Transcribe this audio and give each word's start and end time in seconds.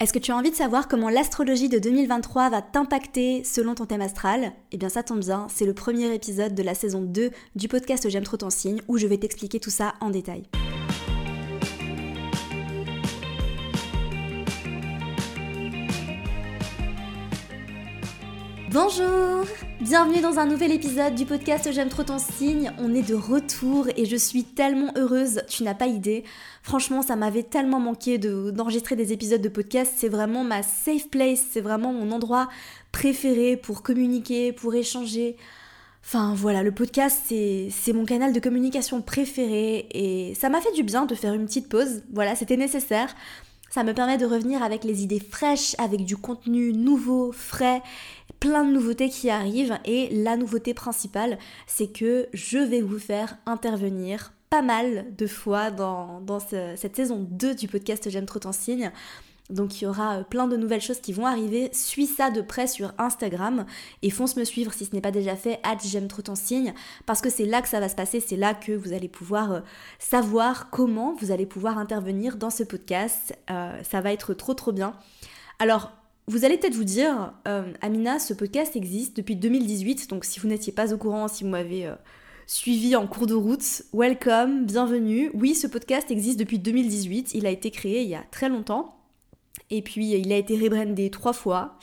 Est-ce 0.00 0.14
que 0.14 0.18
tu 0.18 0.32
as 0.32 0.36
envie 0.36 0.50
de 0.50 0.56
savoir 0.56 0.88
comment 0.88 1.10
l'astrologie 1.10 1.68
de 1.68 1.78
2023 1.78 2.48
va 2.48 2.62
t'impacter 2.62 3.44
selon 3.44 3.74
ton 3.74 3.84
thème 3.84 4.00
astral? 4.00 4.52
Eh 4.72 4.78
bien 4.78 4.88
ça 4.88 5.02
tombe 5.02 5.20
bien, 5.20 5.46
c'est 5.50 5.66
le 5.66 5.74
premier 5.74 6.14
épisode 6.14 6.54
de 6.54 6.62
la 6.62 6.74
saison 6.74 7.02
2 7.02 7.30
du 7.54 7.68
podcast 7.68 8.08
J'aime 8.08 8.24
trop 8.24 8.38
ton 8.38 8.48
signe 8.48 8.80
où 8.88 8.96
je 8.96 9.06
vais 9.06 9.18
t'expliquer 9.18 9.60
tout 9.60 9.68
ça 9.68 9.92
en 10.00 10.08
détail. 10.08 10.44
Bonjour 18.70 19.44
Bienvenue 19.80 20.20
dans 20.20 20.38
un 20.38 20.44
nouvel 20.44 20.72
épisode 20.72 21.14
du 21.14 21.24
podcast 21.24 21.72
J'aime 21.72 21.88
trop 21.88 22.02
ton 22.02 22.18
signe. 22.18 22.70
On 22.78 22.94
est 22.94 23.00
de 23.00 23.14
retour 23.14 23.88
et 23.96 24.04
je 24.04 24.16
suis 24.16 24.44
tellement 24.44 24.92
heureuse, 24.94 25.40
tu 25.48 25.62
n'as 25.62 25.72
pas 25.72 25.86
idée. 25.86 26.22
Franchement, 26.62 27.00
ça 27.00 27.16
m'avait 27.16 27.44
tellement 27.44 27.80
manqué 27.80 28.18
d'enregistrer 28.18 28.94
des 28.94 29.14
épisodes 29.14 29.40
de 29.40 29.48
podcast. 29.48 29.94
C'est 29.96 30.10
vraiment 30.10 30.44
ma 30.44 30.62
safe 30.62 31.08
place, 31.08 31.42
c'est 31.50 31.62
vraiment 31.62 31.94
mon 31.94 32.12
endroit 32.12 32.50
préféré 32.92 33.56
pour 33.56 33.82
communiquer, 33.82 34.52
pour 34.52 34.74
échanger. 34.74 35.36
Enfin 36.04 36.34
voilà, 36.36 36.62
le 36.62 36.72
podcast 36.72 37.22
c'est 37.28 37.92
mon 37.94 38.04
canal 38.04 38.34
de 38.34 38.40
communication 38.40 39.00
préféré 39.00 39.86
et 39.92 40.34
ça 40.34 40.50
m'a 40.50 40.60
fait 40.60 40.72
du 40.72 40.82
bien 40.82 41.06
de 41.06 41.14
faire 41.14 41.32
une 41.32 41.46
petite 41.46 41.70
pause. 41.70 42.02
Voilà, 42.12 42.36
c'était 42.36 42.58
nécessaire. 42.58 43.14
Ça 43.70 43.84
me 43.84 43.94
permet 43.94 44.18
de 44.18 44.26
revenir 44.26 44.64
avec 44.64 44.82
les 44.82 45.04
idées 45.04 45.20
fraîches, 45.20 45.76
avec 45.78 46.04
du 46.04 46.16
contenu 46.16 46.72
nouveau, 46.72 47.30
frais, 47.30 47.82
plein 48.40 48.64
de 48.64 48.72
nouveautés 48.72 49.10
qui 49.10 49.30
arrivent. 49.30 49.78
Et 49.84 50.08
la 50.10 50.36
nouveauté 50.36 50.74
principale, 50.74 51.38
c'est 51.66 51.92
que 51.92 52.28
je 52.32 52.58
vais 52.58 52.80
vous 52.80 52.98
faire 52.98 53.38
intervenir 53.46 54.32
pas 54.48 54.62
mal 54.62 55.06
de 55.16 55.26
fois 55.28 55.70
dans, 55.70 56.20
cette 56.76 56.96
saison 56.96 57.26
2 57.30 57.54
du 57.54 57.68
podcast 57.68 58.10
J'aime 58.10 58.26
trop 58.26 58.40
ton 58.40 58.52
signe. 58.52 58.90
Donc 59.48 59.80
il 59.80 59.84
y 59.84 59.86
aura 59.86 60.18
euh, 60.18 60.22
plein 60.22 60.46
de 60.46 60.56
nouvelles 60.56 60.80
choses 60.80 61.00
qui 61.00 61.12
vont 61.12 61.26
arriver. 61.26 61.70
Suis 61.72 62.06
ça 62.06 62.30
de 62.30 62.40
près 62.40 62.66
sur 62.66 62.92
Instagram 62.98 63.66
et 64.02 64.10
fonce 64.10 64.36
me 64.36 64.44
suivre 64.44 64.72
si 64.72 64.84
ce 64.84 64.94
n'est 64.94 65.00
pas 65.00 65.10
déjà 65.10 65.34
fait. 65.34 65.60
j'aime 65.84 66.06
trop 66.06 66.22
ton 66.22 66.36
signe 66.36 66.72
parce 67.04 67.20
que 67.20 67.30
c'est 67.30 67.46
là 67.46 67.60
que 67.60 67.68
ça 67.68 67.80
va 67.80 67.88
se 67.88 67.96
passer. 67.96 68.20
C'est 68.20 68.36
là 68.36 68.54
que 68.54 68.72
vous 68.72 68.92
allez 68.92 69.08
pouvoir 69.08 69.52
euh, 69.52 69.60
savoir 69.98 70.70
comment 70.70 71.14
vous 71.14 71.32
allez 71.32 71.46
pouvoir 71.46 71.78
intervenir 71.78 72.36
dans 72.36 72.50
ce 72.50 72.62
podcast. 72.62 73.36
Euh, 73.50 73.80
ça 73.82 74.00
va 74.00 74.12
être 74.12 74.34
trop 74.34 74.54
trop 74.54 74.72
bien. 74.72 74.94
Alors 75.58 75.90
vous 76.30 76.44
allez 76.44 76.56
peut-être 76.56 76.74
vous 76.74 76.84
dire, 76.84 77.32
Amina, 77.82 78.20
ce 78.20 78.32
podcast 78.32 78.76
existe 78.76 79.16
depuis 79.16 79.34
2018. 79.34 80.08
Donc 80.10 80.24
si 80.24 80.38
vous 80.38 80.46
n'étiez 80.46 80.72
pas 80.72 80.94
au 80.94 80.96
courant, 80.96 81.26
si 81.26 81.42
vous 81.42 81.50
m'avez 81.50 81.90
suivi 82.46 82.94
en 82.94 83.08
cours 83.08 83.26
de 83.26 83.34
route, 83.34 83.82
welcome, 83.92 84.64
bienvenue. 84.64 85.30
Oui, 85.34 85.56
ce 85.56 85.66
podcast 85.66 86.10
existe 86.10 86.38
depuis 86.38 86.60
2018. 86.60 87.34
Il 87.34 87.46
a 87.46 87.50
été 87.50 87.72
créé 87.72 88.02
il 88.02 88.08
y 88.08 88.14
a 88.14 88.24
très 88.30 88.48
longtemps. 88.48 88.96
Et 89.70 89.82
puis 89.82 90.12
il 90.12 90.32
a 90.32 90.36
été 90.36 90.56
rebrandé 90.56 91.10
trois 91.10 91.32
fois. 91.32 91.78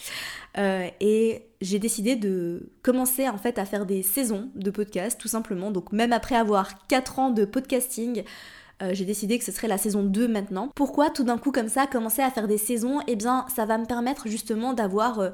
Euh, 0.58 0.88
et 1.02 1.44
j'ai 1.62 1.80
décidé 1.80 2.16
de 2.16 2.72
commencer 2.84 3.28
en 3.28 3.38
fait 3.38 3.60
à 3.60 3.66
faire 3.66 3.86
des 3.86 4.02
saisons 4.02 4.50
de 4.56 4.72
podcast 4.72 5.20
tout 5.20 5.28
simplement. 5.28 5.72
Donc 5.72 5.92
même 5.92 6.14
après 6.14 6.36
avoir 6.36 6.88
4 6.88 7.20
ans 7.20 7.30
de 7.32 7.44
podcasting, 7.44 8.24
euh, 8.82 8.92
j'ai 8.94 9.06
décidé 9.06 9.40
que 9.40 9.46
ce 9.46 9.52
serait 9.52 9.68
la 9.68 9.78
saison 9.78 10.04
2 10.04 10.28
maintenant. 10.28 10.70
Pourquoi 10.76 11.10
tout 11.10 11.24
d'un 11.24 11.38
coup 11.38 11.52
comme 11.52 11.70
ça 11.70 11.88
commencer 11.88 12.22
à 12.22 12.30
faire 12.30 12.48
des 12.48 12.58
saisons 12.58 13.00
Eh 13.08 13.16
bien 13.16 13.46
ça 13.54 13.66
va 13.66 13.78
me 13.78 13.86
permettre 13.86 14.28
justement 14.28 14.74
d'avoir 14.74 15.20
euh, 15.20 15.30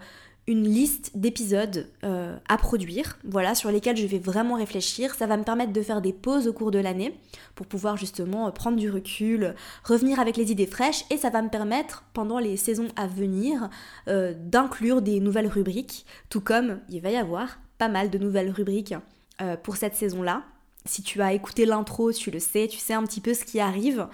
une 0.48 0.64
liste 0.64 1.12
d'épisodes 1.16 1.90
euh, 2.04 2.38
à 2.50 2.58
produire, 2.58 3.18
voilà, 3.24 3.56
sur 3.56 3.72
lesquels 3.72 3.96
je 3.96 4.08
vais 4.08 4.20
vraiment 4.20 4.56
réfléchir. 4.56 5.14
Ça 5.16 5.26
va 5.26 5.38
me 5.38 5.44
permettre 5.44 5.74
de 5.74 5.82
faire 5.82 6.02
des 6.02 6.14
pauses 6.14 6.48
au 6.48 6.54
cours 6.54 6.72
de 6.72 6.80
l'année 6.80 7.18
pour 7.56 7.66
pouvoir 7.66 7.98
justement 7.98 8.50
prendre 8.52 8.78
du 8.78 8.90
recul, 8.90 9.56
revenir 9.84 10.20
avec 10.20 10.38
les 10.38 10.52
idées 10.52 10.68
fraîches 10.68 11.06
et 11.10 11.18
ça 11.18 11.30
va 11.30 11.42
me 11.42 11.50
permettre 11.50 12.04
pendant 12.14 12.40
les 12.40 12.58
saisons 12.58 12.90
à 12.98 13.08
venir 13.08 13.70
d'inclure 14.08 15.02
des 15.02 15.22
nouvelles 15.22 15.48
rubriques, 15.48 16.06
tout 16.30 16.42
comme 16.42 16.80
il 16.90 17.02
va 17.02 17.12
y 17.12 17.16
avoir 17.16 17.60
pas 17.78 17.88
mal 17.88 18.10
de 18.10 18.18
nouvelles 18.18 18.52
rubriques 18.52 18.96
pour 19.64 19.78
cette 19.78 19.96
saison-là. 19.96 20.44
Si 20.86 21.02
tu 21.02 21.22
as 21.22 21.34
écouté 21.34 21.66
l'intro, 21.66 22.12
tu 22.12 22.32
le 22.32 22.40
sais, 22.40 22.68
tu 22.68 22.78
sais 22.78 22.94
un 22.94 23.04
petit 23.04 23.22
peu 23.22 23.34
ce 23.34 23.46
qui 23.46 23.60
arrive. 23.60 24.08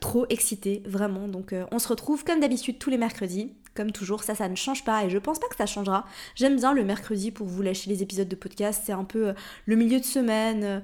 trop 0.00 0.26
excité, 0.28 0.82
vraiment. 0.86 1.28
Donc 1.28 1.54
on 1.72 1.78
se 1.78 1.88
retrouve 1.88 2.24
comme 2.24 2.40
d'habitude 2.40 2.78
tous 2.78 2.90
les 2.90 2.98
mercredis 2.98 3.52
comme 3.78 3.92
toujours, 3.92 4.24
ça, 4.24 4.34
ça 4.34 4.48
ne 4.48 4.56
change 4.56 4.84
pas 4.84 5.04
et 5.04 5.10
je 5.10 5.18
pense 5.18 5.38
pas 5.38 5.46
que 5.46 5.54
ça 5.54 5.64
changera. 5.64 6.04
J'aime 6.34 6.56
bien 6.56 6.74
le 6.74 6.84
mercredi 6.84 7.30
pour 7.30 7.46
vous 7.46 7.62
lâcher 7.62 7.88
les 7.88 8.02
épisodes 8.02 8.28
de 8.28 8.34
podcast, 8.34 8.82
c'est 8.84 8.92
un 8.92 9.04
peu 9.04 9.28
euh, 9.28 9.32
le 9.66 9.76
milieu 9.76 10.00
de 10.00 10.04
semaine. 10.04 10.64
Euh, 10.64 10.80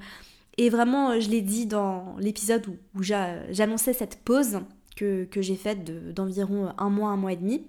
et 0.59 0.71
vraiment, 0.71 1.11
euh, 1.11 1.21
je 1.21 1.29
l'ai 1.29 1.41
dit 1.43 1.67
dans 1.67 2.15
l'épisode 2.21 2.65
où, 2.69 3.03
j'annonçais 3.03 3.95
cette 3.95 4.21
pause 4.21 4.61
que, 4.95 5.27
j'ai 5.35 5.57
faite 5.57 5.85
d'environ 6.15 6.73
un 6.79 6.89
mois, 6.89 7.11
un 7.11 7.17
mois 7.17 7.33
et 7.33 7.37
demi, 7.37 7.67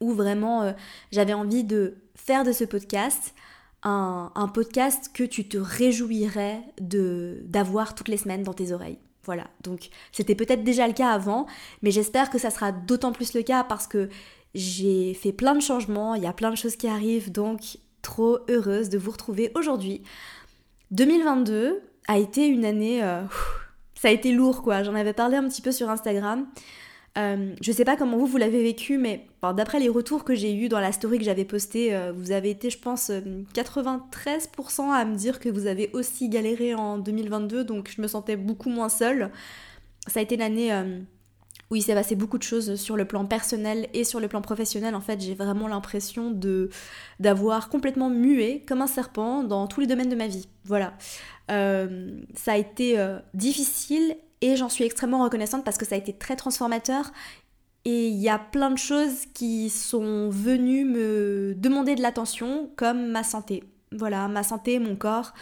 où 0.00 0.12
vraiment 0.12 0.74
j'avais 1.12 1.34
envie 1.34 1.62
de 1.62 1.94
faire 2.16 2.42
de 2.42 2.50
ce 2.50 2.64
podcast 2.64 3.34
un, 3.82 4.48
podcast 4.52 5.10
que 5.12 5.24
tu 5.24 5.48
te 5.48 5.58
réjouirais 5.58 6.62
d'avoir 6.80 7.94
toutes 7.94 8.08
les 8.08 8.16
semaines 8.16 8.42
dans 8.42 8.54
tes 8.54 8.72
oreilles. 8.72 8.98
Voilà, 9.24 9.46
donc 9.62 9.88
c'était 10.10 10.34
peut-être 10.34 10.64
déjà 10.64 10.86
le 10.88 10.94
cas 10.94 11.10
avant, 11.10 11.46
mais 11.82 11.92
j'espère 11.92 12.28
que 12.30 12.38
ça 12.38 12.50
sera 12.50 12.72
d'autant 12.72 13.12
plus 13.12 13.34
le 13.34 13.42
cas 13.42 13.62
parce 13.62 13.86
que 13.86 14.08
j'ai 14.54 15.14
fait 15.14 15.32
plein 15.32 15.54
de 15.54 15.60
changements, 15.60 16.16
il 16.16 16.22
y 16.24 16.26
a 16.26 16.32
plein 16.32 16.50
de 16.50 16.56
choses 16.56 16.74
qui 16.74 16.88
arrivent, 16.88 17.30
donc 17.30 17.78
trop 18.02 18.40
heureuse 18.48 18.88
de 18.88 18.98
vous 18.98 19.12
retrouver 19.12 19.52
aujourd'hui. 19.54 20.02
2022 20.90 21.80
a 22.08 22.18
été 22.18 22.46
une 22.46 22.64
année... 22.64 23.02
Euh, 23.02 23.22
ça 23.94 24.08
a 24.08 24.10
été 24.10 24.32
lourd 24.32 24.62
quoi, 24.62 24.82
j'en 24.82 24.96
avais 24.96 25.12
parlé 25.12 25.36
un 25.36 25.48
petit 25.48 25.62
peu 25.62 25.70
sur 25.70 25.88
Instagram. 25.88 26.46
Euh, 27.18 27.54
je 27.60 27.72
sais 27.72 27.84
pas 27.84 27.96
comment 27.96 28.16
vous, 28.16 28.26
vous 28.26 28.38
l'avez 28.38 28.62
vécu, 28.62 28.96
mais 28.96 29.26
d'après 29.42 29.78
les 29.78 29.88
retours 29.88 30.24
que 30.24 30.34
j'ai 30.34 30.54
eu 30.54 30.68
dans 30.68 30.80
la 30.80 30.92
story 30.92 31.18
que 31.18 31.24
j'avais 31.24 31.44
postée, 31.44 31.94
euh, 31.94 32.12
vous 32.12 32.32
avez 32.32 32.50
été, 32.50 32.70
je 32.70 32.78
pense, 32.78 33.10
93% 33.54 34.90
à 34.90 35.04
me 35.04 35.14
dire 35.14 35.38
que 35.38 35.48
vous 35.48 35.66
avez 35.66 35.90
aussi 35.92 36.28
galéré 36.28 36.74
en 36.74 36.98
2022, 36.98 37.64
donc 37.64 37.90
je 37.94 38.00
me 38.00 38.06
sentais 38.06 38.36
beaucoup 38.36 38.70
moins 38.70 38.88
seule. 38.88 39.30
Ça 40.06 40.20
a 40.20 40.22
été 40.22 40.38
l'année 40.38 40.72
euh, 40.72 41.00
où 41.70 41.76
il 41.76 41.82
s'est 41.82 41.94
passé 41.94 42.16
beaucoup 42.16 42.38
de 42.38 42.42
choses 42.42 42.76
sur 42.76 42.96
le 42.96 43.04
plan 43.04 43.26
personnel 43.26 43.88
et 43.92 44.04
sur 44.04 44.18
le 44.18 44.28
plan 44.28 44.40
professionnel. 44.40 44.94
En 44.94 45.02
fait, 45.02 45.20
j'ai 45.20 45.34
vraiment 45.34 45.68
l'impression 45.68 46.30
de 46.30 46.70
d'avoir 47.20 47.68
complètement 47.68 48.08
mué 48.08 48.64
comme 48.66 48.80
un 48.80 48.86
serpent 48.86 49.44
dans 49.44 49.66
tous 49.66 49.80
les 49.80 49.86
domaines 49.86 50.08
de 50.08 50.16
ma 50.16 50.28
vie. 50.28 50.48
Voilà. 50.64 50.94
ça 51.48 52.52
a 52.52 52.56
été 52.56 52.96
difficile 53.34 54.16
et 54.42 54.56
j'en 54.56 54.68
suis 54.68 54.84
extrêmement 54.84 55.22
reconnaissante 55.22 55.64
parce 55.64 55.78
que 55.78 55.86
ça 55.86 55.94
a 55.94 55.98
été 55.98 56.12
très 56.12 56.36
transformateur. 56.36 57.12
Et 57.84 58.08
il 58.08 58.18
y 58.18 58.28
a 58.28 58.38
plein 58.38 58.70
de 58.70 58.78
choses 58.78 59.26
qui 59.34 59.70
sont 59.70 60.28
venues 60.28 60.84
me 60.84 61.54
demander 61.56 61.94
de 61.94 62.02
l'attention, 62.02 62.70
comme 62.76 63.06
ma 63.06 63.24
santé. 63.24 63.64
Voilà, 63.90 64.28
ma 64.28 64.42
santé, 64.42 64.78
mon 64.78 64.94
corps. 64.94 65.32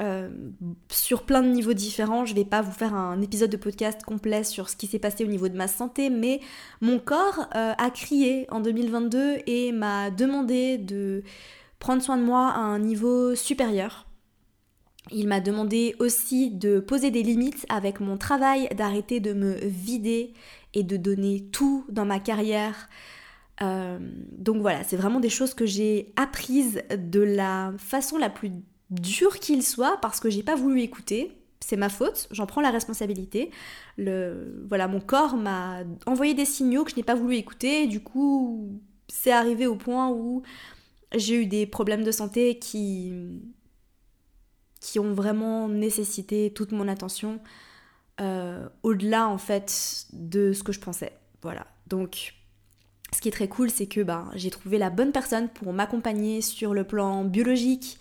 Euh, 0.00 0.28
sur 0.90 1.24
plein 1.24 1.42
de 1.42 1.48
niveaux 1.48 1.72
différents. 1.72 2.24
Je 2.24 2.32
vais 2.34 2.44
pas 2.44 2.62
vous 2.62 2.70
faire 2.70 2.94
un 2.94 3.20
épisode 3.20 3.50
de 3.50 3.56
podcast 3.56 4.04
complet 4.04 4.44
sur 4.44 4.68
ce 4.68 4.76
qui 4.76 4.86
s'est 4.86 5.00
passé 5.00 5.24
au 5.24 5.26
niveau 5.26 5.48
de 5.48 5.56
ma 5.56 5.66
santé, 5.66 6.08
mais 6.08 6.40
mon 6.80 7.00
corps 7.00 7.48
euh, 7.56 7.72
a 7.76 7.90
crié 7.90 8.46
en 8.52 8.60
2022 8.60 9.38
et 9.46 9.72
m'a 9.72 10.10
demandé 10.10 10.78
de 10.78 11.24
prendre 11.80 12.00
soin 12.00 12.16
de 12.16 12.22
moi 12.22 12.46
à 12.46 12.60
un 12.60 12.78
niveau 12.78 13.34
supérieur. 13.34 14.07
Il 15.10 15.28
m'a 15.28 15.40
demandé 15.40 15.94
aussi 15.98 16.50
de 16.50 16.80
poser 16.80 17.10
des 17.10 17.22
limites 17.22 17.64
avec 17.68 18.00
mon 18.00 18.16
travail, 18.16 18.68
d'arrêter 18.76 19.20
de 19.20 19.32
me 19.32 19.54
vider 19.64 20.32
et 20.74 20.82
de 20.82 20.96
donner 20.96 21.44
tout 21.52 21.84
dans 21.88 22.04
ma 22.04 22.20
carrière. 22.20 22.88
Euh, 23.62 23.98
donc 24.32 24.60
voilà, 24.60 24.84
c'est 24.84 24.96
vraiment 24.96 25.20
des 25.20 25.30
choses 25.30 25.54
que 25.54 25.66
j'ai 25.66 26.12
apprises 26.16 26.82
de 26.96 27.20
la 27.20 27.72
façon 27.78 28.18
la 28.18 28.30
plus 28.30 28.52
dure 28.90 29.38
qu'il 29.38 29.62
soit 29.62 29.98
parce 30.00 30.20
que 30.20 30.30
j'ai 30.30 30.42
pas 30.42 30.54
voulu 30.54 30.82
écouter. 30.82 31.32
C'est 31.60 31.76
ma 31.76 31.88
faute, 31.88 32.28
j'en 32.30 32.46
prends 32.46 32.60
la 32.60 32.70
responsabilité. 32.70 33.50
Voilà, 33.98 34.88
mon 34.88 35.00
corps 35.00 35.36
m'a 35.36 35.80
envoyé 36.06 36.34
des 36.34 36.44
signaux 36.44 36.84
que 36.84 36.92
je 36.92 36.96
n'ai 36.96 37.02
pas 37.02 37.16
voulu 37.16 37.36
écouter. 37.36 37.86
Du 37.86 38.00
coup, 38.00 38.80
c'est 39.08 39.32
arrivé 39.32 39.66
au 39.66 39.74
point 39.74 40.08
où 40.10 40.42
j'ai 41.14 41.42
eu 41.42 41.46
des 41.46 41.66
problèmes 41.66 42.04
de 42.04 42.12
santé 42.12 42.58
qui 42.58 43.12
qui 44.80 44.98
ont 44.98 45.12
vraiment 45.12 45.68
nécessité 45.68 46.52
toute 46.54 46.72
mon 46.72 46.88
attention 46.88 47.40
euh, 48.20 48.68
au-delà 48.82 49.28
en 49.28 49.38
fait 49.38 50.06
de 50.12 50.52
ce 50.52 50.62
que 50.62 50.72
je 50.72 50.80
pensais. 50.80 51.12
Voilà. 51.42 51.66
Donc 51.86 52.34
ce 53.14 53.20
qui 53.20 53.28
est 53.28 53.32
très 53.32 53.48
cool, 53.48 53.70
c'est 53.70 53.86
que 53.86 54.00
ben, 54.00 54.30
j'ai 54.34 54.50
trouvé 54.50 54.76
la 54.78 54.90
bonne 54.90 55.12
personne 55.12 55.48
pour 55.48 55.72
m'accompagner 55.72 56.40
sur 56.40 56.74
le 56.74 56.84
plan 56.84 57.24
biologique, 57.24 57.98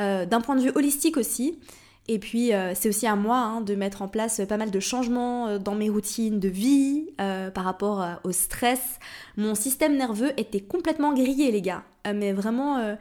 euh, 0.00 0.26
d'un 0.26 0.40
point 0.40 0.56
de 0.56 0.62
vue 0.62 0.72
holistique 0.74 1.16
aussi. 1.16 1.60
Et 2.08 2.18
puis 2.18 2.52
euh, 2.52 2.72
c'est 2.74 2.88
aussi 2.88 3.06
à 3.06 3.14
moi 3.14 3.36
hein, 3.36 3.60
de 3.60 3.76
mettre 3.76 4.02
en 4.02 4.08
place 4.08 4.40
pas 4.48 4.56
mal 4.56 4.72
de 4.72 4.80
changements 4.80 5.58
dans 5.58 5.76
mes 5.76 5.88
routines 5.88 6.40
de 6.40 6.48
vie 6.48 7.06
par 7.16 7.62
rapport 7.62 8.04
au 8.24 8.32
stress. 8.32 8.98
Mon 9.36 9.54
système 9.54 9.96
nerveux 9.96 10.32
était 10.36 10.60
complètement 10.60 11.14
grillé 11.14 11.52
les 11.52 11.62
gars. 11.62 11.84
mais 12.04 12.32
vraiment 12.32 12.96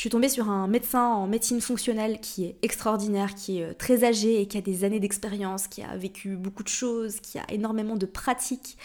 je 0.00 0.04
suis 0.04 0.10
tombée 0.10 0.30
sur 0.30 0.48
un 0.48 0.66
médecin 0.66 1.04
en 1.08 1.26
médecine 1.26 1.60
fonctionnelle 1.60 2.20
qui 2.22 2.46
est 2.46 2.56
extraordinaire, 2.62 3.34
qui 3.34 3.60
est 3.60 3.64
euh, 3.64 3.74
très 3.74 4.02
âgé 4.02 4.40
et 4.40 4.46
qui 4.46 4.56
a 4.56 4.62
des 4.62 4.82
années 4.84 4.98
d'expérience, 4.98 5.68
qui 5.68 5.82
a 5.82 5.94
vécu 5.94 6.36
beaucoup 6.36 6.62
de 6.62 6.68
choses, 6.68 7.20
qui 7.20 7.38
a 7.38 7.44
énormément 7.50 7.96
de 7.96 8.06
pratiques. 8.06 8.78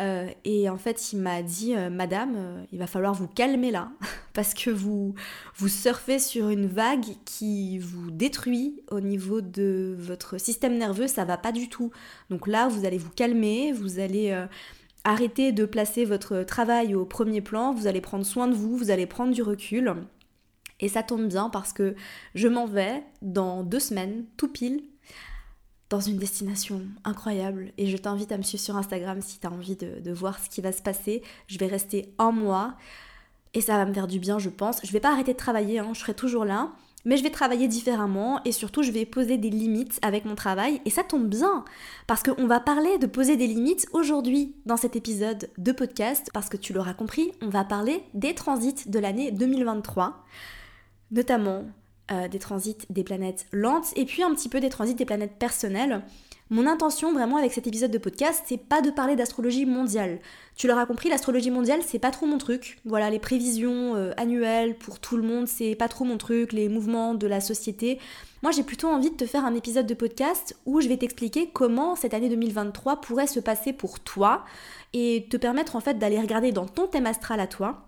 Euh, 0.00 0.26
et 0.46 0.70
en 0.70 0.78
fait, 0.78 1.12
il 1.12 1.18
m'a 1.18 1.42
dit, 1.42 1.76
euh, 1.76 1.90
Madame, 1.90 2.64
il 2.72 2.78
va 2.78 2.86
falloir 2.86 3.12
vous 3.12 3.28
calmer 3.28 3.70
là, 3.72 3.90
parce 4.32 4.54
que 4.54 4.70
vous, 4.70 5.14
vous 5.54 5.68
surfez 5.68 6.18
sur 6.18 6.48
une 6.48 6.66
vague 6.66 7.08
qui 7.26 7.78
vous 7.78 8.10
détruit 8.10 8.80
au 8.90 9.00
niveau 9.00 9.42
de 9.42 9.94
votre 9.98 10.40
système 10.40 10.78
nerveux, 10.78 11.08
ça 11.08 11.26
va 11.26 11.36
pas 11.36 11.52
du 11.52 11.68
tout. 11.68 11.90
Donc 12.30 12.46
là, 12.46 12.68
vous 12.68 12.86
allez 12.86 12.96
vous 12.96 13.10
calmer, 13.10 13.70
vous 13.72 13.98
allez 13.98 14.34
arrêter 15.04 15.52
de 15.52 15.66
placer 15.66 16.06
votre 16.06 16.42
travail 16.42 16.94
au 16.94 17.04
premier 17.04 17.42
plan, 17.42 17.74
vous 17.74 17.86
allez 17.86 18.00
prendre 18.00 18.24
soin 18.24 18.48
de 18.48 18.54
vous, 18.54 18.78
vous 18.78 18.90
allez 18.90 19.04
prendre 19.04 19.34
du 19.34 19.42
recul. 19.42 19.94
Et 20.80 20.88
ça 20.88 21.02
tombe 21.02 21.28
bien 21.28 21.50
parce 21.50 21.72
que 21.72 21.94
je 22.34 22.48
m'en 22.48 22.66
vais 22.66 23.02
dans 23.22 23.62
deux 23.62 23.80
semaines, 23.80 24.24
tout 24.36 24.48
pile, 24.48 24.82
dans 25.90 26.00
une 26.00 26.16
destination 26.16 26.82
incroyable. 27.04 27.72
Et 27.78 27.86
je 27.86 27.96
t'invite 27.96 28.32
à 28.32 28.38
me 28.38 28.42
suivre 28.42 28.62
sur 28.62 28.76
Instagram 28.76 29.20
si 29.22 29.38
tu 29.38 29.46
as 29.46 29.50
envie 29.50 29.76
de, 29.76 30.12
voir 30.12 30.38
ce 30.38 30.48
qui 30.48 30.60
va 30.60 30.72
se 30.72 30.82
passer. 30.82 31.22
Je 31.46 31.58
vais 31.58 31.66
rester 31.66 32.12
un 32.18 32.32
mois 32.32 32.74
et 33.54 33.60
ça 33.60 33.76
va 33.76 33.84
me 33.84 33.94
faire 33.94 34.08
du 34.08 34.18
bien, 34.18 34.38
je 34.38 34.50
pense. 34.50 34.78
Je 34.82 34.92
vais 34.92 35.00
pas 35.00 35.12
arrêter 35.12 35.32
de 35.32 35.38
travailler, 35.38 35.78
hein, 35.78 35.90
je 35.92 36.00
serai 36.00 36.14
toujours 36.14 36.44
là, 36.44 36.72
mais 37.04 37.16
je 37.16 37.22
vais 37.22 37.30
travailler 37.30 37.68
différemment 37.68 38.40
et 38.44 38.52
surtout 38.52 38.82
je 38.82 38.90
vais 38.90 39.04
poser 39.06 39.36
des 39.36 39.50
limites 39.50 39.98
avec 40.02 40.24
mon 40.24 40.34
travail. 40.34 40.80
Et 40.84 40.90
ça 40.90 41.04
tombe 41.04 41.28
bien 41.28 41.64
parce 42.06 42.22
qu'on 42.22 42.46
va 42.46 42.60
parler 42.60 42.98
de 42.98 43.06
poser 43.06 43.36
des 43.36 43.46
limites 43.46 43.86
aujourd'hui 43.92 44.56
dans 44.66 44.76
cet 44.76 44.96
épisode 44.96 45.48
de 45.58 45.72
podcast. 45.72 46.30
Parce 46.32 46.48
que 46.48 46.56
tu 46.56 46.72
l'auras 46.72 46.94
compris, 46.94 47.30
on 47.42 47.50
va 47.50 47.62
parler 47.62 48.02
des 48.14 48.34
transits 48.34 48.88
de 48.88 48.98
l'année 48.98 49.30
2023, 49.30 50.24
notamment 51.10 51.64
euh, 52.10 52.28
des 52.28 52.38
transits 52.38 52.76
des 52.90 53.02
planètes 53.02 53.46
lentes 53.50 53.92
et 53.96 54.04
puis 54.04 54.22
un 54.22 54.34
petit 54.34 54.50
peu 54.50 54.60
des 54.60 54.68
transits 54.68 54.94
des 54.94 55.06
planètes 55.06 55.38
personnelles. 55.38 56.02
Mon 56.50 56.66
intention 56.66 57.14
vraiment 57.14 57.38
avec 57.38 57.54
cet 57.54 57.66
épisode 57.66 57.90
de 57.90 57.96
podcast, 57.96 58.42
c'est 58.46 58.58
pas 58.58 58.82
de 58.82 58.90
parler 58.90 59.16
d'astrologie 59.16 59.64
mondiale. 59.64 60.18
Tu 60.54 60.68
l'auras 60.68 60.84
compris, 60.84 61.08
l'astrologie 61.08 61.50
mondiale, 61.50 61.80
c'est 61.82 61.98
pas 61.98 62.10
trop 62.10 62.26
mon 62.26 62.36
truc. 62.36 62.78
Voilà, 62.84 63.08
les 63.08 63.18
prévisions 63.18 63.96
euh, 63.96 64.12
annuelles 64.18 64.76
pour 64.76 64.98
tout 64.98 65.16
le 65.16 65.22
monde, 65.22 65.48
c'est 65.48 65.74
pas 65.74 65.88
trop 65.88 66.04
mon 66.04 66.18
truc, 66.18 66.52
les 66.52 66.68
mouvements 66.68 67.14
de 67.14 67.26
la 67.26 67.40
société. 67.40 67.98
Moi, 68.42 68.52
j'ai 68.52 68.62
plutôt 68.62 68.88
envie 68.88 69.10
de 69.10 69.16
te 69.16 69.24
faire 69.24 69.46
un 69.46 69.54
épisode 69.54 69.86
de 69.86 69.94
podcast 69.94 70.54
où 70.66 70.82
je 70.82 70.88
vais 70.88 70.98
t'expliquer 70.98 71.48
comment 71.50 71.96
cette 71.96 72.12
année 72.12 72.28
2023 72.28 73.00
pourrait 73.00 73.26
se 73.26 73.40
passer 73.40 73.72
pour 73.72 74.00
toi 74.00 74.44
et 74.92 75.26
te 75.30 75.38
permettre 75.38 75.74
en 75.76 75.80
fait 75.80 75.98
d'aller 75.98 76.20
regarder 76.20 76.52
dans 76.52 76.66
ton 76.66 76.86
thème 76.86 77.06
astral 77.06 77.40
à 77.40 77.46
toi 77.46 77.86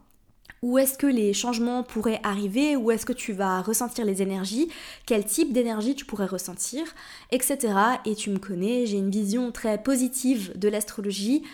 où 0.66 0.78
est-ce 0.78 0.98
que 0.98 1.06
les 1.06 1.32
changements 1.32 1.84
pourraient 1.84 2.18
arriver, 2.24 2.74
où 2.74 2.90
est-ce 2.90 3.06
que 3.06 3.12
tu 3.12 3.32
vas 3.32 3.62
ressentir 3.62 4.04
les 4.04 4.20
énergies, 4.20 4.66
quel 5.06 5.24
type 5.24 5.52
d'énergie 5.52 5.94
tu 5.94 6.04
pourrais 6.04 6.26
ressentir, 6.26 6.84
etc. 7.30 7.72
Et 8.04 8.16
tu 8.16 8.30
me 8.30 8.38
connais, 8.38 8.84
j'ai 8.84 8.98
une 8.98 9.12
vision 9.12 9.52
très 9.52 9.80
positive 9.80 10.58
de 10.58 10.68
l'astrologie. 10.68 11.44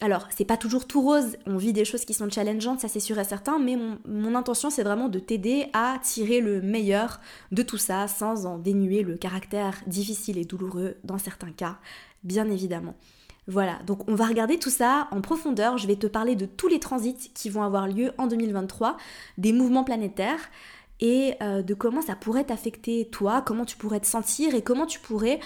Alors, 0.00 0.28
c'est 0.36 0.44
pas 0.44 0.56
toujours 0.56 0.86
tout 0.86 1.02
rose, 1.02 1.36
on 1.46 1.56
vit 1.56 1.72
des 1.72 1.84
choses 1.84 2.04
qui 2.04 2.14
sont 2.14 2.30
challengeantes, 2.30 2.78
ça 2.78 2.86
c'est 2.86 3.00
sûr 3.00 3.18
et 3.18 3.24
certain, 3.24 3.58
mais 3.58 3.74
mon, 3.74 3.98
mon 4.06 4.36
intention 4.36 4.70
c'est 4.70 4.84
vraiment 4.84 5.08
de 5.08 5.18
t'aider 5.18 5.66
à 5.72 5.98
tirer 6.00 6.40
le 6.40 6.62
meilleur 6.62 7.18
de 7.50 7.64
tout 7.64 7.76
ça 7.76 8.06
sans 8.06 8.46
en 8.46 8.56
dénuer 8.56 9.02
le 9.02 9.16
caractère 9.16 9.82
difficile 9.88 10.38
et 10.38 10.44
douloureux 10.44 10.94
dans 11.02 11.18
certains 11.18 11.50
cas, 11.50 11.78
bien 12.22 12.48
évidemment. 12.48 12.94
Voilà, 13.50 13.80
donc 13.84 14.08
on 14.08 14.14
va 14.14 14.26
regarder 14.26 14.60
tout 14.60 14.70
ça 14.70 15.08
en 15.10 15.20
profondeur. 15.20 15.76
Je 15.76 15.88
vais 15.88 15.96
te 15.96 16.06
parler 16.06 16.36
de 16.36 16.46
tous 16.46 16.68
les 16.68 16.78
transits 16.78 17.32
qui 17.34 17.50
vont 17.50 17.64
avoir 17.64 17.88
lieu 17.88 18.12
en 18.16 18.28
2023, 18.28 18.96
des 19.38 19.52
mouvements 19.52 19.82
planétaires 19.82 20.38
et 21.00 21.34
euh, 21.42 21.60
de 21.60 21.74
comment 21.74 22.00
ça 22.00 22.14
pourrait 22.14 22.44
t'affecter 22.44 23.08
toi, 23.10 23.42
comment 23.44 23.64
tu 23.64 23.76
pourrais 23.76 23.98
te 23.98 24.06
sentir 24.06 24.54
et 24.54 24.62
comment 24.62 24.86
tu 24.86 25.00
pourrais 25.00 25.40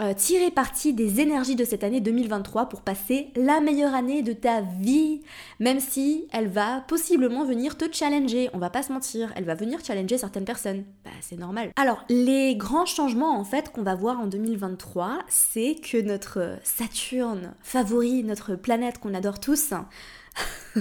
euh, 0.00 0.12
tirer 0.12 0.50
parti 0.50 0.92
des 0.92 1.20
énergies 1.20 1.54
de 1.54 1.64
cette 1.64 1.84
année 1.84 2.00
2023 2.00 2.68
pour 2.68 2.80
passer 2.80 3.28
la 3.36 3.60
meilleure 3.60 3.94
année 3.94 4.22
de 4.22 4.32
ta 4.32 4.60
vie, 4.60 5.20
même 5.60 5.78
si 5.78 6.26
elle 6.32 6.48
va 6.48 6.80
possiblement 6.88 7.44
venir 7.44 7.78
te 7.78 7.84
challenger. 7.92 8.50
On 8.54 8.58
va 8.58 8.70
pas 8.70 8.82
se 8.82 8.92
mentir, 8.92 9.32
elle 9.36 9.44
va 9.44 9.54
venir 9.54 9.78
challenger 9.84 10.18
certaines 10.18 10.44
personnes. 10.44 10.82
Bah, 11.04 11.12
c'est 11.20 11.38
normal. 11.38 11.70
Alors, 11.76 12.04
les 12.08 12.56
grands 12.56 12.86
changements 12.86 13.38
en 13.38 13.44
fait 13.44 13.70
qu'on 13.70 13.84
va 13.84 13.94
voir 13.94 14.18
en 14.18 14.26
2023, 14.26 15.20
c'est 15.28 15.76
que 15.76 16.00
notre 16.00 16.58
Saturne 16.64 17.54
favori, 17.62 18.24
notre 18.24 18.56
planète 18.56 18.98
qu'on 18.98 19.14
adore 19.14 19.38
tous, 19.38 19.74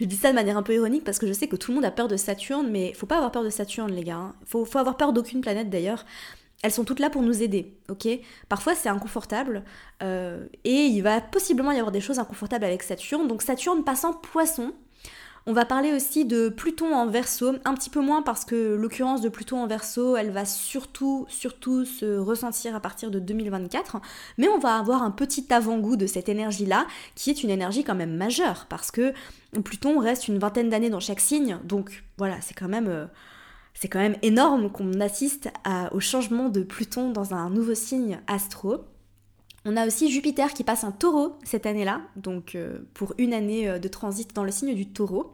je 0.00 0.04
dis 0.06 0.16
ça 0.16 0.30
de 0.30 0.34
manière 0.34 0.56
un 0.56 0.62
peu 0.62 0.74
ironique 0.74 1.04
parce 1.04 1.18
que 1.18 1.26
je 1.26 1.34
sais 1.34 1.48
que 1.48 1.56
tout 1.56 1.70
le 1.70 1.74
monde 1.74 1.84
a 1.84 1.90
peur 1.90 2.08
de 2.08 2.16
Saturne, 2.16 2.70
mais 2.70 2.94
faut 2.94 3.04
pas 3.04 3.16
avoir 3.16 3.30
peur 3.30 3.44
de 3.44 3.50
Saturne, 3.50 3.92
les 3.92 4.04
gars. 4.04 4.16
Hein. 4.16 4.34
Faut, 4.46 4.64
faut 4.64 4.78
avoir 4.78 4.96
peur 4.96 5.12
d'aucune 5.12 5.42
planète 5.42 5.68
d'ailleurs 5.68 6.06
elles 6.62 6.72
sont 6.72 6.84
toutes 6.84 7.00
là 7.00 7.10
pour 7.10 7.22
nous 7.22 7.42
aider, 7.42 7.76
ok? 7.88 8.08
Parfois 8.48 8.74
c'est 8.74 8.88
inconfortable 8.88 9.62
euh, 10.02 10.46
et 10.64 10.86
il 10.86 11.02
va 11.02 11.20
possiblement 11.20 11.70
y 11.70 11.76
avoir 11.76 11.92
des 11.92 12.00
choses 12.00 12.18
inconfortables 12.18 12.64
avec 12.64 12.82
Saturne. 12.82 13.28
Donc 13.28 13.42
Saturne 13.42 13.84
passant 13.84 14.12
poisson. 14.12 14.72
On 15.46 15.54
va 15.54 15.64
parler 15.64 15.94
aussi 15.94 16.26
de 16.26 16.50
Pluton 16.50 16.94
en 16.94 17.06
verso, 17.06 17.54
un 17.64 17.72
petit 17.72 17.88
peu 17.88 18.00
moins 18.00 18.20
parce 18.20 18.44
que 18.44 18.74
l'occurrence 18.74 19.22
de 19.22 19.30
Pluton 19.30 19.62
en 19.62 19.66
verso, 19.66 20.14
elle 20.14 20.30
va 20.30 20.44
surtout, 20.44 21.24
surtout 21.30 21.86
se 21.86 22.18
ressentir 22.18 22.76
à 22.76 22.80
partir 22.80 23.10
de 23.10 23.18
2024. 23.18 23.96
Mais 24.36 24.46
on 24.48 24.58
va 24.58 24.76
avoir 24.76 25.02
un 25.02 25.10
petit 25.10 25.46
avant-goût 25.50 25.96
de 25.96 26.06
cette 26.06 26.28
énergie-là, 26.28 26.86
qui 27.14 27.30
est 27.30 27.42
une 27.42 27.48
énergie 27.48 27.82
quand 27.82 27.94
même 27.94 28.14
majeure, 28.14 28.66
parce 28.68 28.90
que 28.90 29.14
Pluton 29.64 29.98
reste 30.00 30.28
une 30.28 30.38
vingtaine 30.38 30.68
d'années 30.68 30.90
dans 30.90 31.00
chaque 31.00 31.20
signe, 31.20 31.58
donc 31.64 32.04
voilà, 32.18 32.42
c'est 32.42 32.54
quand 32.54 32.68
même... 32.68 32.88
Euh, 32.88 33.06
c'est 33.80 33.88
quand 33.88 34.00
même 34.00 34.16
énorme 34.22 34.70
qu'on 34.70 35.00
assiste 35.00 35.50
au 35.92 36.00
changement 36.00 36.48
de 36.48 36.62
Pluton 36.62 37.10
dans 37.10 37.34
un 37.34 37.48
nouveau 37.48 37.74
signe 37.74 38.18
astro. 38.26 38.84
On 39.64 39.76
a 39.76 39.86
aussi 39.86 40.10
Jupiter 40.10 40.52
qui 40.52 40.64
passe 40.64 40.82
en 40.82 40.92
taureau 40.92 41.36
cette 41.44 41.66
année-là, 41.66 42.00
donc 42.16 42.54
euh, 42.54 42.78
pour 42.94 43.14
une 43.18 43.34
année 43.34 43.68
euh, 43.68 43.78
de 43.78 43.88
transit 43.88 44.34
dans 44.34 44.44
le 44.44 44.50
signe 44.50 44.74
du 44.74 44.88
taureau. 44.88 45.32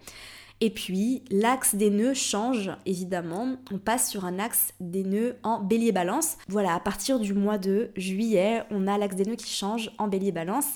Et 0.60 0.70
puis 0.70 1.22
l'axe 1.30 1.74
des 1.74 1.90
nœuds 1.90 2.14
change 2.14 2.70
évidemment, 2.84 3.56
on 3.70 3.78
passe 3.78 4.10
sur 4.10 4.24
un 4.24 4.38
axe 4.38 4.72
des 4.80 5.04
nœuds 5.04 5.36
en 5.42 5.60
bélier 5.60 5.92
balance. 5.92 6.36
Voilà, 6.48 6.74
à 6.74 6.80
partir 6.80 7.20
du 7.20 7.32
mois 7.32 7.58
de 7.58 7.90
juillet, 7.96 8.62
on 8.70 8.86
a 8.86 8.98
l'axe 8.98 9.16
des 9.16 9.24
nœuds 9.24 9.36
qui 9.36 9.50
change 9.50 9.90
en 9.98 10.08
bélier 10.08 10.32
balance 10.32 10.66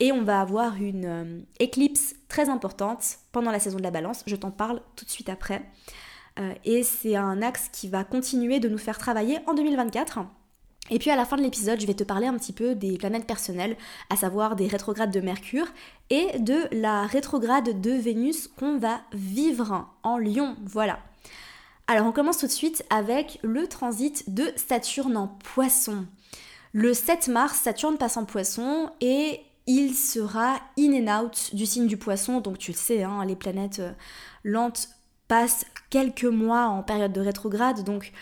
et 0.00 0.12
on 0.12 0.22
va 0.22 0.40
avoir 0.40 0.76
une 0.76 1.04
euh, 1.04 1.40
éclipse 1.58 2.14
très 2.28 2.48
importante 2.48 3.18
pendant 3.32 3.50
la 3.50 3.58
saison 3.58 3.78
de 3.78 3.82
la 3.82 3.90
balance, 3.90 4.22
je 4.26 4.36
t'en 4.36 4.50
parle 4.50 4.80
tout 4.96 5.04
de 5.04 5.10
suite 5.10 5.28
après. 5.28 5.62
Euh, 6.38 6.54
et 6.64 6.82
c'est 6.82 7.16
un 7.16 7.42
axe 7.42 7.68
qui 7.72 7.88
va 7.88 8.04
continuer 8.04 8.60
de 8.60 8.68
nous 8.68 8.78
faire 8.78 8.98
travailler 8.98 9.38
en 9.46 9.54
2024. 9.54 10.20
Et 10.90 10.98
puis 10.98 11.10
à 11.10 11.16
la 11.16 11.24
fin 11.24 11.36
de 11.36 11.42
l'épisode, 11.42 11.80
je 11.80 11.86
vais 11.86 11.94
te 11.94 12.04
parler 12.04 12.26
un 12.26 12.36
petit 12.38 12.52
peu 12.52 12.74
des 12.74 12.96
planètes 12.96 13.26
personnelles, 13.26 13.76
à 14.08 14.16
savoir 14.16 14.56
des 14.56 14.66
rétrogrades 14.66 15.10
de 15.10 15.20
Mercure 15.20 15.66
et 16.10 16.38
de 16.38 16.56
la 16.72 17.06
rétrograde 17.06 17.80
de 17.80 17.90
Vénus 17.90 18.48
qu'on 18.48 18.78
va 18.78 19.00
vivre 19.12 19.88
en 20.02 20.16
Lion. 20.16 20.56
Voilà. 20.64 21.00
Alors 21.86 22.06
on 22.06 22.12
commence 22.12 22.38
tout 22.38 22.46
de 22.46 22.52
suite 22.52 22.84
avec 22.90 23.38
le 23.42 23.66
transit 23.66 24.32
de 24.32 24.44
Saturne 24.56 25.16
en 25.16 25.28
Poisson. 25.28 26.06
Le 26.72 26.94
7 26.94 27.28
mars, 27.28 27.58
Saturne 27.58 27.96
passe 27.96 28.16
en 28.16 28.24
Poisson 28.24 28.90
et 29.00 29.40
il 29.66 29.94
sera 29.94 30.56
in 30.78 30.92
and 30.92 31.24
out 31.24 31.54
du 31.54 31.66
signe 31.66 31.86
du 31.86 31.96
Poisson. 31.96 32.40
Donc 32.40 32.58
tu 32.58 32.72
le 32.72 32.76
sais, 32.76 33.02
hein, 33.02 33.24
les 33.26 33.36
planètes 33.36 33.80
euh, 33.80 33.92
lentes 34.44 34.88
passe 35.28 35.66
quelques 35.90 36.24
mois 36.24 36.66
en 36.66 36.82
période 36.82 37.12
de 37.12 37.20
rétrograde, 37.20 37.84
donc 37.84 38.12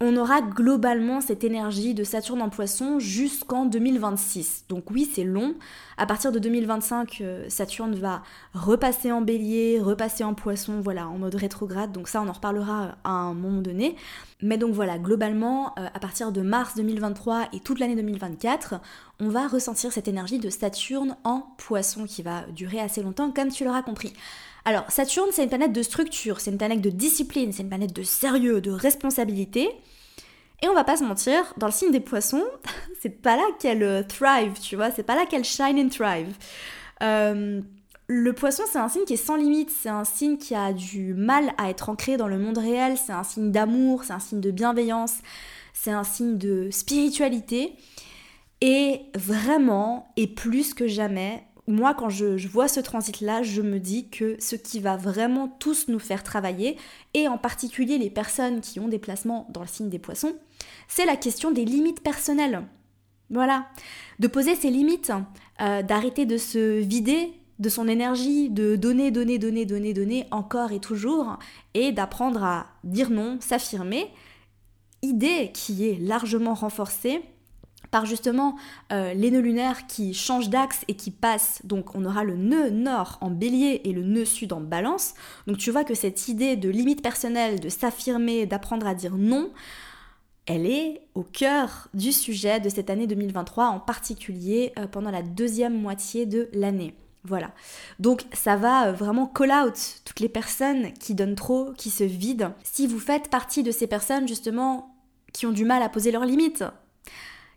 on 0.00 0.16
aura 0.16 0.42
globalement 0.42 1.20
cette 1.20 1.44
énergie 1.44 1.94
de 1.94 2.04
Saturne 2.04 2.42
en 2.42 2.50
poisson 2.50 2.98
jusqu'en 2.98 3.64
2026. 3.64 4.64
Donc 4.68 4.90
oui, 4.90 5.08
c'est 5.10 5.24
long. 5.24 5.54
À 5.96 6.06
partir 6.06 6.32
de 6.32 6.38
2025, 6.38 7.18
euh, 7.20 7.44
Saturne 7.48 7.94
va 7.94 8.22
repasser 8.52 9.12
en 9.12 9.20
bélier, 9.20 9.80
repasser 9.80 10.24
en 10.24 10.34
poisson, 10.34 10.80
voilà, 10.80 11.08
en 11.08 11.18
mode 11.18 11.36
rétrograde. 11.36 11.92
Donc 11.92 12.08
ça, 12.08 12.20
on 12.20 12.28
en 12.28 12.32
reparlera 12.32 12.96
à 13.04 13.10
un 13.10 13.34
moment 13.34 13.62
donné. 13.62 13.94
Mais 14.42 14.58
donc 14.58 14.74
voilà, 14.74 14.98
globalement, 14.98 15.72
euh, 15.78 15.86
à 15.94 16.00
partir 16.00 16.32
de 16.32 16.42
mars 16.42 16.74
2023 16.74 17.48
et 17.52 17.60
toute 17.60 17.78
l'année 17.78 17.96
2024, 17.96 18.74
on 19.20 19.28
va 19.28 19.46
ressentir 19.46 19.92
cette 19.92 20.08
énergie 20.08 20.40
de 20.40 20.50
Saturne 20.50 21.16
en 21.22 21.46
poisson 21.56 22.04
qui 22.04 22.22
va 22.22 22.42
durer 22.54 22.80
assez 22.80 23.02
longtemps, 23.02 23.30
comme 23.30 23.48
tu 23.48 23.64
l'auras 23.64 23.82
compris. 23.82 24.12
Alors, 24.66 24.90
Saturne, 24.90 25.28
c'est 25.30 25.42
une 25.42 25.48
planète 25.50 25.72
de 25.72 25.82
structure, 25.82 26.40
c'est 26.40 26.50
une 26.50 26.56
planète 26.56 26.80
de 26.80 26.90
discipline, 26.90 27.52
c'est 27.52 27.62
une 27.62 27.68
planète 27.68 27.92
de 27.92 28.02
sérieux, 28.02 28.62
de 28.62 28.70
responsabilité. 28.70 29.68
Et 30.62 30.68
on 30.68 30.74
va 30.74 30.84
pas 30.84 30.96
se 30.96 31.04
mentir, 31.04 31.52
dans 31.58 31.66
le 31.66 31.72
signe 31.72 31.90
des 31.90 32.00
poissons, 32.00 32.44
c'est 33.00 33.20
pas 33.20 33.36
là 33.36 33.44
qu'elle 33.58 33.82
euh, 33.82 34.02
thrive, 34.02 34.58
tu 34.60 34.76
vois, 34.76 34.90
c'est 34.90 35.02
pas 35.02 35.16
là 35.16 35.26
qu'elle 35.26 35.44
shine 35.44 35.78
and 35.78 35.88
thrive. 35.90 36.34
Euh, 37.02 37.60
le 38.06 38.32
poisson, 38.32 38.62
c'est 38.70 38.78
un 38.78 38.88
signe 38.88 39.04
qui 39.04 39.14
est 39.14 39.16
sans 39.16 39.36
limite, 39.36 39.70
c'est 39.70 39.90
un 39.90 40.04
signe 40.04 40.38
qui 40.38 40.54
a 40.54 40.72
du 40.72 41.12
mal 41.12 41.52
à 41.58 41.68
être 41.68 41.90
ancré 41.90 42.16
dans 42.16 42.28
le 42.28 42.38
monde 42.38 42.58
réel, 42.58 42.96
c'est 42.96 43.12
un 43.12 43.24
signe 43.24 43.50
d'amour, 43.50 44.04
c'est 44.04 44.14
un 44.14 44.18
signe 44.18 44.40
de 44.40 44.50
bienveillance, 44.50 45.18
c'est 45.74 45.90
un 45.90 46.04
signe 46.04 46.38
de 46.38 46.70
spiritualité. 46.70 47.74
Et 48.62 49.02
vraiment, 49.14 50.12
et 50.16 50.26
plus 50.26 50.72
que 50.72 50.86
jamais, 50.86 51.44
moi, 51.66 51.94
quand 51.94 52.10
je, 52.10 52.46
vois 52.46 52.68
ce 52.68 52.80
transit-là, 52.80 53.42
je 53.42 53.62
me 53.62 53.78
dis 53.78 54.08
que 54.08 54.36
ce 54.38 54.54
qui 54.56 54.80
va 54.80 54.96
vraiment 54.96 55.48
tous 55.48 55.88
nous 55.88 55.98
faire 55.98 56.22
travailler, 56.22 56.76
et 57.14 57.26
en 57.26 57.38
particulier 57.38 57.96
les 57.98 58.10
personnes 58.10 58.60
qui 58.60 58.80
ont 58.80 58.88
des 58.88 58.98
placements 58.98 59.46
dans 59.50 59.62
le 59.62 59.66
signe 59.66 59.88
des 59.88 59.98
poissons, 59.98 60.34
c'est 60.88 61.06
la 61.06 61.16
question 61.16 61.50
des 61.50 61.64
limites 61.64 62.02
personnelles. 62.02 62.62
Voilà. 63.30 63.66
De 64.18 64.28
poser 64.28 64.54
ses 64.54 64.70
limites, 64.70 65.12
euh, 65.60 65.82
d'arrêter 65.82 66.26
de 66.26 66.36
se 66.36 66.80
vider 66.80 67.32
de 67.58 67.68
son 67.68 67.86
énergie, 67.88 68.50
de 68.50 68.76
donner, 68.76 69.10
donner, 69.10 69.38
donner, 69.38 69.64
donner, 69.64 69.92
donner 69.94 70.26
encore 70.30 70.72
et 70.72 70.80
toujours, 70.80 71.38
et 71.74 71.92
d'apprendre 71.92 72.42
à 72.42 72.66
dire 72.82 73.10
non, 73.10 73.38
s'affirmer. 73.40 74.08
Idée 75.02 75.50
qui 75.52 75.88
est 75.88 75.98
largement 76.00 76.54
renforcée 76.54 77.22
par 77.94 78.06
justement 78.06 78.56
euh, 78.90 79.14
les 79.14 79.30
nœuds 79.30 79.38
lunaires 79.38 79.86
qui 79.86 80.14
changent 80.14 80.48
d'axe 80.48 80.80
et 80.88 80.94
qui 80.94 81.12
passent. 81.12 81.60
Donc 81.62 81.94
on 81.94 82.04
aura 82.04 82.24
le 82.24 82.34
nœud 82.34 82.70
nord 82.70 83.18
en 83.20 83.30
bélier 83.30 83.82
et 83.84 83.92
le 83.92 84.02
nœud 84.02 84.24
sud 84.24 84.52
en 84.52 84.60
balance. 84.60 85.14
Donc 85.46 85.58
tu 85.58 85.70
vois 85.70 85.84
que 85.84 85.94
cette 85.94 86.26
idée 86.26 86.56
de 86.56 86.68
limite 86.68 87.02
personnelle, 87.02 87.60
de 87.60 87.68
s'affirmer, 87.68 88.46
d'apprendre 88.46 88.88
à 88.88 88.96
dire 88.96 89.14
non, 89.16 89.52
elle 90.46 90.66
est 90.66 91.02
au 91.14 91.22
cœur 91.22 91.86
du 91.94 92.10
sujet 92.10 92.58
de 92.58 92.68
cette 92.68 92.90
année 92.90 93.06
2023, 93.06 93.66
en 93.66 93.78
particulier 93.78 94.72
euh, 94.76 94.88
pendant 94.88 95.12
la 95.12 95.22
deuxième 95.22 95.80
moitié 95.80 96.26
de 96.26 96.48
l'année. 96.52 96.96
Voilà. 97.22 97.52
Donc 98.00 98.24
ça 98.32 98.56
va 98.56 98.88
euh, 98.88 98.92
vraiment 98.92 99.28
call 99.28 99.52
out 99.52 100.00
toutes 100.04 100.18
les 100.18 100.28
personnes 100.28 100.92
qui 100.94 101.14
donnent 101.14 101.36
trop, 101.36 101.70
qui 101.76 101.90
se 101.90 102.02
vident. 102.02 102.54
Si 102.64 102.88
vous 102.88 102.98
faites 102.98 103.30
partie 103.30 103.62
de 103.62 103.70
ces 103.70 103.86
personnes 103.86 104.26
justement 104.26 104.96
qui 105.32 105.46
ont 105.46 105.52
du 105.52 105.64
mal 105.64 105.80
à 105.80 105.88
poser 105.88 106.10
leurs 106.10 106.24
limites, 106.24 106.64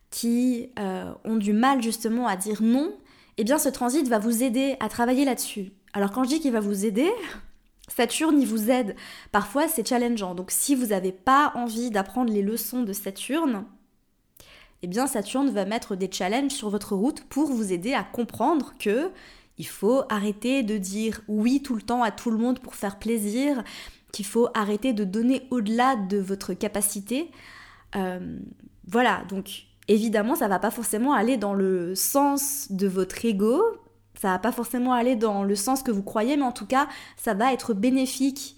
qui 0.09 0.69
euh, 0.79 1.11
ont 1.23 1.35
du 1.35 1.53
mal 1.53 1.81
justement 1.81 2.27
à 2.27 2.35
dire 2.35 2.61
non, 2.61 2.93
eh 3.37 3.43
bien 3.43 3.57
ce 3.57 3.69
transit 3.69 4.07
va 4.07 4.19
vous 4.19 4.43
aider 4.43 4.77
à 4.79 4.89
travailler 4.89 5.25
là-dessus. 5.25 5.71
Alors 5.93 6.11
quand 6.11 6.23
je 6.23 6.29
dis 6.29 6.39
qu'il 6.39 6.51
va 6.51 6.59
vous 6.59 6.85
aider, 6.85 7.09
Saturne, 7.87 8.39
il 8.41 8.47
vous 8.47 8.69
aide. 8.69 8.95
Parfois, 9.31 9.67
c'est 9.67 9.87
challengeant. 9.87 10.35
Donc, 10.35 10.51
si 10.51 10.75
vous 10.75 10.87
n'avez 10.87 11.13
pas 11.13 11.53
envie 11.55 11.89
d'apprendre 11.89 12.33
les 12.33 12.41
leçons 12.41 12.83
de 12.83 12.91
Saturne, 12.91 13.65
eh 14.83 14.87
bien, 14.87 15.07
Saturne 15.07 15.49
va 15.49 15.65
mettre 15.65 15.95
des 15.95 16.09
challenges 16.11 16.51
sur 16.51 16.69
votre 16.69 16.95
route 16.95 17.23
pour 17.23 17.49
vous 17.49 17.71
aider 17.71 17.93
à 17.93 18.03
comprendre 18.03 18.73
que 18.77 19.09
il 19.57 19.65
faut 19.65 20.03
arrêter 20.09 20.61
de 20.61 20.77
dire 20.77 21.21
oui 21.27 21.63
tout 21.63 21.75
le 21.75 21.81
temps 21.81 22.03
à 22.03 22.11
tout 22.11 22.29
le 22.29 22.37
monde 22.37 22.59
pour 22.59 22.75
faire 22.75 22.99
plaisir, 22.99 23.63
qu'il 24.11 24.25
faut 24.25 24.49
arrêter 24.53 24.93
de 24.93 25.03
donner 25.03 25.47
au-delà 25.49 25.95
de 25.95 26.17
votre 26.17 26.53
capacité. 26.53 27.31
Euh, 27.95 28.37
voilà, 28.87 29.23
donc 29.29 29.66
évidemment, 29.87 30.35
ça 30.35 30.47
va 30.47 30.59
pas 30.59 30.71
forcément 30.71 31.13
aller 31.13 31.37
dans 31.37 31.53
le 31.53 31.95
sens 31.95 32.67
de 32.71 32.87
votre 32.87 33.23
ego, 33.25 33.61
ça 34.19 34.29
va 34.29 34.39
pas 34.39 34.51
forcément 34.51 34.93
aller 34.93 35.15
dans 35.15 35.43
le 35.43 35.55
sens 35.55 35.83
que 35.83 35.91
vous 35.91 36.03
croyez, 36.03 36.37
mais 36.37 36.43
en 36.43 36.51
tout 36.51 36.65
cas, 36.65 36.87
ça 37.17 37.33
va 37.33 37.53
être 37.53 37.73
bénéfique. 37.73 38.55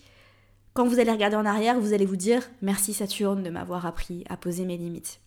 Quand 0.74 0.86
vous 0.86 1.00
allez 1.00 1.12
regarder 1.12 1.36
en 1.36 1.46
arrière, 1.46 1.80
vous 1.80 1.94
allez 1.94 2.06
vous 2.06 2.16
dire 2.16 2.44
merci 2.62 2.94
Saturne 2.94 3.44
de 3.44 3.50
m'avoir 3.50 3.86
appris 3.86 4.24
à 4.30 4.38
poser 4.38 4.66
mes 4.66 4.78
limites. 4.78 5.20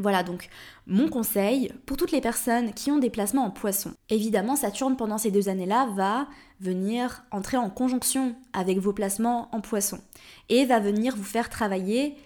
Voilà 0.00 0.24
donc 0.24 0.48
mon 0.88 1.08
conseil 1.08 1.72
pour 1.86 1.96
toutes 1.96 2.10
les 2.10 2.20
personnes 2.20 2.72
qui 2.72 2.90
ont 2.90 2.98
des 2.98 3.10
placements 3.10 3.44
en 3.44 3.50
poisson. 3.50 3.92
Évidemment, 4.10 4.56
Saturne 4.56 4.96
pendant 4.96 5.18
ces 5.18 5.30
deux 5.30 5.48
années-là 5.48 5.88
va 5.94 6.26
venir 6.60 7.24
entrer 7.30 7.56
en 7.56 7.70
conjonction 7.70 8.34
avec 8.52 8.78
vos 8.78 8.92
placements 8.92 9.48
en 9.52 9.60
poisson 9.60 10.00
et 10.48 10.64
va 10.66 10.80
venir 10.80 11.14
vous 11.16 11.22
faire 11.22 11.48
travailler 11.48 12.16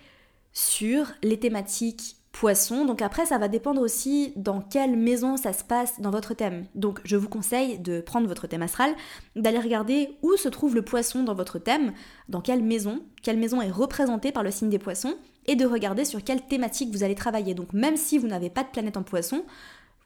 sur 0.54 1.12
les 1.22 1.38
thématiques 1.38 2.16
poisson. 2.38 2.85
Donc 2.85 3.02
après, 3.02 3.26
ça 3.26 3.37
va 3.37 3.49
dépendre 3.49 3.80
aussi 3.80 4.33
dans 4.37 4.61
quelle 4.61 4.97
maison 4.97 5.37
ça 5.37 5.52
se 5.52 5.64
passe 5.64 6.00
dans 6.00 6.11
votre 6.11 6.35
thème. 6.35 6.66
Donc 6.76 7.00
je 7.04 7.16
vous 7.16 7.28
conseille 7.28 7.80
de 7.80 8.00
prendre 8.00 8.28
votre 8.28 8.47
thème 8.47 8.62
astral, 8.62 8.95
d'aller 9.35 9.59
regarder 9.59 10.11
où 10.23 10.37
se 10.37 10.49
trouve 10.49 10.76
le 10.76 10.83
poisson 10.83 11.25
dans 11.25 11.35
votre 11.35 11.59
thème, 11.59 11.92
dans 12.28 12.40
quelle 12.40 12.62
maison, 12.62 13.00
quelle 13.25 13.38
maison 13.38 13.61
est 13.61 13.73
représentée 13.73 14.30
par 14.30 14.45
le 14.45 14.52
signe 14.52 14.71
des 14.71 14.78
poissons, 14.78 15.16
et 15.47 15.57
de 15.57 15.66
regarder 15.66 16.04
sur 16.04 16.23
quelle 16.23 16.42
thématique 16.42 16.92
vous 16.92 17.02
allez 17.02 17.16
travailler. 17.16 17.54
Donc 17.54 17.73
même 17.73 17.97
si 17.97 18.18
vous 18.18 18.28
n'avez 18.28 18.50
pas 18.50 18.62
de 18.62 18.68
planète 18.68 18.97
en 18.97 19.02
poisson, 19.02 19.42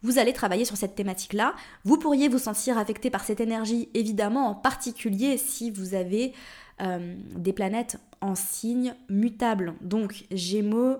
vous 0.03 0.19
allez 0.19 0.33
travailler 0.33 0.65
sur 0.65 0.79
cette 0.79 0.95
thématique-là. 0.95 1.55
Vous 1.85 1.99
pourriez 1.99 2.29
vous 2.29 2.39
sentir 2.39 2.79
affecté 2.79 3.11
par 3.11 3.25
cette 3.25 3.41
énergie, 3.41 3.91
évidemment, 3.93 4.47
en 4.47 4.55
particulier 4.55 5.37
si 5.37 5.71
vous 5.71 5.95
avez 5.95 6.33
euh, 6.81 7.15
des 7.37 7.53
planètes 7.53 7.99
en 8.23 8.35
signe 8.35 8.95
mutable. 9.11 9.75
Donc 9.83 10.25
Gémeaux, 10.31 10.97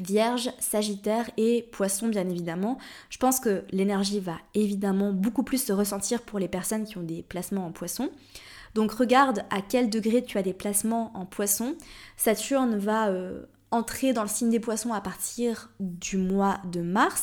Vierge, 0.00 0.50
Sagittaire 0.58 1.30
et 1.36 1.68
Poisson 1.72 2.08
bien 2.08 2.28
évidemment. 2.28 2.78
Je 3.10 3.18
pense 3.18 3.40
que 3.40 3.64
l'énergie 3.70 4.20
va 4.20 4.36
évidemment 4.54 5.12
beaucoup 5.12 5.42
plus 5.42 5.62
se 5.62 5.72
ressentir 5.72 6.22
pour 6.22 6.38
les 6.38 6.48
personnes 6.48 6.84
qui 6.84 6.98
ont 6.98 7.02
des 7.02 7.22
placements 7.22 7.66
en 7.66 7.72
Poisson. 7.72 8.10
Donc 8.74 8.92
regarde 8.92 9.44
à 9.50 9.62
quel 9.62 9.90
degré 9.90 10.22
tu 10.22 10.38
as 10.38 10.42
des 10.42 10.52
placements 10.52 11.10
en 11.14 11.26
Poisson. 11.26 11.74
Saturne 12.16 12.76
va 12.76 13.08
euh, 13.08 13.42
entrer 13.70 14.12
dans 14.12 14.22
le 14.22 14.28
signe 14.28 14.50
des 14.50 14.60
Poissons 14.60 14.92
à 14.92 15.00
partir 15.00 15.70
du 15.80 16.16
mois 16.16 16.60
de 16.70 16.80
mars 16.80 17.22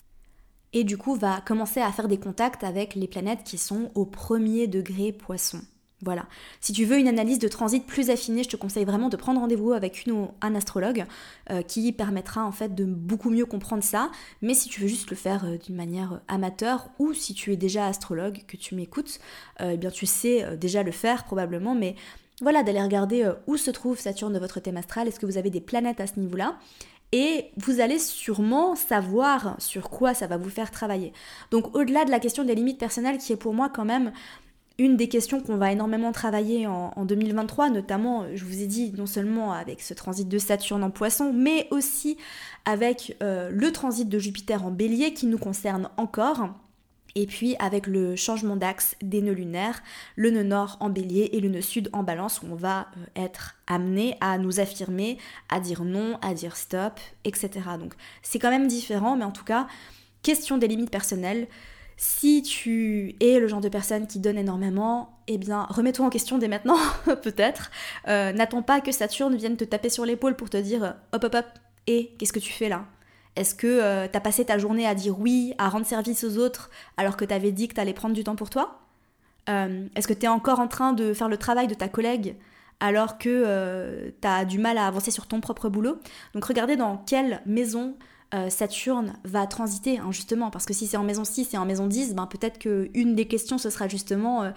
et 0.73 0.83
du 0.83 0.97
coup 0.97 1.15
va 1.15 1.41
commencer 1.41 1.79
à 1.79 1.91
faire 1.91 2.07
des 2.07 2.19
contacts 2.19 2.63
avec 2.63 2.95
les 2.95 3.07
planètes 3.07 3.43
qui 3.43 3.57
sont 3.57 3.91
au 3.95 4.05
premier 4.05 4.67
degré 4.67 5.13
Poisson. 5.13 5.61
Voilà. 6.05 6.27
Si 6.61 6.71
tu 6.71 6.85
veux 6.85 6.99
une 6.99 7.07
analyse 7.07 7.39
de 7.39 7.47
transit 7.47 7.85
plus 7.85 8.11
affinée, 8.11 8.43
je 8.43 8.49
te 8.49 8.55
conseille 8.55 8.85
vraiment 8.85 9.09
de 9.09 9.17
prendre 9.17 9.39
rendez-vous 9.39 9.73
avec 9.73 10.05
une 10.05 10.27
un 10.41 10.55
astrologue 10.55 11.05
euh, 11.49 11.63
qui 11.63 11.91
permettra 11.91 12.45
en 12.45 12.51
fait 12.51 12.75
de 12.75 12.85
beaucoup 12.85 13.31
mieux 13.31 13.45
comprendre 13.45 13.83
ça. 13.83 14.11
Mais 14.41 14.53
si 14.53 14.69
tu 14.69 14.81
veux 14.81 14.87
juste 14.87 15.09
le 15.09 15.15
faire 15.15 15.45
euh, 15.45 15.57
d'une 15.57 15.75
manière 15.75 16.13
euh, 16.13 16.17
amateur 16.27 16.89
ou 16.99 17.13
si 17.13 17.33
tu 17.33 17.51
es 17.51 17.57
déjà 17.57 17.87
astrologue, 17.87 18.43
que 18.47 18.55
tu 18.55 18.75
m'écoutes, 18.75 19.19
eh 19.59 19.77
bien 19.77 19.89
tu 19.89 20.05
sais 20.05 20.57
déjà 20.57 20.83
le 20.83 20.91
faire 20.91 21.23
probablement. 21.23 21.73
Mais 21.73 21.95
voilà, 22.41 22.61
d'aller 22.61 22.81
regarder 22.81 23.31
où 23.47 23.57
se 23.57 23.71
trouve 23.71 23.99
Saturne 23.99 24.33
de 24.33 24.39
votre 24.39 24.59
thème 24.59 24.77
astral, 24.77 25.07
est-ce 25.07 25.19
que 25.19 25.25
vous 25.25 25.37
avez 25.37 25.49
des 25.49 25.61
planètes 25.61 25.99
à 25.99 26.07
ce 26.07 26.19
niveau-là? 26.19 26.57
Et 27.11 27.51
vous 27.57 27.79
allez 27.79 27.99
sûrement 27.99 28.75
savoir 28.75 29.55
sur 29.59 29.89
quoi 29.89 30.13
ça 30.13 30.27
va 30.27 30.37
vous 30.37 30.49
faire 30.49 30.71
travailler. 30.71 31.13
Donc 31.51 31.75
au-delà 31.75 32.03
de 32.03 32.11
la 32.11 32.19
question 32.19 32.43
des 32.43 32.55
limites 32.55 32.77
personnelles 32.77 33.19
qui 33.19 33.31
est 33.31 33.37
pour 33.37 33.53
moi 33.53 33.69
quand 33.69 33.85
même 33.85 34.11
une 34.77 34.97
des 34.97 35.07
questions 35.07 35.39
qu'on 35.39 35.55
va 35.55 35.71
énormément 35.71 36.11
travailler 36.11 36.67
en, 36.67 37.05
2023, 37.05 37.69
notamment, 37.69 38.25
je 38.33 38.43
vous 38.43 38.61
ai 38.61 38.67
dit, 38.67 38.93
non 38.97 39.05
seulement 39.05 39.53
avec 39.53 39.81
ce 39.81 39.93
transit 39.93 40.27
de 40.27 40.37
Saturne 40.37 40.83
en 40.83 40.91
poisson, 40.91 41.31
mais 41.33 41.67
aussi 41.71 42.17
avec 42.65 43.15
euh, 43.23 43.49
le 43.51 43.71
transit 43.71 44.09
de 44.09 44.19
Jupiter 44.19 44.65
en 44.65 44.71
bélier 44.71 45.13
qui 45.13 45.27
nous 45.27 45.37
concerne 45.37 45.89
encore. 45.95 46.49
Et 47.17 47.27
puis 47.27 47.55
avec 47.59 47.87
le 47.87 48.17
changement 48.17 48.57
d'axe 48.57 48.97
des 49.01 49.21
nœuds 49.21 49.31
lunaires, 49.31 49.81
le 50.17 50.31
nœud 50.31 50.43
nord 50.43 50.75
en 50.81 50.89
bélier 50.89 51.29
et 51.31 51.39
le 51.39 51.47
nœud 51.47 51.61
sud 51.61 51.89
en 51.93 52.03
balance, 52.03 52.41
où 52.41 52.47
on 52.51 52.55
va 52.55 52.81
euh, 52.81 53.05
être 53.23 53.55
amené 53.67 54.17
à 54.19 54.37
nous 54.37 54.59
affirmer, 54.59 55.17
à 55.47 55.61
dire 55.61 55.85
non, 55.85 56.19
à 56.21 56.33
dire 56.33 56.57
stop, 56.57 56.99
etc. 57.23 57.49
Donc 57.79 57.93
c'est 58.21 58.39
quand 58.39 58.49
même 58.49 58.67
différent, 58.67 59.15
mais 59.15 59.23
en 59.23 59.31
tout 59.31 59.45
cas, 59.45 59.67
question 60.23 60.57
des 60.57 60.67
limites 60.67 60.91
personnelles, 60.91 61.47
si 61.97 62.43
tu 62.43 63.15
es 63.21 63.39
le 63.39 63.47
genre 63.47 63.61
de 63.61 63.69
personne 63.69 64.05
qui 64.07 64.19
donne 64.19 64.37
énormément, 64.37 65.17
eh 65.27 65.37
bien, 65.37 65.65
remets-toi 65.69 66.05
en 66.05 66.09
question 66.09 66.37
dès 66.37 66.47
maintenant, 66.47 66.77
peut-être. 67.21 67.71
Euh, 68.07 68.33
n'attends 68.33 68.61
pas 68.61 68.81
que 68.81 68.91
Saturne 68.91 69.35
vienne 69.35 69.55
te 69.55 69.63
taper 69.63 69.89
sur 69.89 70.05
l'épaule 70.05 70.35
pour 70.35 70.49
te 70.49 70.57
dire 70.57 70.95
hop 71.13 71.23
hop 71.23 71.35
hop, 71.35 71.45
et 71.87 72.11
qu'est-ce 72.17 72.33
que 72.33 72.39
tu 72.39 72.51
fais 72.51 72.69
là? 72.69 72.85
Est-ce 73.35 73.55
que 73.55 73.67
euh, 73.67 74.07
t'as 74.11 74.19
passé 74.19 74.45
ta 74.45 74.57
journée 74.57 74.87
à 74.87 74.95
dire 74.95 75.19
oui, 75.19 75.53
à 75.57 75.69
rendre 75.69 75.85
service 75.85 76.23
aux 76.23 76.37
autres, 76.37 76.69
alors 76.97 77.17
que 77.17 77.25
t'avais 77.25 77.51
dit 77.51 77.67
que 77.67 77.73
t'allais 77.73 77.93
prendre 77.93 78.13
du 78.13 78.23
temps 78.23 78.35
pour 78.35 78.49
toi? 78.49 78.79
Euh, 79.49 79.87
Est-ce 79.95 80.07
que 80.07 80.13
t'es 80.13 80.27
encore 80.27 80.59
en 80.59 80.67
train 80.67 80.93
de 80.93 81.13
faire 81.13 81.29
le 81.29 81.37
travail 81.37 81.67
de 81.67 81.75
ta 81.75 81.87
collègue 81.87 82.35
alors 82.81 83.17
que 83.17 84.13
t'as 84.19 84.43
du 84.43 84.59
mal 84.59 84.77
à 84.77 84.87
avancer 84.87 85.11
sur 85.11 85.27
ton 85.27 85.39
propre 85.39 85.69
boulot? 85.69 85.97
Donc 86.33 86.43
regardez 86.43 86.75
dans 86.75 86.97
quelle 86.97 87.41
maison 87.45 87.95
euh, 88.33 88.49
Saturne 88.49 89.13
va 89.23 89.45
transiter, 89.45 89.99
hein, 89.99 90.11
justement, 90.11 90.49
parce 90.49 90.65
que 90.65 90.73
si 90.73 90.87
c'est 90.87 90.97
en 90.97 91.03
maison 91.03 91.23
6 91.23 91.53
et 91.53 91.57
en 91.57 91.65
maison 91.65 91.87
10, 91.87 92.15
ben, 92.15 92.25
peut-être 92.25 92.57
qu'une 92.57 93.15
des 93.15 93.27
questions, 93.27 93.57
ce 93.57 93.69
sera 93.69 93.87
justement 93.87 94.43
euh, 94.43 94.51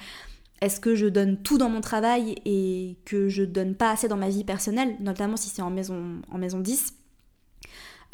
est-ce 0.63 0.81
que 0.81 0.95
je 0.95 1.07
donne 1.07 1.37
tout 1.37 1.59
dans 1.59 1.69
mon 1.69 1.81
travail 1.81 2.37
et 2.45 2.97
que 3.05 3.29
je 3.29 3.45
donne 3.45 3.75
pas 3.75 3.91
assez 3.91 4.09
dans 4.09 4.17
ma 4.17 4.31
vie 4.31 4.45
personnelle, 4.45 4.97
notamment 5.01 5.37
si 5.37 5.51
c'est 5.51 5.63
en 5.63 5.71
maison, 5.71 6.23
en 6.33 6.39
maison 6.39 6.61
10 6.61 6.95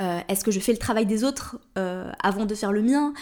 euh, 0.01 0.21
Est-ce 0.29 0.45
que 0.45 0.51
je 0.51 0.61
fais 0.61 0.73
le 0.73 0.79
travail 0.79 1.07
des 1.07 1.25
autres 1.25 1.61
avant 1.75 2.47
de 2.47 2.55
faire 2.55 2.73
le 2.73 2.83
mien? 2.83 3.15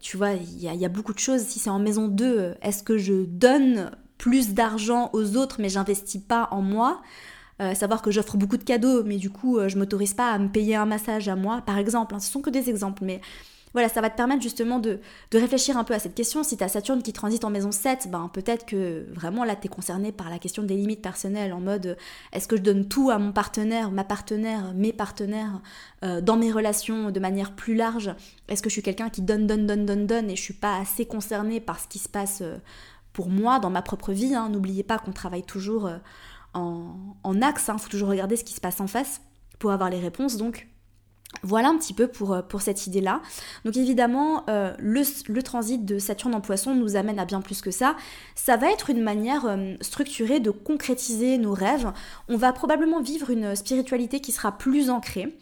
Tu 0.00 0.16
vois, 0.16 0.32
il 0.32 0.58
y, 0.58 0.66
y, 0.66 0.84
a 0.84 0.88
beaucoup 0.88 1.12
de 1.12 1.18
choses. 1.18 1.42
Si 1.42 1.58
c'est 1.58 1.70
en 1.70 1.78
maison 1.78 2.08
2, 2.08 2.54
est-ce 2.62 2.82
que 2.82 2.98
je 2.98 3.24
donne 3.24 3.92
plus 4.16 4.54
d'argent 4.54 5.10
aux 5.12 5.36
autres 5.36 5.60
mais 5.60 5.68
j'investis 5.68 6.20
pas 6.20 6.48
en 6.50 6.62
moi? 6.62 7.02
Euh, 7.62 7.74
savoir 7.74 8.02
que 8.02 8.10
j'offre 8.10 8.36
beaucoup 8.36 8.56
de 8.56 8.64
cadeaux, 8.64 9.04
mais 9.04 9.18
du 9.18 9.30
coup, 9.30 9.58
euh, 9.58 9.68
je 9.68 9.78
m'autorise 9.78 10.14
pas 10.14 10.32
à 10.32 10.38
me 10.38 10.48
payer 10.48 10.74
un 10.74 10.86
massage 10.86 11.28
à 11.28 11.36
moi, 11.36 11.62
par 11.64 11.78
exemple. 11.78 12.14
Hein. 12.14 12.18
ce 12.18 12.30
sont 12.30 12.40
que 12.40 12.50
des 12.50 12.68
exemples, 12.68 13.04
mais 13.04 13.20
voilà, 13.72 13.88
ça 13.88 14.00
va 14.00 14.10
te 14.10 14.16
permettre 14.16 14.42
justement 14.42 14.80
de, 14.80 14.98
réfléchir 15.32 15.76
un 15.76 15.84
peu 15.84 15.94
à 15.94 16.00
cette 16.00 16.14
question. 16.14 16.42
Si 16.42 16.56
tu 16.56 16.64
as 16.64 16.68
Saturne 16.68 17.02
qui 17.02 17.12
transite 17.12 17.44
en 17.44 17.50
maison 17.50 17.70
7, 17.70 18.08
ben 18.10 18.28
peut-être 18.32 18.66
que 18.66 19.06
vraiment 19.14 19.44
là, 19.44 19.54
tu 19.54 19.66
es 19.66 19.68
concerné 19.68 20.10
par 20.10 20.28
la 20.28 20.40
question 20.40 20.64
des 20.64 20.74
limites 20.74 21.02
personnelles, 21.02 21.52
en 21.52 21.60
mode 21.60 21.86
euh, 21.86 21.94
est-ce 22.32 22.48
que 22.48 22.56
je 22.56 22.62
donne 22.62 22.88
tout 22.88 23.10
à 23.10 23.18
mon 23.18 23.30
partenaire, 23.30 23.92
ma 23.92 24.04
partenaire, 24.04 24.72
mes 24.74 24.92
partenaires, 24.92 25.60
dans 26.02 26.36
mes 26.36 26.50
relations 26.50 27.12
de 27.12 27.20
manière 27.20 27.52
plus 27.52 27.76
large? 27.76 28.12
Est-ce 28.48 28.60
que 28.60 28.68
je 28.68 28.72
suis 28.72 28.82
quelqu'un 28.82 29.08
qui 29.08 29.22
donne, 29.22 29.46
donne, 29.46 29.66
donne, 29.66 29.86
donne, 29.86 30.06
donne, 30.06 30.30
et 30.30 30.36
je 30.36 30.42
suis 30.42 30.54
pas 30.54 30.78
assez 30.78 31.06
concernée 31.06 31.60
par 31.60 31.78
ce 31.78 31.86
qui 31.86 32.00
se 32.00 32.08
passe 32.08 32.42
pour 33.12 33.28
moi 33.28 33.60
dans 33.60 33.70
ma 33.70 33.82
propre 33.82 34.12
vie 34.12 34.34
hein? 34.34 34.48
N'oubliez 34.48 34.82
pas 34.82 34.98
qu'on 34.98 35.12
travaille 35.12 35.44
toujours 35.44 35.88
en, 36.54 37.42
axe, 37.42 37.64
il 37.68 37.70
hein. 37.70 37.78
faut 37.78 37.88
toujours 37.88 38.08
regarder 38.08 38.36
ce 38.36 38.44
qui 38.44 38.54
se 38.54 38.60
passe 38.60 38.80
en 38.80 38.86
face 38.86 39.20
pour 39.58 39.72
avoir 39.72 39.90
les 39.90 39.98
réponses. 39.98 40.36
Donc 40.36 40.68
Voilà 41.42 41.68
un 41.68 41.78
petit 41.78 41.94
peu 41.94 42.08
pour, 42.08 42.42
pour 42.48 42.62
cette 42.62 42.86
idée-là. 42.86 43.22
Donc 43.64 43.76
évidemment, 43.76 44.44
le, 44.46 45.02
le, 45.28 45.42
transit 45.42 45.84
de 45.84 45.98
Saturne 45.98 46.34
en 46.34 46.40
poisson 46.40 46.74
nous 46.74 46.96
amène 46.96 47.18
à 47.18 47.24
bien 47.24 47.40
plus 47.40 47.60
que 47.62 47.70
ça. 47.70 47.96
Ça 48.34 48.56
va 48.56 48.70
être 48.70 48.90
une 48.90 49.02
manière 49.02 49.56
structurée 49.80 50.40
de 50.40 50.50
concrétiser 50.50 51.38
nos 51.38 51.54
rêves. 51.54 51.90
On 52.28 52.36
va 52.36 52.52
probablement 52.52 53.00
vivre 53.00 53.30
une 53.30 53.54
spiritualité 53.56 54.20
qui 54.20 54.32
sera 54.32 54.58
plus 54.58 54.90
ancrée. 54.90 55.36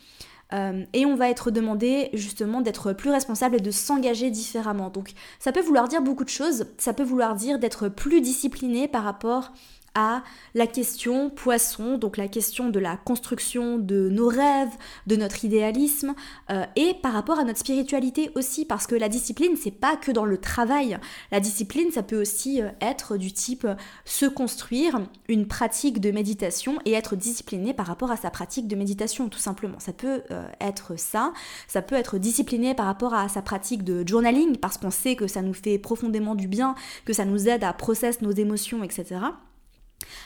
Euh, 0.52 0.84
et 0.92 1.06
on 1.06 1.14
va 1.14 1.30
être 1.30 1.50
demandé 1.50 2.10
justement 2.12 2.60
d'être 2.60 2.92
plus 2.92 3.10
responsable 3.10 3.56
et 3.56 3.60
de 3.60 3.70
s'engager 3.70 4.30
différemment. 4.30 4.90
Donc 4.90 5.12
ça 5.38 5.52
peut 5.52 5.60
vouloir 5.60 5.88
dire 5.88 6.02
beaucoup 6.02 6.24
de 6.24 6.30
choses, 6.30 6.66
ça 6.78 6.92
peut 6.92 7.02
vouloir 7.02 7.34
dire 7.34 7.58
d'être 7.58 7.88
plus 7.88 8.20
discipliné 8.20 8.88
par 8.88 9.04
rapport 9.04 9.52
à 9.94 10.22
la 10.54 10.66
question 10.66 11.30
poisson, 11.30 11.98
donc 11.98 12.16
la 12.16 12.28
question 12.28 12.68
de 12.68 12.78
la 12.78 12.96
construction 12.96 13.78
de 13.78 14.08
nos 14.08 14.28
rêves, 14.28 14.70
de 15.06 15.16
notre 15.16 15.44
idéalisme, 15.44 16.14
euh, 16.50 16.64
et 16.76 16.94
par 17.02 17.12
rapport 17.12 17.38
à 17.38 17.44
notre 17.44 17.58
spiritualité 17.58 18.30
aussi, 18.34 18.64
parce 18.64 18.86
que 18.86 18.94
la 18.94 19.08
discipline, 19.08 19.56
c'est 19.56 19.70
pas 19.70 19.96
que 19.96 20.10
dans 20.12 20.24
le 20.24 20.38
travail. 20.38 20.98
La 21.32 21.40
discipline, 21.40 21.90
ça 21.90 22.02
peut 22.02 22.20
aussi 22.20 22.62
euh, 22.62 22.68
être 22.80 23.16
du 23.16 23.32
type 23.32 23.64
euh, 23.64 23.74
se 24.04 24.26
construire 24.26 25.00
une 25.28 25.46
pratique 25.46 26.00
de 26.00 26.10
méditation 26.10 26.78
et 26.84 26.92
être 26.92 27.16
discipliné 27.16 27.74
par 27.74 27.86
rapport 27.86 28.10
à 28.10 28.16
sa 28.16 28.30
pratique 28.30 28.68
de 28.68 28.76
méditation, 28.76 29.28
tout 29.28 29.38
simplement. 29.38 29.78
Ça 29.78 29.92
peut 29.92 30.22
être 30.60 30.98
ça. 30.98 31.32
Ça 31.66 31.82
peut 31.82 31.94
être 31.94 32.18
discipliné 32.18 32.74
par 32.74 32.86
rapport 32.86 33.14
à 33.14 33.28
sa 33.28 33.42
pratique 33.42 33.84
de 33.84 34.06
journaling, 34.06 34.56
parce 34.56 34.78
qu'on 34.78 34.90
sait 34.90 35.16
que 35.16 35.26
ça 35.26 35.42
nous 35.42 35.54
fait 35.54 35.78
profondément 35.78 36.34
du 36.34 36.48
bien, 36.48 36.74
que 37.04 37.12
ça 37.12 37.24
nous 37.24 37.48
aide 37.48 37.64
à 37.64 37.72
processer 37.72 38.18
nos 38.22 38.32
émotions, 38.32 38.82
etc. 38.84 39.20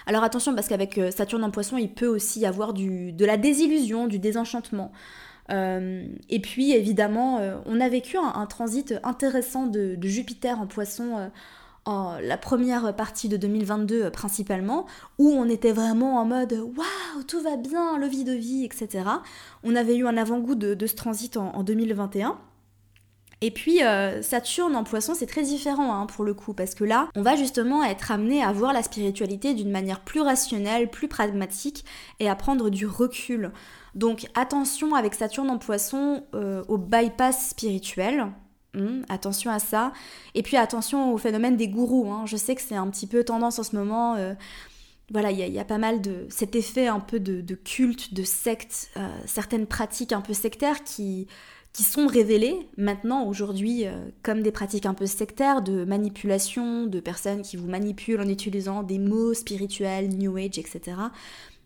Alors 0.06 0.22
attention 0.22 0.54
parce 0.54 0.68
qu'avec 0.68 0.98
euh, 0.98 1.10
Saturne 1.10 1.44
en 1.44 1.50
poisson, 1.50 1.76
il 1.76 1.92
peut 1.92 2.06
aussi 2.06 2.40
y 2.40 2.46
avoir 2.46 2.72
du, 2.72 3.12
de 3.12 3.24
la 3.24 3.36
désillusion, 3.36 4.06
du 4.06 4.18
désenchantement. 4.18 4.92
Euh, 5.50 6.06
et 6.30 6.40
puis 6.40 6.72
évidemment, 6.72 7.38
euh, 7.38 7.56
on 7.66 7.80
a 7.80 7.88
vécu 7.88 8.16
un, 8.16 8.46
transit 8.46 8.94
intéressant 9.02 9.66
de, 9.66 9.98
Jupiter 10.02 10.60
en 10.60 10.66
poisson 10.66 11.30
en 11.86 12.16
la 12.18 12.38
première 12.38 12.96
partie 12.96 13.28
de 13.28 13.36
2022 13.36 14.10
principalement, 14.10 14.86
où 15.18 15.28
on 15.28 15.48
était 15.48 15.72
vraiment 15.72 16.18
en 16.18 16.24
mode 16.24 16.52
waouh, 16.52 17.22
tout 17.28 17.42
va 17.42 17.56
bien, 17.56 17.98
le 17.98 18.06
vie 18.06 18.24
de 18.24 18.32
vie, 18.32 18.64
etc. 18.64 19.04
On 19.64 19.76
avait 19.76 19.96
eu 19.96 20.06
un 20.06 20.16
avant-goût 20.16 20.54
de, 20.54 20.86
ce 20.86 20.94
transit 20.94 21.36
en 21.36 21.62
2021. 21.62 22.38
Et 23.40 23.50
puis 23.50 23.82
euh, 23.82 24.22
Saturne 24.22 24.76
en 24.76 24.84
poisson, 24.84 25.14
c'est 25.14 25.26
très 25.26 25.42
différent 25.42 25.94
hein, 25.94 26.06
pour 26.06 26.24
le 26.24 26.34
coup, 26.34 26.54
parce 26.54 26.74
que 26.74 26.84
là, 26.84 27.08
on 27.14 27.22
va 27.22 27.36
justement 27.36 27.84
être 27.84 28.10
amené 28.10 28.42
à 28.42 28.52
voir 28.52 28.72
la 28.72 28.82
spiritualité 28.82 29.54
d'une 29.54 29.70
manière 29.70 30.00
plus 30.00 30.20
rationnelle, 30.20 30.90
plus 30.90 31.08
pragmatique, 31.08 31.84
et 32.20 32.28
à 32.28 32.36
prendre 32.36 32.70
du 32.70 32.86
recul. 32.86 33.52
Donc 33.94 34.26
attention 34.34 34.94
avec 34.94 35.14
Saturne 35.14 35.50
en 35.50 35.58
poisson 35.58 36.24
euh, 36.34 36.64
au 36.68 36.78
bypass 36.78 37.50
spirituel. 37.50 38.26
Hmm, 38.74 39.02
attention 39.08 39.50
à 39.50 39.60
ça. 39.60 39.92
Et 40.34 40.42
puis 40.42 40.56
attention 40.56 41.12
au 41.12 41.18
phénomène 41.18 41.56
des 41.56 41.68
gourous. 41.68 42.10
Hein. 42.10 42.24
Je 42.26 42.36
sais 42.36 42.54
que 42.54 42.62
c'est 42.62 42.74
un 42.74 42.88
petit 42.88 43.06
peu 43.06 43.22
tendance 43.24 43.58
en 43.58 43.62
ce 43.62 43.76
moment. 43.76 44.16
Euh, 44.16 44.34
voilà, 45.10 45.30
il 45.30 45.38
y, 45.38 45.58
a 45.58 45.64
pas 45.66 45.76
mal 45.76 46.00
de 46.00 46.26
cet 46.30 46.56
effet 46.56 46.86
un 46.86 46.98
peu 46.98 47.20
de, 47.20 47.54
culte, 47.54 48.14
de 48.14 48.22
secte, 48.22 48.90
certaines 49.26 49.66
pratiques 49.66 50.12
un 50.12 50.22
peu 50.22 50.32
sectaires 50.32 50.82
qui, 50.82 51.28
qui 51.74 51.82
sont 51.82 52.06
révélées 52.06 52.68
maintenant, 52.78 53.26
aujourd'hui, 53.26 53.84
euh, 53.84 54.08
comme 54.22 54.42
des 54.42 54.52
pratiques 54.52 54.86
un 54.86 54.94
peu 54.94 55.06
sectaires 55.06 55.60
de 55.60 55.84
manipulation, 55.84 56.86
de 56.86 57.00
personnes 57.00 57.42
qui 57.42 57.56
vous 57.56 57.66
manipulent 57.66 58.20
en 58.20 58.28
utilisant 58.28 58.84
des 58.84 59.00
mots 59.00 59.34
spirituels, 59.34 60.08
New 60.08 60.36
Age, 60.36 60.56
etc. 60.56 60.96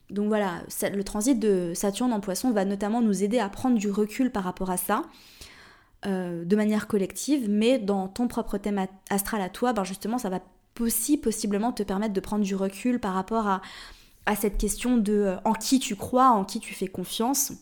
Donc 0.09 0.29
voilà, 0.29 0.63
le 0.91 1.05
transit 1.05 1.39
de 1.39 1.73
Saturne 1.75 2.15
en 2.15 2.21
poisson 2.21 2.51
va 2.51 2.65
notamment 2.65 3.03
nous 3.03 3.23
aider 3.23 3.39
à 3.39 3.51
prendre 3.51 3.77
du 3.77 3.91
recul 3.91 4.33
par 4.33 4.45
rapport 4.45 4.71
à 4.71 4.79
ça, 4.79 5.03
euh, 6.07 6.43
de 6.47 6.57
manière 6.57 6.87
collective, 6.87 7.47
mais 7.51 7.79
dans 7.79 8.09
ton 8.09 8.29
propre 8.29 8.57
thème 8.57 8.87
astral 9.11 9.43
à 9.43 9.51
toi, 9.51 9.75
ben 9.75 9.85
justement, 9.85 10.17
ça 10.17 10.31
va 10.31 10.41
aussi 10.81 11.19
possiblement 11.19 11.73
te 11.73 11.83
permettre 11.83 12.15
de 12.15 12.21
prendre 12.21 12.45
du 12.45 12.55
recul 12.55 12.99
par 12.99 13.13
rapport 13.13 13.47
à, 13.47 13.61
cette 14.37 14.57
question 14.57 14.97
de 14.97 15.13
euh, 15.13 15.37
en 15.45 15.53
qui 15.53 15.81
tu 15.81 15.97
crois, 15.97 16.31
en 16.31 16.45
qui 16.47 16.61
tu 16.61 16.73
fais 16.73 16.87
confiance 16.87 17.53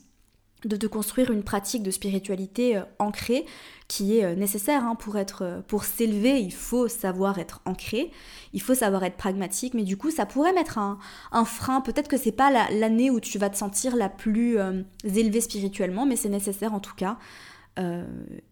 de 0.66 0.76
te 0.76 0.86
construire 0.86 1.30
une 1.30 1.42
pratique 1.42 1.82
de 1.82 1.90
spiritualité 1.90 2.76
euh, 2.76 2.82
ancrée 2.98 3.44
qui 3.88 4.18
est 4.18 4.24
euh, 4.24 4.34
nécessaire 4.34 4.84
hein, 4.84 4.94
pour 4.96 5.16
être 5.16 5.42
euh, 5.42 5.60
pour 5.66 5.84
s'élever 5.84 6.40
il 6.40 6.52
faut 6.52 6.88
savoir 6.88 7.38
être 7.38 7.60
ancré 7.64 8.10
il 8.52 8.60
faut 8.60 8.74
savoir 8.74 9.04
être 9.04 9.16
pragmatique 9.16 9.74
mais 9.74 9.84
du 9.84 9.96
coup 9.96 10.10
ça 10.10 10.26
pourrait 10.26 10.52
mettre 10.52 10.78
un, 10.78 10.98
frein 11.44 11.80
peut-être 11.80 12.08
que 12.08 12.16
c'est 12.16 12.32
pas 12.32 12.50
l'année 12.70 13.10
où 13.10 13.20
tu 13.20 13.38
vas 13.38 13.50
te 13.50 13.56
sentir 13.56 13.96
la 13.96 14.08
plus 14.08 14.58
élevée 15.04 15.40
spirituellement 15.40 16.06
mais 16.06 16.16
c'est 16.16 16.28
nécessaire 16.28 16.74
en 16.74 16.80
tout 16.80 16.94
cas 16.94 17.18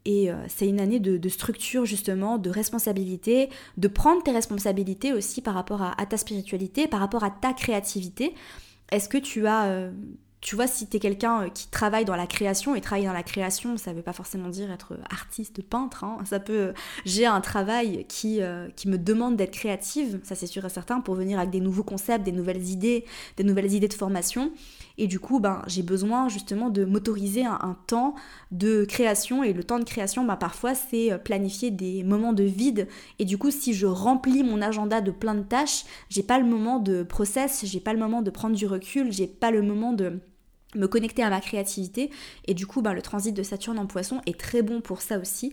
et 0.04 0.28
c'est 0.48 0.68
une 0.68 0.80
année 0.80 1.00
de, 1.00 1.28
structure 1.30 1.86
justement, 1.86 2.36
de 2.36 2.50
responsabilité, 2.50 3.48
de 3.78 3.88
prendre 3.88 4.22
tes 4.22 4.32
responsabilités 4.32 5.14
aussi 5.14 5.40
par 5.40 5.54
rapport 5.54 5.80
à, 5.80 5.98
à 5.98 6.04
ta 6.04 6.18
spiritualité, 6.18 6.86
par 6.86 7.00
rapport 7.00 7.24
à 7.24 7.30
ta 7.30 7.54
créativité. 7.54 8.34
Est-ce 8.92 9.08
que 9.08 9.16
tu 9.16 9.46
as 9.46 9.90
tu 10.44 10.56
vois, 10.56 10.66
si 10.66 10.86
tu 10.86 10.98
es 10.98 11.00
quelqu'un 11.00 11.44
euh, 11.44 11.48
qui 11.48 11.68
travaille 11.68 12.04
dans 12.04 12.16
la 12.16 12.26
création, 12.26 12.74
et 12.74 12.82
travailler 12.82 13.06
dans 13.06 13.14
la 13.14 13.22
création, 13.22 13.78
ça 13.78 13.94
veut 13.94 14.02
pas 14.02 14.12
forcément 14.12 14.50
dire 14.50 14.70
être 14.70 14.92
artiste, 15.10 15.62
peintre, 15.62 16.04
hein. 16.04 16.18
ça 16.26 16.38
peut... 16.38 16.52
Euh, 16.52 16.72
j'ai 17.06 17.24
un 17.24 17.40
travail 17.40 18.04
qui, 18.10 18.42
euh, 18.42 18.68
qui 18.76 18.88
me 18.88 18.98
demande 18.98 19.36
d'être 19.36 19.52
créative, 19.52 20.20
ça 20.22 20.34
c'est 20.34 20.46
sûr 20.46 20.62
et 20.66 20.68
certain, 20.68 21.00
pour 21.00 21.14
venir 21.14 21.38
avec 21.38 21.50
des 21.50 21.60
nouveaux 21.60 21.82
concepts, 21.82 22.26
des 22.26 22.32
nouvelles 22.32 22.68
idées, 22.68 23.06
des 23.38 23.44
nouvelles 23.44 23.72
idées 23.72 23.88
de 23.88 23.94
formation. 23.94 24.52
Et 24.98 25.06
du 25.06 25.18
coup, 25.18 25.40
ben, 25.40 25.62
j'ai 25.66 25.82
besoin 25.82 26.28
justement 26.28 26.68
de 26.68 26.84
m'autoriser 26.84 27.46
un, 27.46 27.76
temps 27.86 28.14
de 28.50 28.84
création. 28.84 29.42
Et 29.42 29.52
le 29.52 29.64
temps 29.64 29.78
de 29.78 29.84
création, 29.84 30.24
ben, 30.24 30.36
parfois, 30.36 30.74
c'est 30.74 31.18
planifier 31.24 31.70
des 31.70 32.04
moments 32.04 32.32
de 32.32 32.44
vide. 32.44 32.86
Et 33.18 33.24
du 33.24 33.38
coup, 33.38 33.50
si 33.50 33.72
je 33.72 33.86
remplis 33.86 34.44
mon 34.44 34.62
agenda 34.62 35.00
de 35.00 35.10
plein 35.10 35.34
de 35.34 35.42
tâches, 35.42 35.84
j'ai 36.10 36.22
pas 36.22 36.38
le 36.38 36.44
moment 36.44 36.78
de 36.78 37.02
process, 37.02 37.64
j'ai 37.64 37.80
pas 37.80 37.92
le 37.92 37.98
moment 37.98 38.22
de 38.22 38.30
prendre 38.30 38.54
du 38.54 38.66
recul, 38.66 39.10
j'ai 39.10 39.26
pas 39.26 39.50
le 39.50 39.62
moment 39.62 39.92
de 39.92 40.20
me 40.74 40.86
connecter 40.86 41.22
à 41.22 41.30
ma 41.30 41.40
créativité. 41.40 42.10
Et 42.46 42.54
du 42.54 42.66
coup, 42.66 42.82
ben, 42.82 42.92
le 42.92 43.02
transit 43.02 43.34
de 43.34 43.42
Saturne 43.42 43.78
en 43.78 43.86
poisson 43.86 44.20
est 44.26 44.38
très 44.38 44.62
bon 44.62 44.80
pour 44.80 45.02
ça 45.02 45.18
aussi, 45.18 45.52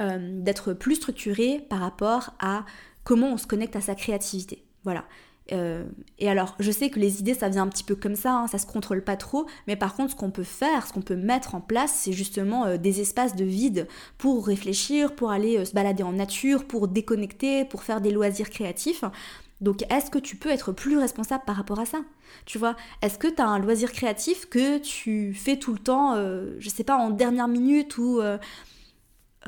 euh, 0.00 0.18
d'être 0.42 0.72
plus 0.72 0.96
structuré 0.96 1.64
par 1.68 1.80
rapport 1.80 2.34
à 2.38 2.64
comment 3.04 3.32
on 3.32 3.36
se 3.36 3.46
connecte 3.46 3.76
à 3.76 3.80
sa 3.80 3.94
créativité. 3.94 4.64
Voilà. 4.84 5.04
Euh, 5.52 5.84
et 6.18 6.28
alors, 6.28 6.56
je 6.58 6.70
sais 6.70 6.90
que 6.90 7.00
les 7.00 7.20
idées, 7.20 7.34
ça 7.34 7.48
vient 7.48 7.62
un 7.62 7.68
petit 7.68 7.84
peu 7.84 7.94
comme 7.94 8.16
ça, 8.16 8.34
hein, 8.34 8.46
ça 8.48 8.58
se 8.58 8.66
contrôle 8.66 9.02
pas 9.02 9.16
trop, 9.16 9.46
mais 9.66 9.76
par 9.76 9.94
contre, 9.94 10.10
ce 10.10 10.16
qu'on 10.16 10.30
peut 10.30 10.42
faire, 10.42 10.86
ce 10.86 10.92
qu'on 10.92 11.00
peut 11.00 11.16
mettre 11.16 11.54
en 11.54 11.62
place, 11.62 11.92
c'est 11.94 12.12
justement 12.12 12.66
euh, 12.66 12.76
des 12.76 13.00
espaces 13.00 13.34
de 13.34 13.44
vide 13.44 13.88
pour 14.18 14.46
réfléchir, 14.46 15.14
pour 15.14 15.30
aller 15.30 15.64
se 15.64 15.72
balader 15.72 16.02
en 16.02 16.12
nature, 16.12 16.66
pour 16.66 16.86
déconnecter, 16.86 17.64
pour 17.64 17.82
faire 17.82 18.02
des 18.02 18.10
loisirs 18.10 18.50
créatifs. 18.50 19.04
Donc 19.60 19.82
est-ce 19.90 20.10
que 20.10 20.18
tu 20.18 20.36
peux 20.36 20.50
être 20.50 20.72
plus 20.72 20.98
responsable 20.98 21.44
par 21.44 21.56
rapport 21.56 21.80
à 21.80 21.86
ça? 21.86 21.98
Tu 22.46 22.58
vois, 22.58 22.76
est-ce 23.02 23.18
que 23.18 23.26
tu 23.26 23.42
as 23.42 23.46
un 23.46 23.58
loisir 23.58 23.92
créatif 23.92 24.46
que 24.46 24.78
tu 24.78 25.34
fais 25.34 25.56
tout 25.56 25.72
le 25.72 25.78
temps, 25.78 26.14
euh, 26.14 26.54
je 26.58 26.68
sais 26.68 26.84
pas, 26.84 26.96
en 26.96 27.10
dernière 27.10 27.48
minute 27.48 27.98
ou 27.98 28.20
euh, 28.20 28.38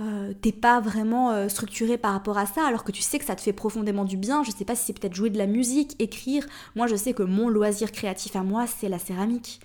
euh, 0.00 0.32
t'es 0.40 0.52
pas 0.52 0.80
vraiment 0.80 1.48
structuré 1.48 1.98
par 1.98 2.12
rapport 2.12 2.38
à 2.38 2.46
ça 2.46 2.66
alors 2.66 2.84
que 2.84 2.92
tu 2.92 3.02
sais 3.02 3.18
que 3.18 3.24
ça 3.24 3.36
te 3.36 3.40
fait 3.40 3.52
profondément 3.52 4.04
du 4.04 4.16
bien? 4.16 4.42
Je 4.42 4.50
sais 4.50 4.64
pas 4.64 4.74
si 4.74 4.86
c'est 4.86 4.98
peut-être 4.98 5.14
jouer 5.14 5.30
de 5.30 5.38
la 5.38 5.46
musique, 5.46 5.94
écrire. 6.00 6.46
Moi 6.74 6.86
je 6.88 6.96
sais 6.96 7.12
que 7.12 7.22
mon 7.22 7.48
loisir 7.48 7.92
créatif 7.92 8.34
à 8.34 8.42
moi 8.42 8.66
c'est 8.66 8.88
la 8.88 8.98
céramique. 8.98 9.60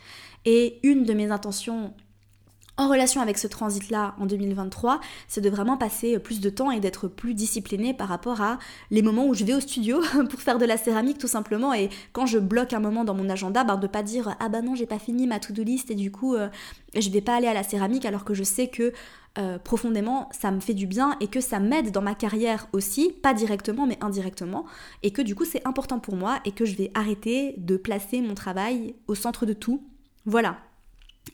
Et 0.46 0.80
une 0.84 1.06
de 1.06 1.14
mes 1.14 1.32
intentions 1.32 1.96
en 2.78 2.90
relation 2.90 3.22
avec 3.22 3.38
ce 3.38 3.48
transit-là 3.48 4.16
en 4.20 4.26
2023, 4.26 5.00
c'est 5.28 5.40
de 5.40 5.50
vraiment 5.50 5.78
passer 5.78 6.20
plus 6.20 6.42
de 6.42 6.50
temps 6.50 6.72
et 6.72 6.82
d'être 6.82 7.08
plus 7.08 7.34
discipliné 7.34 7.94
par 7.94 8.10
rapport 8.10 8.42
à 8.42 8.60
les 8.92 9.02
moments 9.02 9.28
où 9.28 9.34
je 9.34 9.46
vais 9.46 9.54
au 9.54 9.62
studio 9.62 10.02
pour 10.30 10.42
faire 10.42 10.58
de 10.58 10.66
la 10.66 10.76
céramike 10.76 11.18
tout 11.18 11.28
simplement. 11.28 11.74
Et 11.74 11.90
quand 12.12 12.26
je 12.26 12.38
bloque 12.38 12.74
un 12.74 12.82
moment 12.82 13.06
dans 13.06 13.14
mon 13.14 13.30
agenda, 13.30 13.64
ben 13.64 13.78
de 13.78 13.88
pas 13.88 14.04
dire 14.04 14.36
ah 14.40 14.50
bah 14.50 14.62
non 14.62 14.76
j'ai 14.76 14.86
pas 14.86 15.00
fini 15.00 15.26
ma 15.26 15.40
to-do 15.40 15.64
list 15.64 15.90
et 15.90 15.96
du 15.96 16.12
coup 16.12 16.36
euh, 16.36 16.50
je 16.94 17.10
vais 17.10 17.22
pas 17.22 17.36
aller 17.36 17.48
à 17.48 17.54
la 17.54 17.64
céramique 17.64 18.06
alors 18.06 18.26
que 18.26 18.34
je 18.34 18.44
sais 18.44 18.68
que 18.68 18.92
euh, 19.38 19.58
profondément 19.58 20.30
ça 20.32 20.52
me 20.52 20.60
fait 20.60 20.74
du 20.74 20.88
bien 20.88 21.16
et 21.22 21.28
que 21.28 21.40
ça 21.40 21.60
m'aide 21.60 21.92
dans 21.92 22.02
ma 22.02 22.16
carrière 22.16 22.68
aussi, 22.74 23.12
pas 23.12 23.34
directement 23.34 23.88
mais 23.88 23.98
indirectement. 24.02 24.66
Et 25.02 25.12
que 25.12 25.22
du 25.22 25.34
coup 25.34 25.46
c'est 25.46 25.66
important 25.66 26.00
pour 26.00 26.18
moi 26.18 26.40
et 26.44 26.52
que 26.52 26.66
je 26.66 26.76
vais 26.76 26.92
arrêter 26.94 27.56
de 27.58 27.78
placer 27.78 28.20
mon 28.20 28.34
travail 28.34 28.96
au 29.08 29.16
centre 29.16 29.46
de 29.46 29.54
tout. 29.54 29.82
Voilà, 30.26 30.58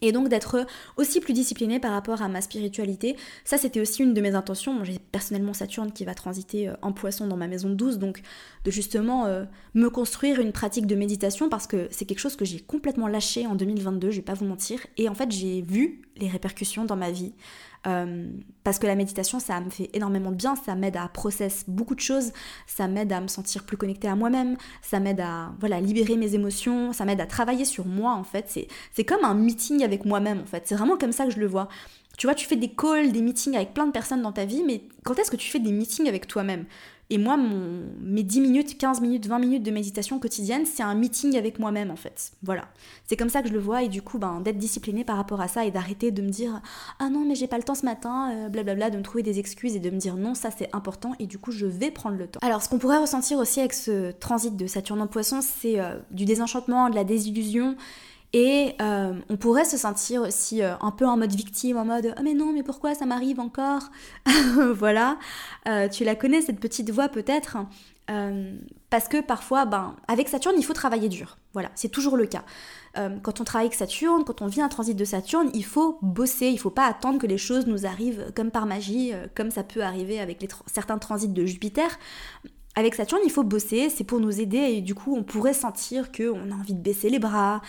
et 0.02 0.12
donc 0.12 0.30
d'être 0.30 0.66
aussi 0.98 1.20
plus 1.20 1.34
disciplinée 1.34 1.80
par 1.80 1.92
rapport 1.92 2.22
à 2.22 2.28
ma 2.28 2.42
spiritualité. 2.42 3.18
Ça, 3.44 3.58
c'était 3.58 3.82
aussi 3.82 4.04
une 4.04 4.14
de 4.14 4.22
mes 4.22 4.36
intentions. 4.36 4.84
J'ai 4.84 5.00
personnellement 5.00 5.54
Saturne 5.54 5.92
qui 5.92 6.06
va 6.06 6.16
transiter 6.16 6.70
euh, 6.70 6.74
en 6.82 6.94
poisson 6.94 7.28
dans 7.28 7.38
ma 7.38 7.48
maison 7.48 7.70
12, 7.70 8.00
donc 8.00 8.22
de 8.64 8.72
justement 8.72 9.26
euh, 9.26 9.44
me 9.74 9.90
construire 9.90 10.40
une 10.40 10.52
pratique 10.52 10.88
de 10.88 10.96
méditation 10.96 11.50
parce 11.50 11.68
que 11.68 11.88
c'est 11.92 12.06
quelque 12.06 12.20
chose 12.20 12.36
que 12.36 12.46
j'ai 12.46 12.60
complètement 12.60 13.08
lâché 13.08 13.48
en 13.48 13.56
2022, 13.56 14.12
je 14.12 14.18
vais 14.18 14.22
pas 14.22 14.34
vous 14.34 14.46
mentir. 14.46 14.80
Et 14.98 15.10
en 15.10 15.16
fait, 15.16 15.32
j'ai 15.32 15.62
vu 15.62 16.02
les 16.18 16.28
répercussions 16.28 16.86
dans 16.86 16.96
ma 16.96 17.12
vie 17.12 17.34
parce 17.84 18.80
que 18.80 18.88
la 18.88 18.96
méditation, 18.96 19.39
ça 19.39 19.60
me 19.60 19.70
fait 19.70 19.89
énormément 19.94 20.32
de 20.32 20.36
bien, 20.36 20.56
ça 20.56 20.76
m'aide 20.76 20.98
à 20.98 21.08
process 21.08 21.63
beaucoup 21.67 21.96
de 21.96 22.00
choses, 22.00 22.32
ça 22.67 22.88
m'aide 22.88 23.12
à 23.12 23.22
me 23.22 23.28
sentir 23.28 23.63
plus 23.63 23.78
connectée 23.78 24.08
à 24.08 24.15
moi-même, 24.15 24.58
ça 24.82 25.00
m'aide 25.00 25.20
à 25.20 25.52
voilà, 25.60 25.82
libérer 25.82 26.15
mes 26.15 26.36
émotions, 26.36 26.94
ça 26.94 27.06
m'aide 27.06 27.22
à 27.22 27.26
travailler 27.26 27.65
sur 27.65 27.86
moi 27.86 28.13
en 28.13 28.24
fait. 28.24 28.67
C'est 28.94 29.04
comme 29.04 29.26
un 29.26 29.34
meeting 29.34 29.84
avec 29.84 30.06
moi-même 30.06 30.41
en 30.41 30.46
fait. 30.46 30.63
C'est 30.65 30.76
vraiment 30.76 30.98
comme 30.98 31.12
ça 31.12 31.26
que 31.26 31.32
je 31.32 31.39
le 31.39 31.48
vois. 31.48 31.70
Tu 32.17 32.28
vois, 32.28 32.36
tu 32.36 32.46
fais 32.46 32.56
des 32.56 32.70
calls, 32.70 33.12
des 33.12 33.22
meetings 33.22 33.56
avec 33.56 33.74
plein 33.74 33.88
de 33.88 33.91
personnes 33.91 34.22
dans 34.22 34.34
ta 34.34 34.46
vie, 34.46 34.63
mais 34.65 34.84
quand 35.04 35.17
est-ce 35.17 35.32
que 35.32 35.38
tu 35.38 35.50
fais 35.50 35.60
des 35.60 35.72
meetings 35.72 36.08
avec 36.08 36.28
toi-même? 36.28 36.65
Et 37.12 37.17
moi, 37.17 37.38
mes 38.00 38.24
10 38.24 38.39
minutes, 38.39 38.78
15 38.78 39.02
minutes, 39.02 39.28
20 39.28 39.39
minutes 39.39 39.63
de 39.63 39.71
méditation 39.71 40.17
quotidienne, 40.17 40.65
c'est 40.65 40.82
un 40.82 40.95
meeting 40.95 41.38
avec 41.38 41.60
moi-même 41.60 41.91
en 41.91 41.97
fait. 41.97 42.32
Voilà. 42.41 42.69
C'est 43.06 43.17
comme 43.17 43.28
ça 43.28 43.41
que 43.41 43.50
je 43.50 43.54
le 43.54 43.60
vois 43.60 43.84
et 43.84 43.89
du 43.89 44.02
coup, 44.02 44.17
ben, 44.17 44.39
d'être 44.39 44.58
disciplinée 44.58 45.04
par 45.04 45.17
rapport 45.17 45.41
à 45.41 45.50
ça 45.50 45.65
et 45.65 45.71
d'arrêter 45.71 46.12
de 46.12 46.21
me 46.21 46.30
dire 46.30 46.62
Ah 47.00 47.10
non, 47.10 47.26
mais 47.28 47.36
j'ai 47.36 47.47
pas 47.47 47.58
le 47.58 47.63
temps 47.63 47.76
ce 47.76 47.84
matin, 47.84 48.32
euh, 48.32 48.47
blablabla, 48.47 48.89
de 48.89 48.97
me 48.97 49.04
trouver 49.04 49.24
des 49.24 49.39
excuses 49.39 49.76
et 49.76 49.80
de 49.80 49.89
me 49.89 49.97
dire 49.97 50.15
non, 50.15 50.36
ça 50.36 50.52
c'est 50.58 50.69
important 50.74 51.12
et 51.19 51.28
du 51.28 51.38
coup, 51.38 51.52
je 51.52 51.65
vais 51.65 51.91
prendre 51.91 52.15
le 52.15 52.28
temps. 52.28 52.39
Alors, 52.41 52.62
ce 52.62 52.69
qu'on 52.69 52.80
pourrait 52.80 53.00
ressentir 53.00 53.39
aussi 53.39 53.60
avec 53.60 53.74
ce 53.74 54.12
transit 54.12 54.56
de 54.56 54.65
Saturne 54.65 55.02
en 55.02 55.08
poisson, 55.08 55.41
c'est 55.41 55.82
euh, 55.82 56.00
du 56.12 56.24
désenchantement, 56.24 56.89
de 56.89 56.95
la 56.95 57.04
désillusion 57.04 57.76
et 58.34 58.76
euh, 58.82 59.13
on 59.30 59.36
pourrait 59.36 59.65
se 59.65 59.78
sentir 59.78 60.22
aussi 60.22 60.62
euh, 60.62 60.76
un 60.80 60.91
peu 60.91 61.06
en 61.06 61.17
mode 61.17 61.34
victime, 61.34 61.78
en 61.78 61.86
mode 61.86 62.13
oh 62.17 62.22
mais 62.24 62.34
non, 62.34 62.54
mais 62.54 62.63
pourquoi 62.63 62.96
ça 62.96 63.06
m'arrive 63.06 63.39
encore 63.39 63.84
Voilà, 64.76 65.17
euh, 65.67 65.89
tu 65.89 66.06
la 66.06 66.15
connais 66.15 66.41
cette 66.41 66.60
petite 66.60 66.89
voix 66.91 67.10
peut-être 67.10 67.58
parce 68.89 69.08
que 69.08 69.22
parfois, 69.22 69.63
ben, 69.63 69.96
avec 70.10 70.28
Saturne, 70.28 70.56
il 70.58 70.65
faut 70.65 70.74
travailler 70.74 71.08
dur. 71.08 71.38
Voilà, 71.54 71.72
c'est 71.76 71.88
toujours 71.88 72.17
le 72.17 72.26
cas. 72.26 72.44
quand 72.94 73.39
on 73.39 73.46
travaille 73.46 73.67
avec 73.67 73.78
Saturne, 73.78 74.26
quand 74.26 74.41
on 74.41 74.48
vit 74.48 74.60
un 74.60 74.67
transit 74.67 74.98
de 74.98 75.06
Saturne, 75.06 75.50
il 75.54 75.63
faut 75.63 75.98
bosser, 76.02 76.48
il 76.48 76.58
faut 76.58 76.72
pas 76.72 76.88
attendre 76.88 77.20
que 77.20 77.28
les 77.28 77.38
choses 77.38 77.67
nous 77.67 77.86
arrivent 77.86 78.34
comme 78.36 78.52
par 78.52 78.65
magie, 78.65 79.13
comme 79.34 79.50
ça 79.50 79.63
peut 79.63 79.82
arriver 79.82 80.20
avec 80.20 80.46
certains 80.65 80.98
transits 80.98 81.30
de 81.30 81.46
Jupiter. 81.46 81.89
Avec 82.76 82.96
Saturne, 82.96 83.22
il 83.26 83.32
faut 83.32 83.44
bosser, 83.44 83.90
c'est 83.90 84.06
pour 84.06 84.22
nous 84.22 84.40
aider 84.40 84.58
et 84.58 84.82
du 84.82 84.96
coup, 84.96 85.14
on 85.18 85.24
pourrait 85.24 85.54
sentir 85.54 86.10
qu'on 86.10 86.52
a 86.52 86.56
envie 86.56 86.74
de 86.74 86.80
baisser 86.80 87.10
les 87.10 87.20
bras, 87.20 87.62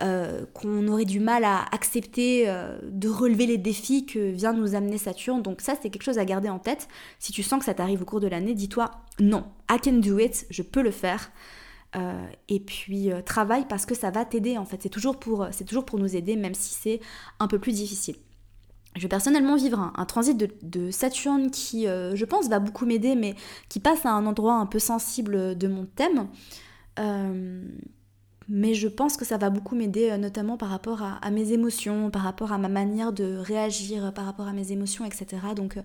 euh, 0.00 0.46
qu'on 0.54 0.88
aurait 0.88 1.04
du 1.04 1.20
mal 1.20 1.44
à 1.44 1.66
accepter 1.72 2.44
euh, 2.46 2.78
de 2.82 3.08
relever 3.08 3.44
les 3.44 3.58
défis 3.58 4.06
que 4.06 4.18
vient 4.30 4.54
nous 4.54 4.74
amener 4.74 4.96
Saturne. 4.96 5.42
Donc 5.42 5.60
ça, 5.60 5.74
c'est 5.80 5.90
quelque 5.90 6.04
chose 6.04 6.18
à 6.18 6.24
garder 6.24 6.48
en 6.48 6.58
tête. 6.58 6.88
Si 7.18 7.32
tu 7.32 7.42
sens 7.42 7.58
que 7.58 7.66
ça 7.66 7.74
t'arrive 7.74 8.00
au 8.00 8.06
cours 8.06 8.20
de 8.20 8.28
l'année, 8.28 8.54
dis-toi 8.54 8.90
non, 9.20 9.44
I 9.70 9.76
can 9.82 9.98
do 9.98 10.18
it, 10.18 10.46
je 10.48 10.62
peux 10.62 10.82
le 10.82 10.90
faire. 10.90 11.30
Euh, 11.94 12.26
et 12.48 12.60
puis 12.60 13.10
travaille 13.26 13.66
parce 13.68 13.84
que 13.84 13.94
ça 13.94 14.10
va 14.10 14.24
t'aider 14.24 14.56
en 14.56 14.64
fait. 14.64 14.82
C'est 14.82 14.88
toujours, 14.88 15.18
toujours 15.18 15.84
pour 15.84 15.98
nous 15.98 16.16
aider, 16.16 16.34
même 16.34 16.54
si 16.54 16.72
c'est 16.72 17.00
un 17.40 17.46
peu 17.46 17.58
plus 17.58 17.72
difficile. 17.72 18.16
Je 18.96 19.02
vais 19.02 19.08
personnellement 19.08 19.56
vivre 19.56 19.92
un, 19.94 20.04
transit 20.06 20.36
de, 20.36 20.90
Saturne 20.90 21.50
qui, 21.50 21.84
je 21.84 22.24
pense, 22.24 22.48
va 22.48 22.58
beaucoup 22.58 22.86
m'aider, 22.86 23.14
mais 23.14 23.34
qui 23.68 23.78
passe 23.78 24.04
à 24.06 24.10
un 24.10 24.26
endroit 24.26 24.54
un 24.54 24.66
peu 24.66 24.78
sensible 24.78 25.56
de 25.56 25.68
mon 25.68 25.84
thème. 25.84 26.28
Mais 28.48 28.74
je 28.74 28.86
pense 28.86 29.16
que 29.16 29.24
ça 29.24 29.38
va 29.38 29.50
beaucoup 29.50 29.74
m'aider, 29.74 30.10
euh, 30.10 30.18
notamment 30.18 30.56
par 30.56 30.68
rapport 30.68 31.02
à, 31.02 31.30
mes 31.30 31.52
émotions, 31.52 32.10
par 32.10 32.22
rapport 32.22 32.52
à 32.52 32.58
ma 32.58 32.68
manière 32.68 33.12
de 33.12 33.36
réagir, 33.36 34.12
par 34.14 34.24
rapport 34.24 34.46
à 34.46 34.52
mes 34.52 34.70
émotions, 34.72 35.04
etc. 35.04 35.26
Donc 35.56 35.76
euh, 35.76 35.82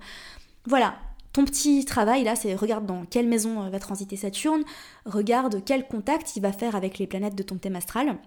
voilà, 0.66 0.96
ton 1.34 1.44
petit 1.44 1.86
travail 1.86 2.24
là, 2.24 2.36
c'est 2.36 2.54
regarde 2.54 2.86
dans 2.86 3.06
quelle 3.06 3.28
maison 3.28 3.64
euh, 3.64 3.70
va 3.70 3.80
transiter 3.80 4.16
Saturne, 4.16 4.64
regarde 5.06 5.64
quel 5.66 5.88
contact 5.88 6.36
il 6.36 6.42
va 6.42 6.52
faire 6.52 6.76
avec 6.76 7.00
les 7.00 7.08
planètes 7.08 7.36
de 7.36 7.44
ton 7.44 7.58
thème 7.58 7.76
astral 7.76 8.18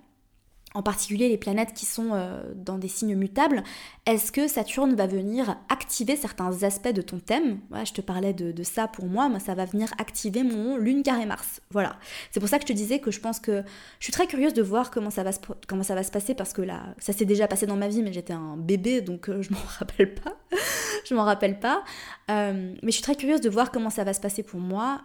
en 0.74 0.82
particulier 0.82 1.28
les 1.28 1.38
planètes 1.38 1.72
qui 1.72 1.86
sont 1.86 2.10
euh, 2.12 2.42
dans 2.56 2.78
des 2.78 2.88
signes 2.88 3.14
mutables, 3.14 3.62
est-ce 4.06 4.32
que 4.32 4.48
Saturne 4.48 4.94
va 4.94 5.06
venir 5.06 5.56
activer 5.68 6.16
certains 6.16 6.64
aspects 6.64 6.92
de 6.92 7.00
ton 7.00 7.20
thème? 7.20 7.60
Je 7.84 7.92
te 7.92 8.00
parlais 8.00 8.32
de, 8.32 8.62
ça 8.64 8.88
pour 8.88 9.06
moi, 9.06 9.30
ça 9.38 9.54
va 9.54 9.64
venir 9.64 9.92
activer 9.98 10.42
mon 10.42 10.76
lune 10.76 11.02
carré 11.04 11.26
Mars. 11.26 11.60
Voilà. 11.70 11.96
C'est 12.32 12.40
pour 12.40 12.48
ça 12.48 12.58
que 12.58 12.62
je 12.62 12.68
te 12.68 12.72
disais 12.72 12.98
que 12.98 13.12
je 13.12 13.20
pense 13.20 13.38
que 13.38 13.62
je 14.00 14.04
suis 14.04 14.12
très 14.12 14.26
curieuse 14.26 14.52
de 14.52 14.62
voir 14.62 14.90
comment 14.90 15.10
ça 15.10 15.22
va 15.22 15.30
se, 15.30 15.38
comment 15.68 15.84
ça 15.84 15.94
va 15.94 16.02
se 16.02 16.10
passer 16.10 16.34
parce 16.34 16.52
que 16.52 16.62
là, 16.62 16.82
ça 16.98 17.12
s'est 17.12 17.24
déjà 17.24 17.46
passé 17.46 17.66
dans 17.66 17.76
ma 17.76 17.88
vie, 17.88 18.02
mais 18.02 18.12
j'étais 18.12 18.32
un 18.32 18.56
bébé 18.56 19.00
donc 19.00 19.28
euh, 19.28 19.42
je 19.42 19.52
m'en 19.52 19.58
rappelle 19.78 20.14
pas. 20.14 20.36
je 21.04 21.14
m'en 21.14 21.24
rappelle 21.24 21.60
pas. 21.60 21.84
Euh, 22.30 22.74
mais 22.82 22.90
je 22.90 22.94
suis 22.94 23.02
très 23.02 23.14
curieuse 23.14 23.40
de 23.40 23.48
voir 23.48 23.70
comment 23.70 23.90
ça 23.90 24.02
va 24.02 24.12
se 24.12 24.20
passer 24.20 24.42
pour 24.42 24.58
moi. 24.58 25.02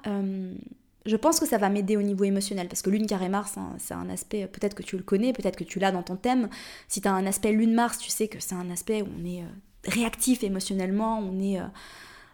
Je 1.10 1.16
pense 1.16 1.40
que 1.40 1.48
ça 1.48 1.58
va 1.58 1.70
m'aider 1.70 1.98
au 1.98 2.04
niveau 2.04 2.24
émotionnel 2.24 2.68
parce 2.68 2.84
que 2.84 2.92
lune 2.92 3.08
carré 3.08 3.30
Mars, 3.30 3.58
hein, 3.58 3.74
c'est 3.80 3.96
un 3.96 4.10
aspect, 4.10 4.46
peut-être 4.46 4.76
que 4.76 4.84
tu 4.84 4.96
le 4.96 5.02
connais, 5.02 5.34
peut-être 5.34 5.56
que 5.56 5.64
tu 5.64 5.80
l'as 5.80 5.92
dans 5.92 6.04
ton 6.04 6.16
thème. 6.16 6.50
Si 6.88 7.02
tu 7.02 7.08
as 7.08 7.14
un 7.14 7.26
aspect 7.26 7.52
lune 7.52 7.74
Mars, 7.74 7.98
tu 7.98 8.12
sais 8.12 8.28
que 8.28 8.40
c'est 8.40 8.54
un 8.54 8.70
aspect 8.70 9.02
où 9.02 9.08
on 9.20 9.26
est 9.26 9.42
euh, 9.42 9.48
réactif 9.86 10.44
émotionnellement, 10.44 11.20
on 11.20 11.40
est 11.40 11.60
euh, 11.60 11.66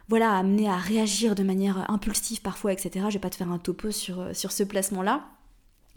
voilà 0.08 0.36
amené 0.36 0.68
à 0.68 0.76
réagir 0.76 1.34
de 1.34 1.42
manière 1.42 1.90
impulsive 1.90 2.42
parfois, 2.42 2.74
etc. 2.74 3.06
Je 3.08 3.14
vais 3.14 3.18
pas 3.18 3.30
te 3.30 3.36
faire 3.36 3.50
un 3.50 3.58
topo 3.58 3.90
sur, 3.90 4.20
euh, 4.20 4.34
sur 4.34 4.52
ce 4.52 4.62
placement-là. 4.62 5.24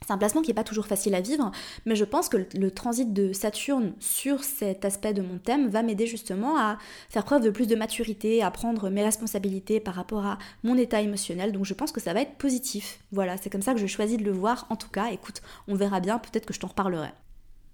C'est 0.05 0.13
un 0.13 0.17
placement 0.17 0.41
qui 0.41 0.49
n'est 0.49 0.55
pas 0.55 0.63
toujours 0.63 0.87
facile 0.87 1.13
à 1.15 1.21
vivre, 1.21 1.51
mais 1.85 1.95
je 1.95 2.05
pense 2.05 2.29
que 2.29 2.37
le, 2.55 2.71
transit 2.71 3.13
de 3.13 3.33
Saturne 3.33 3.93
sur 3.99 4.43
cet 4.43 4.85
aspect 4.85 5.13
de 5.13 5.21
mon 5.21 5.37
thème 5.37 5.67
va 5.69 5.83
m'aider 5.83 6.07
justement 6.07 6.57
à 6.57 6.77
faire 7.09 7.25
preuve 7.25 7.43
de 7.43 7.49
plus 7.49 7.67
de 7.67 7.75
maturité, 7.75 8.41
à 8.41 8.51
prendre 8.51 8.89
mes 8.89 9.03
responsabilités 9.03 9.79
par 9.79 9.93
rapport 9.93 10.25
à 10.25 10.37
mon 10.63 10.77
état 10.77 11.01
émotionnel. 11.01 11.51
Donc 11.51 11.65
je 11.65 11.73
pense 11.73 11.91
que 11.91 11.99
ça 11.99 12.13
va 12.13 12.21
être 12.21 12.35
positif. 12.35 12.99
Voilà, 13.11 13.37
c'est 13.37 13.49
comme 13.49 13.61
ça 13.61 13.73
que 13.73 13.79
je 13.79 13.87
choisis 13.87 14.17
de 14.17 14.23
le 14.23 14.31
voir. 14.31 14.65
En 14.69 14.75
tout 14.75 14.89
cas, 14.89 15.07
écoute, 15.11 15.41
on 15.67 15.75
verra 15.75 15.99
bien, 15.99 16.17
peut-être 16.19 16.45
que 16.45 16.53
je 16.53 16.59
t'en 16.59 16.67
reparlerai. 16.67 17.09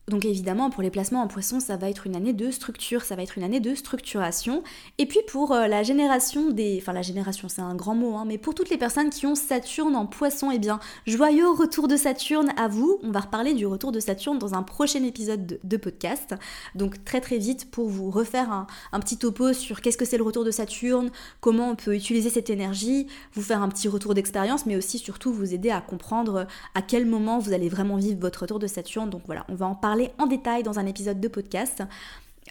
Donc 0.07 0.23
évidemment, 0.23 0.69
pour 0.69 0.83
les 0.83 0.91
placements 0.91 1.23
en 1.23 1.27
poisson, 1.27 1.59
ça 1.59 1.77
va 1.77 1.89
être 1.89 2.05
une 2.05 2.15
année 2.15 2.33
de 2.33 2.51
structure, 2.51 3.01
ça 3.01 3.15
va 3.15 3.23
être 3.23 3.39
une 3.39 3.43
année 3.43 3.59
de 3.59 3.73
structuration. 3.73 4.61
Et 4.99 5.07
puis 5.07 5.21
pour 5.27 5.51
euh, 5.51 5.65
la 5.65 5.81
génération 5.81 6.51
des... 6.51 6.77
Enfin 6.79 6.93
la 6.93 7.01
génération, 7.01 7.49
c'est 7.49 7.63
un 7.63 7.73
grand 7.73 7.95
mot, 7.95 8.15
hein, 8.15 8.23
mais 8.27 8.37
pour 8.37 8.53
toutes 8.53 8.69
les 8.69 8.77
personnes 8.77 9.09
qui 9.09 9.25
ont 9.25 9.33
Saturne 9.33 9.95
en 9.95 10.05
poisson, 10.05 10.51
eh 10.51 10.59
bien, 10.59 10.79
joyeux 11.07 11.49
retour 11.49 11.87
de 11.87 11.97
Saturne 11.97 12.53
à 12.55 12.67
vous. 12.67 12.99
On 13.01 13.09
va 13.09 13.21
reparler 13.21 13.55
du 13.55 13.65
retour 13.65 13.91
de 13.91 13.99
Saturne 13.99 14.37
dans 14.37 14.53
un 14.53 14.61
prochain 14.61 15.03
épisode 15.03 15.59
de, 15.63 15.77
podcast. 15.77 16.35
Donc 16.75 17.03
très 17.03 17.19
très 17.19 17.39
vite 17.39 17.71
pour 17.71 17.89
vous 17.89 18.11
refaire 18.11 18.51
un, 18.51 18.67
un 18.91 18.99
petit 18.99 19.17
topo 19.17 19.53
sur 19.53 19.81
qu'est-ce 19.81 19.97
que 19.97 20.05
c'est 20.05 20.17
le 20.17 20.23
retour 20.23 20.45
de 20.45 20.51
Saturne, 20.51 21.09
comment 21.41 21.71
on 21.71 21.75
peut 21.75 21.95
utiliser 21.95 22.29
cette 22.29 22.51
énergie, 22.51 23.07
vous 23.33 23.41
faire 23.41 23.63
un 23.63 23.69
petit 23.69 23.87
retour 23.87 24.13
d'expérience, 24.13 24.67
mais 24.67 24.75
aussi 24.75 24.99
surtout 24.99 25.33
vous 25.33 25.55
aider 25.55 25.71
à 25.71 25.81
comprendre 25.81 26.45
à 26.75 26.83
quel 26.83 27.07
moment 27.07 27.39
vous 27.39 27.53
allez 27.53 27.69
vraiment 27.69 27.97
vivre 27.97 28.19
votre 28.19 28.43
retour 28.43 28.59
de 28.59 28.67
Saturne. 28.67 29.09
Donc 29.09 29.23
voilà, 29.25 29.45
on 29.49 29.55
va 29.55 29.65
en 29.65 29.75
parler 29.75 29.94
en 30.17 30.27
détail 30.27 30.63
dans 30.63 30.79
un 30.79 30.85
épisode 30.85 31.19
de 31.19 31.27
podcast. 31.27 31.83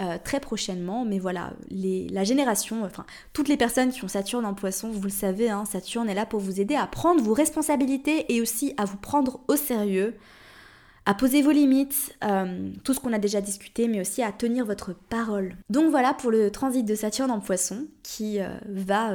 Euh, 0.00 0.18
très 0.24 0.40
prochainement, 0.40 1.04
mais 1.04 1.20
voilà, 1.20 1.52
les, 1.70 2.08
la 2.08 2.24
génération, 2.24 2.82
enfin 2.82 3.06
toutes 3.32 3.46
les 3.46 3.56
personnes 3.56 3.92
qui 3.92 4.02
ont 4.02 4.08
Saturne 4.08 4.44
en 4.44 4.52
poisson, 4.52 4.90
vous 4.90 5.04
le 5.04 5.08
savez, 5.08 5.50
hein, 5.50 5.64
Saturne 5.66 6.08
est 6.08 6.14
là 6.14 6.26
pour 6.26 6.40
vous 6.40 6.60
aider 6.60 6.74
à 6.74 6.88
prendre 6.88 7.22
vos 7.22 7.32
responsabilités 7.32 8.34
et 8.34 8.40
aussi 8.40 8.74
à 8.76 8.86
vous 8.86 8.96
prendre 8.96 9.38
au 9.46 9.54
sérieux, 9.54 10.16
à 11.06 11.14
poser 11.14 11.42
vos 11.42 11.52
limites, 11.52 12.16
euh, 12.24 12.70
tout 12.82 12.92
ce 12.92 12.98
qu'on 12.98 13.12
a 13.12 13.20
déjà 13.20 13.40
discuté, 13.40 13.86
mais 13.86 14.00
aussi 14.00 14.20
à 14.20 14.32
tenir 14.32 14.64
votre 14.66 14.94
parole. 14.94 15.54
Donc 15.70 15.92
voilà 15.92 16.12
pour 16.12 16.32
le 16.32 16.50
transit 16.50 16.84
de 16.84 16.96
Saturne 16.96 17.30
en 17.30 17.38
poisson 17.38 17.86
qui 18.02 18.40
euh, 18.40 18.48
va 18.66 19.12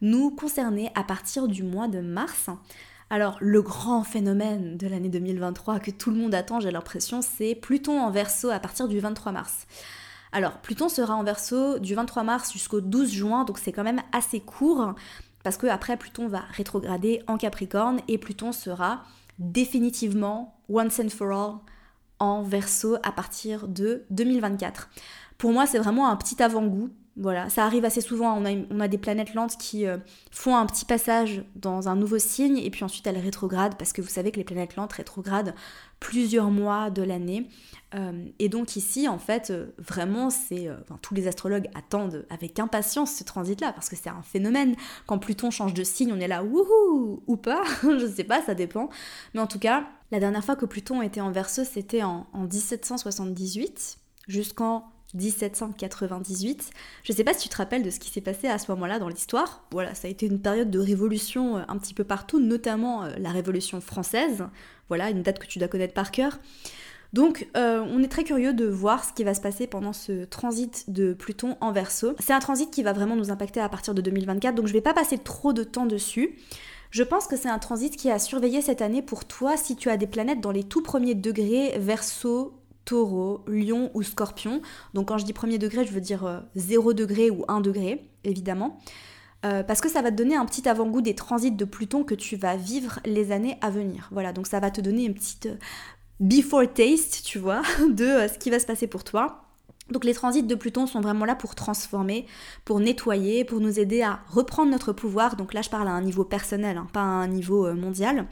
nous 0.00 0.32
concerner 0.32 0.90
à 0.96 1.04
partir 1.04 1.46
du 1.46 1.62
mois 1.62 1.86
de 1.86 2.00
mars. 2.00 2.50
Alors, 3.08 3.36
le 3.40 3.62
grand 3.62 4.02
phénomène 4.02 4.76
de 4.76 4.88
l'année 4.88 5.08
2023 5.08 5.78
que 5.78 5.92
tout 5.92 6.10
le 6.10 6.16
monde 6.16 6.34
attend, 6.34 6.58
j'ai 6.58 6.72
l'impression, 6.72 7.22
c'est 7.22 7.54
Pluton 7.54 8.00
en 8.00 8.10
verso 8.10 8.50
à 8.50 8.58
partir 8.58 8.88
du 8.88 8.98
23 8.98 9.30
mars. 9.30 9.68
Alors, 10.32 10.58
Pluton 10.58 10.88
sera 10.88 11.14
en 11.14 11.22
verso 11.22 11.78
du 11.78 11.94
23 11.94 12.24
mars 12.24 12.52
jusqu'au 12.52 12.80
12 12.80 13.12
juin, 13.12 13.44
donc 13.44 13.58
c'est 13.58 13.70
quand 13.70 13.84
même 13.84 14.02
assez 14.10 14.40
court, 14.40 14.94
parce 15.44 15.56
que 15.56 15.68
après 15.68 15.96
Pluton 15.96 16.26
va 16.26 16.40
rétrograder 16.50 17.22
en 17.28 17.36
Capricorne 17.36 18.00
et 18.08 18.18
Pluton 18.18 18.50
sera 18.50 19.04
définitivement, 19.38 20.58
once 20.68 20.98
and 20.98 21.10
for 21.10 21.30
all, 21.30 21.54
en 22.18 22.42
verso 22.42 22.96
à 23.04 23.12
partir 23.12 23.68
de 23.68 24.04
2024. 24.10 24.90
Pour 25.38 25.52
moi, 25.52 25.66
c'est 25.66 25.78
vraiment 25.78 26.08
un 26.08 26.16
petit 26.16 26.42
avant-goût 26.42 26.90
voilà, 27.18 27.48
ça 27.48 27.64
arrive 27.64 27.86
assez 27.86 28.02
souvent. 28.02 28.36
On 28.36 28.44
a, 28.44 28.50
on 28.70 28.78
a 28.78 28.88
des 28.88 28.98
planètes 28.98 29.32
lentes 29.32 29.56
qui 29.56 29.86
euh, 29.86 29.96
font 30.30 30.54
un 30.54 30.66
petit 30.66 30.84
passage 30.84 31.42
dans 31.54 31.88
un 31.88 31.96
nouveau 31.96 32.18
signe 32.18 32.58
et 32.58 32.70
puis 32.70 32.84
ensuite 32.84 33.06
elles 33.06 33.18
rétrogradent 33.18 33.76
parce 33.78 33.94
que 33.94 34.02
vous 34.02 34.08
savez 34.08 34.30
que 34.30 34.36
les 34.36 34.44
planètes 34.44 34.76
lentes 34.76 34.92
rétrogradent 34.92 35.54
plusieurs 35.98 36.50
mois 36.50 36.90
de 36.90 37.02
l'année. 37.02 37.48
Euh, 37.94 38.26
et 38.38 38.50
donc 38.50 38.76
ici, 38.76 39.08
en 39.08 39.18
fait, 39.18 39.48
euh, 39.50 39.68
vraiment, 39.78 40.28
c'est 40.28 40.68
tous 41.00 41.14
les 41.14 41.26
astrologues 41.26 41.68
attendent 41.74 42.26
avec 42.28 42.58
impatience 42.58 43.14
ce 43.14 43.24
transit-là 43.24 43.72
parce 43.72 43.88
que 43.88 43.96
c'est 43.96 44.10
un 44.10 44.22
phénomène. 44.22 44.76
Quand 45.06 45.18
Pluton 45.18 45.50
change 45.50 45.72
de 45.72 45.84
signe, 45.84 46.12
on 46.12 46.20
est 46.20 46.28
là 46.28 46.44
wouhou 46.44 47.22
ou 47.26 47.36
pas, 47.38 47.64
je 47.82 48.06
sais 48.06 48.24
pas, 48.24 48.42
ça 48.42 48.54
dépend. 48.54 48.90
Mais 49.32 49.40
en 49.40 49.46
tout 49.46 49.58
cas, 49.58 49.88
la 50.10 50.20
dernière 50.20 50.44
fois 50.44 50.54
que 50.54 50.66
Pluton 50.66 51.00
était 51.00 51.22
en 51.22 51.30
Verseau, 51.30 51.64
c'était 51.64 52.02
en 52.02 52.26
1778 52.34 53.96
jusqu'en 54.28 54.92
1798. 55.16 56.70
Je 57.02 57.12
sais 57.12 57.24
pas 57.24 57.34
si 57.34 57.44
tu 57.44 57.48
te 57.48 57.56
rappelles 57.56 57.82
de 57.82 57.90
ce 57.90 57.98
qui 57.98 58.10
s'est 58.10 58.20
passé 58.20 58.48
à 58.48 58.58
ce 58.58 58.70
moment-là 58.72 58.98
dans 58.98 59.08
l'histoire. 59.08 59.64
Voilà, 59.72 59.94
ça 59.94 60.08
a 60.08 60.10
été 60.10 60.26
une 60.26 60.40
période 60.40 60.70
de 60.70 60.78
révolution 60.78 61.58
euh, 61.58 61.62
un 61.68 61.78
petit 61.78 61.94
peu 61.94 62.04
partout, 62.04 62.40
notamment 62.40 63.04
euh, 63.04 63.10
la 63.18 63.30
Révolution 63.30 63.80
française. 63.80 64.44
Voilà, 64.88 65.10
une 65.10 65.22
date 65.22 65.38
que 65.38 65.46
tu 65.46 65.58
dois 65.58 65.68
connaître 65.68 65.94
par 65.94 66.10
cœur. 66.10 66.38
Donc 67.12 67.46
on 67.54 68.02
est 68.02 68.08
très 68.08 68.24
curieux 68.24 68.52
de 68.52 68.66
voir 68.66 69.04
ce 69.04 69.12
qui 69.12 69.24
va 69.24 69.32
se 69.32 69.40
passer 69.40 69.66
pendant 69.66 69.94
ce 69.94 70.24
transit 70.24 70.90
de 70.90 71.14
Pluton 71.14 71.56
en 71.60 71.72
verso. 71.72 72.14
C'est 72.18 72.34
un 72.34 72.40
transit 72.40 72.70
qui 72.70 72.82
va 72.82 72.92
vraiment 72.92 73.16
nous 73.16 73.30
impacter 73.30 73.60
à 73.60 73.68
partir 73.68 73.94
de 73.94 74.02
2024, 74.02 74.54
donc 74.54 74.66
je 74.66 74.72
vais 74.72 74.82
pas 74.82 74.92
passer 74.92 75.16
trop 75.16 75.52
de 75.52 75.62
temps 75.62 75.86
dessus. 75.86 76.36
Je 76.90 77.02
pense 77.02 77.26
que 77.26 77.36
c'est 77.36 77.48
un 77.48 77.58
transit 77.58 77.94
qui 77.94 78.10
a 78.10 78.18
surveillé 78.18 78.62
cette 78.62 78.80
année 78.80 79.02
pour 79.02 79.24
toi 79.24 79.56
si 79.56 79.76
tu 79.76 79.90
as 79.90 79.96
des 79.96 80.06
planètes 80.06 80.40
dans 80.40 80.50
les 80.50 80.64
tout 80.64 80.82
premiers 80.82 81.14
degrés 81.14 81.78
verso, 81.78 82.54
taureau, 82.86 83.44
lion 83.46 83.90
ou 83.92 84.02
scorpion. 84.02 84.62
Donc 84.94 85.08
quand 85.08 85.18
je 85.18 85.26
dis 85.26 85.34
premier 85.34 85.58
degré, 85.58 85.84
je 85.84 85.92
veux 85.92 86.00
dire 86.00 86.44
0 86.54 86.90
euh, 86.90 86.94
degré 86.94 87.28
ou 87.28 87.44
1 87.48 87.60
degré, 87.60 88.08
évidemment. 88.24 88.78
Euh, 89.44 89.62
parce 89.62 89.82
que 89.82 89.90
ça 89.90 90.00
va 90.00 90.10
te 90.10 90.16
donner 90.16 90.34
un 90.34 90.46
petit 90.46 90.66
avant-goût 90.66 91.02
des 91.02 91.14
transits 91.14 91.52
de 91.52 91.64
Pluton 91.66 92.04
que 92.04 92.14
tu 92.14 92.36
vas 92.36 92.56
vivre 92.56 93.00
les 93.04 93.32
années 93.32 93.58
à 93.60 93.68
venir. 93.68 94.08
Voilà, 94.10 94.32
donc 94.32 94.46
ça 94.46 94.60
va 94.60 94.70
te 94.70 94.80
donner 94.80 95.04
une 95.04 95.14
petite 95.14 95.46
euh, 95.46 95.56
before 96.20 96.72
taste, 96.72 97.22
tu 97.24 97.38
vois, 97.38 97.60
de 97.90 98.26
ce 98.32 98.38
qui 98.38 98.48
va 98.48 98.58
se 98.58 98.66
passer 98.66 98.86
pour 98.86 99.04
toi. 99.04 99.42
Donc 99.90 100.04
les 100.04 100.14
transits 100.14 100.42
de 100.42 100.54
Pluton 100.56 100.86
sont 100.86 101.00
vraiment 101.00 101.24
là 101.24 101.36
pour 101.36 101.54
transformer, 101.54 102.26
pour 102.64 102.80
nettoyer, 102.80 103.44
pour 103.44 103.60
nous 103.60 103.78
aider 103.78 104.02
à 104.02 104.20
reprendre 104.28 104.70
notre 104.70 104.92
pouvoir. 104.92 105.36
Donc 105.36 105.54
là 105.54 105.62
je 105.62 105.70
parle 105.70 105.86
à 105.86 105.92
un 105.92 106.02
niveau 106.02 106.24
personnel, 106.24 106.76
hein, 106.76 106.88
pas 106.92 107.02
à 107.02 107.04
un 107.04 107.28
niveau 107.28 107.72
mondial. 107.74 108.26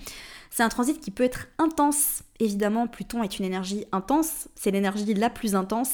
C'est 0.56 0.62
un 0.62 0.68
transit 0.68 1.00
qui 1.00 1.10
peut 1.10 1.24
être 1.24 1.48
intense. 1.58 2.22
Évidemment, 2.38 2.86
Pluton 2.86 3.24
est 3.24 3.40
une 3.40 3.44
énergie 3.44 3.86
intense, 3.90 4.46
c'est 4.54 4.70
l'énergie 4.70 5.12
la 5.12 5.28
plus 5.28 5.56
intense. 5.56 5.90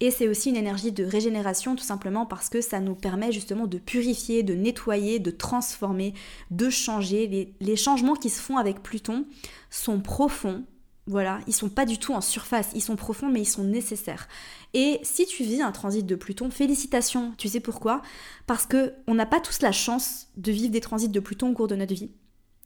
Et 0.00 0.10
c'est 0.10 0.28
aussi 0.28 0.50
une 0.50 0.56
énergie 0.56 0.92
de 0.92 1.04
régénération 1.04 1.74
tout 1.74 1.84
simplement 1.84 2.26
parce 2.26 2.50
que 2.50 2.60
ça 2.60 2.80
nous 2.80 2.94
permet 2.94 3.32
justement 3.32 3.66
de 3.66 3.78
purifier, 3.78 4.42
de 4.42 4.52
nettoyer, 4.52 5.20
de 5.20 5.30
transformer, 5.30 6.12
de 6.50 6.68
changer. 6.68 7.54
Les, 7.60 7.76
changements 7.76 8.14
qui 8.14 8.28
se 8.28 8.42
font 8.42 8.58
avec 8.58 8.82
Pluton 8.82 9.24
sont 9.70 10.00
profonds, 10.00 10.66
voilà, 11.06 11.40
ils 11.46 11.54
sont 11.54 11.70
pas 11.70 11.86
du 11.86 11.96
tout 11.96 12.12
en 12.12 12.20
surface, 12.20 12.68
ils 12.74 12.82
sont 12.82 12.96
profonds 12.96 13.30
mais 13.30 13.40
ils 13.40 13.46
sont 13.46 13.64
nécessaires. 13.64 14.28
Et 14.74 15.00
si 15.02 15.24
tu 15.24 15.44
vis 15.44 15.62
un 15.62 15.72
transit 15.72 16.04
de 16.04 16.14
Pluton, 16.14 16.50
félicitations. 16.50 17.32
Tu 17.38 17.48
sais 17.48 17.60
pourquoi? 17.60 18.02
Parce 18.46 18.66
que 18.66 18.92
on 19.06 19.14
n'a 19.14 19.24
pas 19.24 19.40
tous 19.40 19.62
la 19.62 19.72
chance 19.72 20.28
de 20.36 20.52
vivre 20.52 20.72
des 20.72 20.82
transits 20.82 21.08
de 21.08 21.20
Pluton 21.20 21.52
au 21.52 21.54
cours 21.54 21.68
de 21.68 21.76
notre 21.76 21.94
vie. 21.94 22.10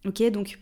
OK? 0.04 0.20
Donc 0.32 0.58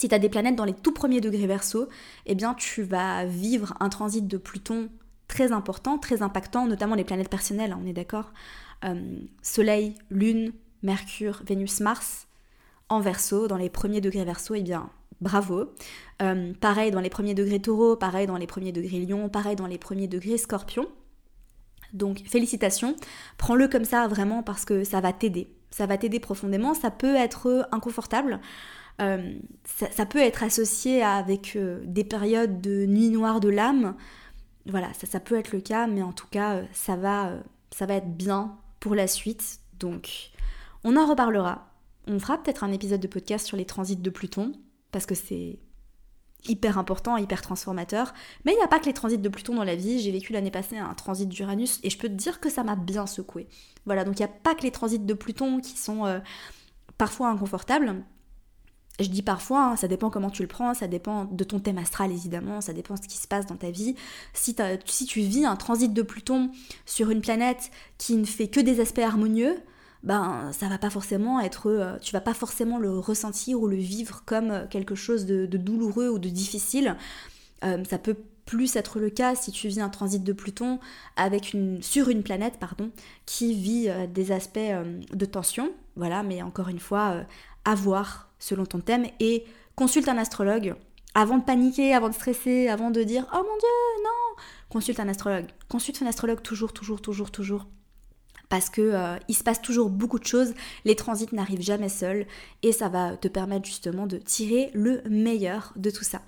si 0.00 0.08
tu 0.08 0.14
as 0.14 0.18
des 0.18 0.30
planètes 0.30 0.56
dans 0.56 0.64
les 0.64 0.72
tout 0.72 0.92
premiers 0.92 1.20
degrés 1.20 1.46
verso, 1.46 1.86
eh 2.24 2.34
bien 2.34 2.54
tu 2.54 2.82
vas 2.82 3.26
vivre 3.26 3.74
un 3.80 3.90
transit 3.90 4.26
de 4.26 4.38
Pluton 4.38 4.88
très 5.28 5.52
important, 5.52 5.98
très 5.98 6.22
impactant, 6.22 6.66
notamment 6.66 6.94
les 6.94 7.04
planètes 7.04 7.28
personnelles, 7.28 7.72
hein, 7.72 7.80
on 7.82 7.86
est 7.86 7.92
d'accord 7.92 8.32
euh, 8.86 9.18
Soleil, 9.42 9.94
Lune, 10.08 10.54
Mercure, 10.82 11.42
Vénus, 11.46 11.80
Mars, 11.80 12.28
en 12.88 13.00
verso, 13.00 13.46
dans 13.46 13.58
les 13.58 13.68
premiers 13.68 14.00
degrés 14.00 14.24
verso, 14.24 14.54
eh 14.54 14.62
bien 14.62 14.88
bravo. 15.20 15.66
Euh, 16.22 16.54
pareil 16.58 16.90
dans 16.92 17.00
les 17.00 17.10
premiers 17.10 17.34
degrés 17.34 17.60
taureau, 17.60 17.94
pareil 17.94 18.26
dans 18.26 18.38
les 18.38 18.46
premiers 18.46 18.72
degrés 18.72 19.00
lion, 19.00 19.28
pareil 19.28 19.54
dans 19.54 19.66
les 19.66 19.76
premiers 19.76 20.08
degrés 20.08 20.38
scorpion. 20.38 20.86
Donc 21.92 22.22
félicitations, 22.26 22.96
prends-le 23.36 23.68
comme 23.68 23.84
ça 23.84 24.08
vraiment 24.08 24.42
parce 24.42 24.64
que 24.64 24.82
ça 24.82 25.02
va 25.02 25.12
t'aider. 25.12 25.52
Ça 25.70 25.84
va 25.84 25.98
t'aider 25.98 26.20
profondément, 26.20 26.72
ça 26.72 26.90
peut 26.90 27.14
être 27.16 27.68
inconfortable, 27.70 28.40
euh, 29.00 29.34
ça, 29.64 30.06
peut 30.06 30.18
être 30.18 30.42
associé 30.42 31.02
avec 31.02 31.56
euh, 31.56 31.80
des 31.84 32.04
périodes 32.04 32.60
de 32.60 32.86
nuit 32.86 33.08
noire 33.08 33.40
de 33.40 33.48
l'âme. 33.48 33.94
Voilà, 34.66 34.88
ça, 34.92 35.20
peut 35.20 35.38
être 35.38 35.52
le 35.52 35.60
cas, 35.60 35.86
mais 35.86 36.02
en 36.02 36.12
tout 36.12 36.26
cas, 36.30 36.62
ça 36.72 36.96
va, 36.96 37.32
ça 37.70 37.86
va 37.86 37.94
être 37.94 38.14
bien 38.14 38.58
pour 38.78 38.94
la 38.94 39.06
suite. 39.06 39.60
Donc, 39.78 40.30
on 40.84 40.96
en 40.96 41.06
reparlera. 41.06 41.70
On 42.06 42.18
fera 42.18 42.42
peut-être 42.42 42.64
un 42.64 42.72
épisode 42.72 43.00
de 43.00 43.06
podcast 43.06 43.46
sur 43.46 43.56
les 43.56 43.64
transits 43.64 43.96
de 43.96 44.10
Pluton 44.10 44.52
parce 44.90 45.06
que 45.06 45.14
c'est 45.14 45.58
hyper 46.48 46.78
important, 46.78 47.16
hyper 47.16 47.42
transformateur. 47.42 48.12
Mais 48.44 48.52
il 48.52 48.56
n'y 48.56 48.62
a 48.62 48.68
pas 48.68 48.78
que 48.78 48.86
les 48.86 48.92
transits 48.92 49.18
de 49.18 49.28
Pluton 49.28 49.54
dans 49.54 49.64
la 49.64 49.76
vie. 49.76 50.00
J'ai 50.00 50.10
vécu 50.10 50.32
l'année 50.32 50.50
passée 50.50 50.78
un 50.78 50.94
transit 50.94 51.28
d'Uranus 51.28 51.80
et 51.82 51.90
je 51.90 51.98
peux 51.98 52.08
te 52.08 52.14
dire 52.14 52.40
que 52.40 52.50
ça 52.50 52.64
m'a 52.64 52.76
bien 52.76 53.06
secoué. 53.06 53.48
Voilà, 53.86 54.04
donc 54.04 54.18
il 54.18 54.22
n'y 54.22 54.30
a 54.30 54.34
pas 54.42 54.54
que 54.54 54.62
les 54.62 54.70
transits 54.70 54.98
de 54.98 55.14
Pluton 55.14 55.60
qui 55.60 55.76
sont 55.76 56.06
euh, 56.06 56.20
parfois 56.98 57.28
inconfortables. 57.28 58.02
Je 59.00 59.08
dis 59.08 59.22
parfois, 59.22 59.64
hein, 59.64 59.76
ça 59.76 59.88
dépend 59.88 60.10
comment 60.10 60.28
tu 60.28 60.42
le 60.42 60.48
prends, 60.48 60.74
ça 60.74 60.86
dépend 60.86 61.24
de 61.24 61.42
ton 61.42 61.58
thème 61.58 61.78
astral 61.78 62.12
évidemment, 62.12 62.60
ça 62.60 62.74
dépend 62.74 62.94
de 62.94 63.02
ce 63.02 63.08
qui 63.08 63.16
se 63.16 63.26
passe 63.26 63.46
dans 63.46 63.56
ta 63.56 63.70
vie. 63.70 63.94
Si, 64.34 64.54
tu 65.06 65.20
vis 65.20 65.46
un 65.46 65.56
transit 65.56 65.92
de 65.92 66.02
Pluton 66.02 66.50
sur 66.84 67.10
une 67.10 67.22
planète 67.22 67.70
qui 67.96 68.16
ne 68.16 68.26
fait 68.26 68.48
que 68.48 68.60
des 68.60 68.78
aspects 68.80 68.98
harmonieux, 68.98 69.56
ben 70.02 70.50
ça 70.52 70.68
va 70.68 70.78
pas 70.78 70.90
forcément 70.90 71.40
être, 71.40 71.68
euh, 71.68 71.98
tu 72.00 72.12
vas 72.12 72.20
pas 72.20 72.34
forcément 72.34 72.78
le 72.78 72.98
ressentir 72.98 73.60
ou 73.60 73.66
le 73.66 73.76
vivre 73.76 74.22
comme 74.24 74.50
euh, 74.50 74.66
quelque 74.66 74.94
chose 74.94 75.26
de, 75.26 75.46
douloureux 75.46 76.08
ou 76.08 76.18
de 76.18 76.28
difficile. 76.28 76.96
Euh, 77.64 77.82
ça 77.84 77.98
peut 77.98 78.16
plus 78.46 78.76
être 78.76 78.98
le 78.98 79.10
cas 79.10 79.34
si 79.34 79.52
tu 79.52 79.68
vis 79.68 79.80
un 79.80 79.90
transit 79.90 80.24
de 80.24 80.32
Pluton 80.32 80.78
avec 81.16 81.52
une, 81.52 81.82
sur 81.82 82.08
une 82.08 82.22
planète 82.22 82.58
pardon, 82.58 82.90
qui 83.24 83.54
vit 83.54 83.88
des 84.12 84.32
aspects 84.32 84.58
de 84.58 85.24
tension. 85.24 85.70
Voilà, 85.94 86.22
mais 86.22 86.42
encore 86.42 86.68
une 86.68 86.80
fois, 86.80 87.24
à 87.64 87.74
voir 87.74 88.30
selon 88.38 88.66
ton 88.66 88.80
thème 88.80 89.06
et 89.20 89.44
consulte 89.74 90.08
un 90.08 90.18
astrologue 90.18 90.74
avant 91.14 91.38
de 91.38 91.44
paniquer, 91.44 91.94
avant 91.94 92.08
de 92.08 92.14
stresser, 92.14 92.68
avant 92.68 92.90
de 92.90 93.02
dire 93.02 93.26
oh 93.32 93.36
mon 93.36 93.42
dieu, 93.42 94.04
non 94.04 94.42
Consulte 94.68 95.00
un 95.00 95.08
astrologue. 95.08 95.46
Consulte 95.68 96.00
un 96.02 96.06
astrologue 96.06 96.42
toujours, 96.42 96.72
toujours, 96.72 97.00
toujours, 97.02 97.30
toujours 97.30 97.66
parce 98.50 98.68
que 98.68 98.82
euh, 98.82 99.16
il 99.28 99.34
se 99.34 99.42
passe 99.42 99.62
toujours 99.62 99.88
beaucoup 99.88 100.18
de 100.18 100.26
choses, 100.26 100.54
les 100.84 100.96
transits 100.96 101.28
n'arrivent 101.32 101.62
jamais 101.62 101.88
seuls 101.88 102.26
et 102.62 102.72
ça 102.72 102.88
va 102.88 103.16
te 103.16 103.28
permettre 103.28 103.64
justement 103.64 104.06
de 104.06 104.18
tirer 104.18 104.70
le 104.74 105.00
meilleur 105.08 105.72
de 105.76 105.88
tout 105.88 106.04
ça. 106.04 106.20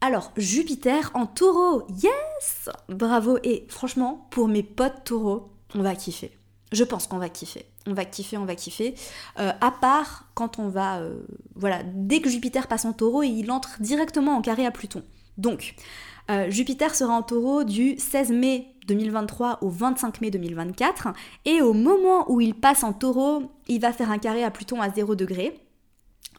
Alors, 0.00 0.32
Jupiter 0.36 1.10
en 1.14 1.26
taureau, 1.26 1.86
yes 1.88 2.68
Bravo 2.90 3.38
Et 3.42 3.64
franchement, 3.70 4.28
pour 4.30 4.48
mes 4.48 4.62
potes 4.62 5.04
taureaux, 5.04 5.50
on 5.74 5.80
va 5.80 5.94
kiffer. 5.94 6.30
Je 6.72 6.84
pense 6.84 7.06
qu'on 7.06 7.18
va 7.18 7.30
kiffer. 7.30 7.64
On 7.86 7.94
va 7.94 8.04
kiffer, 8.04 8.38
on 8.38 8.44
va 8.44 8.54
kiffer. 8.54 8.94
Euh, 9.38 9.52
à 9.60 9.70
part 9.70 10.26
quand 10.34 10.58
on 10.58 10.68
va... 10.68 11.00
Euh, 11.00 11.20
voilà, 11.54 11.82
dès 11.84 12.20
que 12.20 12.28
Jupiter 12.28 12.66
passe 12.66 12.84
en 12.84 12.92
taureau, 12.92 13.22
il 13.22 13.50
entre 13.50 13.80
directement 13.80 14.36
en 14.36 14.42
carré 14.42 14.66
à 14.66 14.70
Pluton. 14.70 15.02
Donc, 15.36 15.74
Jupiter 16.48 16.94
sera 16.94 17.12
en 17.12 17.22
taureau 17.22 17.64
du 17.64 17.98
16 17.98 18.30
mai 18.30 18.74
2023 18.86 19.58
au 19.62 19.68
25 19.68 20.20
mai 20.20 20.30
2024. 20.30 21.08
Et 21.44 21.60
au 21.60 21.72
moment 21.72 22.30
où 22.30 22.40
il 22.40 22.54
passe 22.54 22.82
en 22.82 22.92
taureau, 22.92 23.50
il 23.68 23.80
va 23.80 23.92
faire 23.92 24.10
un 24.10 24.18
carré 24.18 24.42
à 24.42 24.50
Pluton 24.50 24.80
à 24.80 24.90
0 24.90 25.16
degré. 25.16 25.60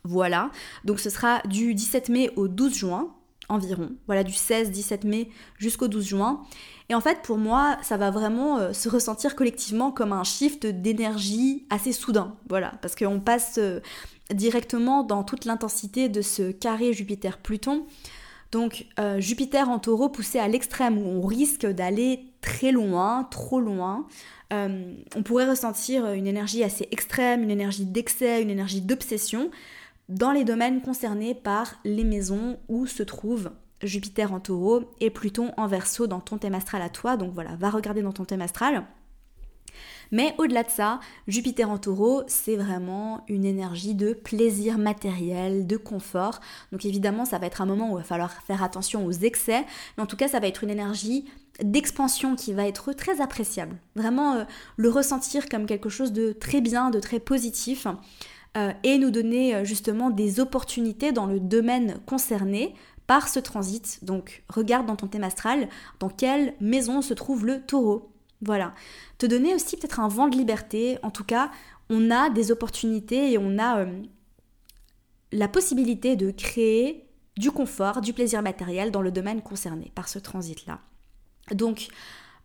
Voilà, 0.04 0.52
donc 0.84 1.00
ce 1.00 1.10
sera 1.10 1.42
du 1.46 1.74
17 1.74 2.10
mai 2.10 2.30
au 2.36 2.48
12 2.48 2.76
juin 2.76 3.08
environ. 3.50 3.92
Voilà, 4.08 4.24
du 4.24 4.34
16-17 4.34 5.08
mai 5.08 5.30
jusqu'au 5.58 5.88
12 5.88 6.06
juin. 6.06 6.42
Et 6.90 6.96
en 6.96 7.02
fait, 7.02 7.22
pour 7.24 7.38
moi, 7.38 7.78
ça 7.82 7.98
va 7.98 8.12
vraiment 8.12 8.58
euh, 8.58 8.74
se 8.74 8.90
ressentir 8.90 9.36
collectivement 9.36 9.92
comme 9.92 10.14
un 10.14 10.24
shift 10.24 10.66
d'énergie 10.66 11.66
assez 11.70 11.92
soudain. 11.92 12.36
Voilà, 12.50 12.74
parce 12.82 12.96
qu'on 12.96 13.20
passe 13.20 13.56
euh, 13.58 13.80
directement 14.32 15.04
dans 15.04 15.24
toute 15.24 15.46
l'intensité 15.46 16.10
de 16.10 16.22
ce 16.22 16.52
carré 16.52 16.94
Jupiter-Pluton. 16.94 17.86
Donc 18.52 18.86
euh, 19.00 19.20
Jupiter 19.20 19.70
en 19.70 19.80
taureau 19.80 20.10
poussé 20.10 20.40
à 20.40 20.48
l'extrême 20.48 20.98
où 20.98 21.06
on 21.06 21.26
risque 21.26 21.66
d'aller 21.66 22.28
très 22.42 22.72
loin, 22.72 23.28
trop 23.30 23.60
loin. 23.60 24.08
On 24.52 25.22
pourrait 25.26 25.50
ressentir 25.50 26.14
une 26.14 26.28
énergie 26.28 26.64
assez 26.64 26.88
extrême, 26.92 27.44
une 27.44 27.52
énergie 27.52 27.84
d'excès, 27.84 28.42
une 28.42 28.50
énergie 28.50 28.80
d'obsession 28.80 29.52
dans 30.10 30.32
les 30.32 30.44
domaines 30.44 30.82
concernés 30.82 31.34
par 31.36 31.76
les 31.84 32.04
maisons 32.04 32.58
où 32.68 32.86
se 32.86 33.04
trouve 33.04 33.52
Jupiter 33.82 34.34
en 34.34 34.40
taureau 34.40 34.92
et 35.00 35.10
Pluton 35.10 35.52
en 35.58 35.68
verso 35.68 36.08
dans 36.08 36.20
ton 36.20 36.38
thème 36.38 36.56
astral 36.56 36.82
à 36.82 36.90
toi. 36.90 37.18
Donc 37.18 37.34
voilà, 37.34 37.56
va 37.56 37.70
regarder 37.70 38.02
dans 38.02 38.14
ton 38.14 38.26
thème 38.26 38.42
astral. 38.42 38.86
Mais 40.12 40.36
au-delà 40.38 40.64
de 40.64 40.70
ça, 40.70 41.00
Jupiter 41.28 41.70
en 41.70 41.78
taureau, 41.78 42.24
c'est 42.28 42.56
vraiment 42.56 43.24
une 43.28 43.46
énergie 43.46 43.96
de 43.96 44.14
plaisir 44.14 44.78
matériel, 44.78 45.68
de 45.68 45.78
confort. 45.78 46.40
Donc 46.72 46.86
évidemment, 46.86 47.26
ça 47.26 47.38
va 47.38 47.48
être 47.48 47.62
un 47.62 47.66
moment 47.66 47.92
où 47.92 47.98
il 47.98 48.02
va 48.02 48.04
falloir 48.04 48.32
faire 48.44 48.64
attention 48.64 49.06
aux 49.06 49.12
excès, 49.12 49.66
mais 49.98 50.04
en 50.04 50.06
tout 50.06 50.18
cas, 50.18 50.28
ça 50.28 50.40
va 50.40 50.48
être 50.48 50.64
une 50.64 50.70
énergie 50.70 51.26
d'expansion 51.62 52.36
qui 52.36 52.54
va 52.54 52.68
être 52.68 52.94
très 52.94 53.22
appréciable. 53.22 53.78
Vraiment 53.96 54.36
euh, 54.36 54.44
le 54.78 54.90
ressentir 54.90 55.48
comme 55.48 55.66
quelque 55.66 55.90
chose 55.90 56.12
de 56.12 56.34
très 56.34 56.62
bien, 56.62 56.90
de 56.90 57.00
très 57.00 57.20
positif. 57.20 57.88
Euh, 58.58 58.72
et 58.84 58.98
nous 58.98 59.12
donner 59.12 59.54
euh, 59.54 59.64
justement 59.66 60.10
des 60.10 60.40
opportunités 60.40 61.12
dans 61.12 61.26
le 61.26 61.42
domaine 61.42 62.00
concerné 62.06 62.74
par 63.06 63.28
ce 63.28 63.40
transit. 63.40 64.00
Donc 64.04 64.44
regarde 64.48 64.86
dans 64.86 64.96
ton 64.96 65.08
thème 65.08 65.26
astral 65.26 65.68
dans 66.00 66.10
quelle 66.10 66.54
maison 66.62 67.02
se 67.02 67.14
trouve 67.14 67.46
le 67.46 67.62
taureau. 67.62 68.14
Voilà. 68.42 68.74
Te 69.18 69.26
donner 69.26 69.54
aussi 69.54 69.76
peut-être 69.76 70.00
un 70.00 70.08
vent 70.08 70.28
de 70.28 70.38
liberté. 70.38 70.98
En 71.04 71.12
tout 71.12 71.24
cas, 71.24 71.52
on 71.90 72.12
a 72.12 72.30
des 72.30 72.52
opportunités 72.52 73.32
et 73.32 73.38
on 73.38 73.60
a 73.60 73.86
la 75.32 75.48
possibilité 75.48 76.16
de 76.16 76.32
créer 76.32 77.06
du 77.38 77.52
confort, 77.52 78.02
du 78.02 78.14
plaisir 78.14 78.42
matériel 78.42 78.92
dans 78.92 79.02
le 79.02 79.12
domaine 79.12 79.42
concerné 79.42 79.92
par 79.96 80.08
ce 80.08 80.20
transit-là. 80.20 80.80
Donc, 81.52 81.90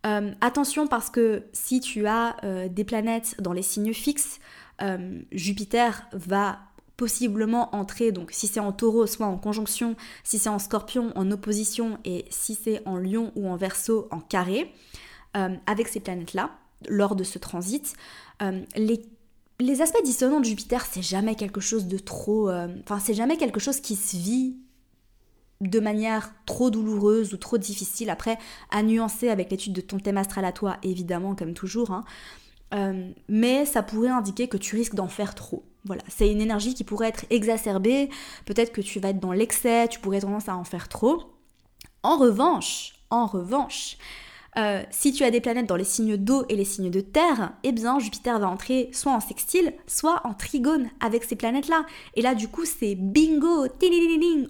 euh, 0.06 0.32
attention 0.40 0.86
parce 0.86 1.10
que 1.10 1.44
si 1.52 1.80
tu 1.80 2.06
as 2.06 2.36
euh, 2.44 2.68
des 2.68 2.84
planètes 2.84 3.36
dans 3.40 3.52
les 3.52 3.62
signes 3.62 3.92
fixes, 3.92 4.40
euh, 4.82 5.20
Jupiter 5.32 6.06
va 6.12 6.58
possiblement 6.96 7.74
entrer, 7.74 8.12
donc 8.12 8.30
si 8.30 8.46
c'est 8.46 8.60
en 8.60 8.72
taureau, 8.72 9.06
soit 9.06 9.26
en 9.26 9.38
conjonction, 9.38 9.96
si 10.22 10.38
c'est 10.38 10.50
en 10.50 10.58
scorpion, 10.58 11.12
en 11.14 11.30
opposition, 11.30 11.98
et 12.04 12.26
si 12.28 12.54
c'est 12.54 12.82
en 12.86 12.96
lion 12.96 13.32
ou 13.36 13.48
en 13.48 13.56
verso, 13.56 14.06
en 14.10 14.20
carré, 14.20 14.72
euh, 15.36 15.56
avec 15.66 15.88
ces 15.88 16.00
planètes-là, 16.00 16.50
lors 16.88 17.16
de 17.16 17.24
ce 17.24 17.38
transit. 17.38 17.94
Euh, 18.42 18.62
les, 18.76 19.80
aspects 19.80 20.02
dissonants 20.04 20.40
de 20.40 20.44
Jupiter, 20.44 20.84
c'est 20.84 21.02
jamais 21.02 21.36
quelque 21.36 21.60
chose 21.60 21.86
de 21.86 21.98
trop... 21.98 22.50
Enfin, 22.50 22.98
c'est 22.98 23.14
jamais 23.14 23.36
quelque 23.36 23.60
chose 23.60 23.80
qui 23.80 23.96
se 23.96 24.16
vit 24.16 24.56
de 25.60 25.80
manière 25.80 26.32
trop 26.46 26.70
douloureuse 26.70 27.34
ou 27.34 27.36
trop 27.36 27.58
difficile. 27.58 28.10
Après, 28.10 28.38
à 28.70 28.82
nuancer 28.82 29.28
avec 29.28 29.50
l'étude 29.50 29.72
de 29.72 29.80
ton 29.80 29.98
thème 29.98 30.16
astral 30.16 30.44
à 30.44 30.52
toi, 30.52 30.78
évidemment, 30.82 31.34
comme 31.34 31.54
toujours. 31.54 31.90
Hein. 31.90 32.04
Mais 33.28 33.64
ça 33.64 33.82
pourrait 33.82 34.08
indiquer 34.08 34.48
que 34.48 34.56
tu 34.56 34.76
risques 34.76 34.94
d'en 34.94 35.08
faire 35.08 35.34
trop. 35.34 35.64
Voilà, 35.84 36.02
c'est 36.08 36.30
une 36.30 36.40
énergie 36.40 36.74
qui 36.74 36.84
pourrait 36.84 37.08
être 37.08 37.24
exacerbée, 37.30 38.10
peut-être 38.44 38.72
que 38.72 38.82
tu 38.82 39.00
vas 39.00 39.10
être 39.10 39.20
dans 39.20 39.32
l'excès, 39.32 39.88
tu 39.88 39.98
pourrais 39.98 40.20
tendance 40.20 40.48
à 40.48 40.56
en 40.56 40.64
faire 40.64 40.88
trop. 40.88 41.32
En 42.02 42.18
revanche, 42.18 42.94
en 43.08 43.26
revanche, 43.26 43.96
euh, 44.58 44.82
si 44.90 45.12
tu 45.12 45.22
as 45.22 45.30
des 45.30 45.40
planètes 45.40 45.66
dans 45.66 45.76
les 45.76 45.84
signes 45.84 46.16
d'eau 46.16 46.44
et 46.48 46.56
les 46.56 46.64
signes 46.64 46.90
de 46.90 47.00
terre, 47.00 47.52
eh 47.62 47.72
bien 47.72 47.98
Jupiter 47.98 48.38
va 48.38 48.48
entrer 48.48 48.90
soit 48.92 49.12
en 49.12 49.20
sextile, 49.20 49.74
soit 49.86 50.20
en 50.24 50.34
trigone 50.34 50.88
avec 51.00 51.24
ces 51.24 51.36
planètes-là. 51.36 51.86
Et 52.14 52.22
là, 52.22 52.34
du 52.34 52.48
coup, 52.48 52.64
c'est 52.64 52.94
bingo, 52.94 53.66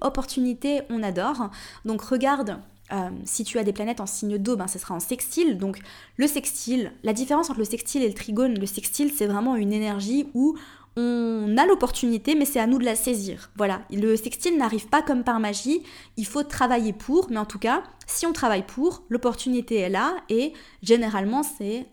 opportunité, 0.00 0.82
on 0.88 1.02
adore. 1.02 1.50
Donc 1.84 2.02
regarde 2.02 2.58
euh, 2.92 3.10
si 3.24 3.44
tu 3.44 3.58
as 3.58 3.64
des 3.64 3.72
planètes 3.72 4.00
en 4.00 4.06
signe 4.06 4.38
d'eau, 4.38 4.56
ben, 4.56 4.66
ce 4.66 4.78
sera 4.78 4.94
en 4.94 5.00
sextile. 5.00 5.58
Donc 5.58 5.78
le 6.16 6.26
sextile, 6.26 6.92
la 7.02 7.12
différence 7.12 7.50
entre 7.50 7.58
le 7.58 7.64
sextile 7.64 8.02
et 8.02 8.08
le 8.08 8.14
trigone, 8.14 8.58
le 8.58 8.66
sextile 8.66 9.12
c'est 9.14 9.26
vraiment 9.26 9.56
une 9.56 9.72
énergie 9.72 10.28
où 10.34 10.56
on 10.96 11.56
a 11.56 11.66
l'opportunité, 11.66 12.34
mais 12.34 12.44
c'est 12.44 12.60
à 12.60 12.66
nous 12.66 12.78
de 12.78 12.84
la 12.84 12.96
saisir. 12.96 13.50
Voilà, 13.56 13.82
le 13.90 14.16
sextile 14.16 14.56
n'arrive 14.58 14.88
pas 14.88 15.02
comme 15.02 15.22
par 15.22 15.38
magie, 15.38 15.82
il 16.16 16.26
faut 16.26 16.42
travailler 16.42 16.92
pour, 16.92 17.30
mais 17.30 17.38
en 17.38 17.44
tout 17.44 17.58
cas, 17.58 17.82
si 18.06 18.26
on 18.26 18.32
travaille 18.32 18.66
pour, 18.66 19.04
l'opportunité 19.08 19.76
est 19.76 19.88
là, 19.88 20.16
et 20.28 20.52
généralement, 20.82 21.42
c'est 21.42 21.86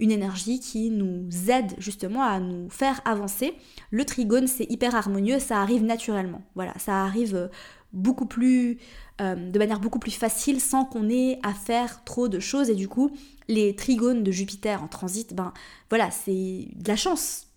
une 0.00 0.10
énergie 0.10 0.58
qui 0.58 0.90
nous 0.90 1.28
aide 1.48 1.72
justement 1.78 2.22
à 2.22 2.40
nous 2.40 2.68
faire 2.68 3.00
avancer. 3.04 3.54
Le 3.90 4.04
trigone, 4.04 4.48
c'est 4.48 4.70
hyper 4.70 4.94
harmonieux, 4.94 5.38
ça 5.38 5.60
arrive 5.60 5.84
naturellement. 5.84 6.42
Voilà, 6.56 6.74
ça 6.78 7.04
arrive 7.04 7.48
beaucoup 7.92 8.26
plus, 8.26 8.78
euh, 9.20 9.34
de 9.34 9.58
manière 9.58 9.80
beaucoup 9.80 9.98
plus 9.98 10.10
facile 10.10 10.60
sans 10.60 10.84
qu'on 10.84 11.08
ait 11.08 11.38
à 11.42 11.54
faire 11.54 12.04
trop 12.04 12.28
de 12.28 12.40
choses, 12.40 12.70
et 12.70 12.74
du 12.74 12.88
coup, 12.88 13.10
les 13.48 13.76
trigones 13.76 14.22
de 14.22 14.32
Jupiter 14.32 14.82
en 14.82 14.88
transit, 14.88 15.34
ben 15.34 15.52
voilà, 15.90 16.10
c'est 16.10 16.68
de 16.74 16.88
la 16.88 16.96
chance 16.96 17.48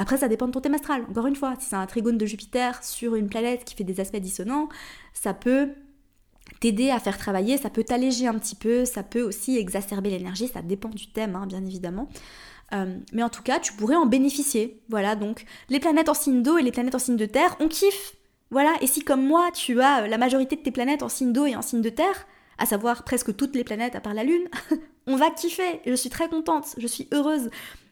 après, 0.00 0.16
ça 0.16 0.28
dépend 0.28 0.46
de 0.46 0.52
ton 0.52 0.62
thème 0.62 0.72
astral. 0.72 1.04
Encore 1.10 1.26
une 1.26 1.36
fois, 1.36 1.54
si 1.60 1.68
c'est 1.68 1.76
un 1.76 1.84
trigone 1.84 2.16
de 2.16 2.24
Jupiter 2.24 2.82
sur 2.82 3.16
une 3.16 3.28
planète 3.28 3.66
qui 3.66 3.74
fait 3.74 3.84
des 3.84 4.00
aspects 4.00 4.16
dissonants, 4.16 4.70
ça 5.12 5.34
peut 5.34 5.68
t'aider 6.60 6.88
à 6.88 6.98
faire 6.98 7.18
travailler, 7.18 7.58
ça 7.58 7.68
peut 7.68 7.84
t'alléger 7.84 8.26
un 8.26 8.38
petit 8.38 8.54
peu, 8.54 8.86
ça 8.86 9.02
peut 9.02 9.20
aussi 9.20 9.58
exacerber 9.58 10.08
l'énergie, 10.08 10.48
ça 10.48 10.62
dépend 10.62 10.88
du 10.88 11.12
thème, 11.12 11.36
hein, 11.36 11.46
bien 11.46 11.62
évidemment. 11.66 12.08
Euh, 12.72 12.96
mais 13.12 13.22
en 13.22 13.28
tout 13.28 13.42
cas, 13.42 13.60
tu 13.60 13.74
pourrais 13.74 13.94
en 13.94 14.06
bénéficier. 14.06 14.80
Voilà, 14.88 15.16
donc 15.16 15.44
les 15.68 15.80
planètes 15.80 16.08
en 16.08 16.14
signe 16.14 16.42
d'eau 16.42 16.56
et 16.56 16.62
les 16.62 16.72
planètes 16.72 16.94
en 16.94 16.98
signe 16.98 17.16
de 17.16 17.26
terre, 17.26 17.56
on 17.60 17.68
kiffe. 17.68 18.14
Voilà, 18.50 18.74
et 18.80 18.86
si 18.86 19.02
comme 19.02 19.24
moi, 19.24 19.50
tu 19.52 19.80
as 19.80 20.08
la 20.08 20.18
majorité 20.18 20.56
de 20.56 20.62
tes 20.62 20.72
planètes 20.72 21.02
en 21.02 21.08
signe 21.08 21.32
d'eau 21.32 21.46
et 21.46 21.54
en 21.54 21.62
signe 21.62 21.82
de 21.82 21.88
terre, 21.88 22.26
à 22.58 22.66
savoir 22.66 23.04
presque 23.04 23.34
toutes 23.36 23.54
les 23.54 23.64
planètes 23.64 23.94
à 23.94 24.00
part 24.00 24.14
la 24.14 24.24
Lune, 24.24 24.48
on 25.06 25.16
va 25.16 25.30
kiffer. 25.30 25.80
Je 25.86 25.94
suis 25.94 26.10
très 26.10 26.28
contente, 26.28 26.74
je 26.76 26.86
suis 26.86 27.08
heureuse. 27.12 27.50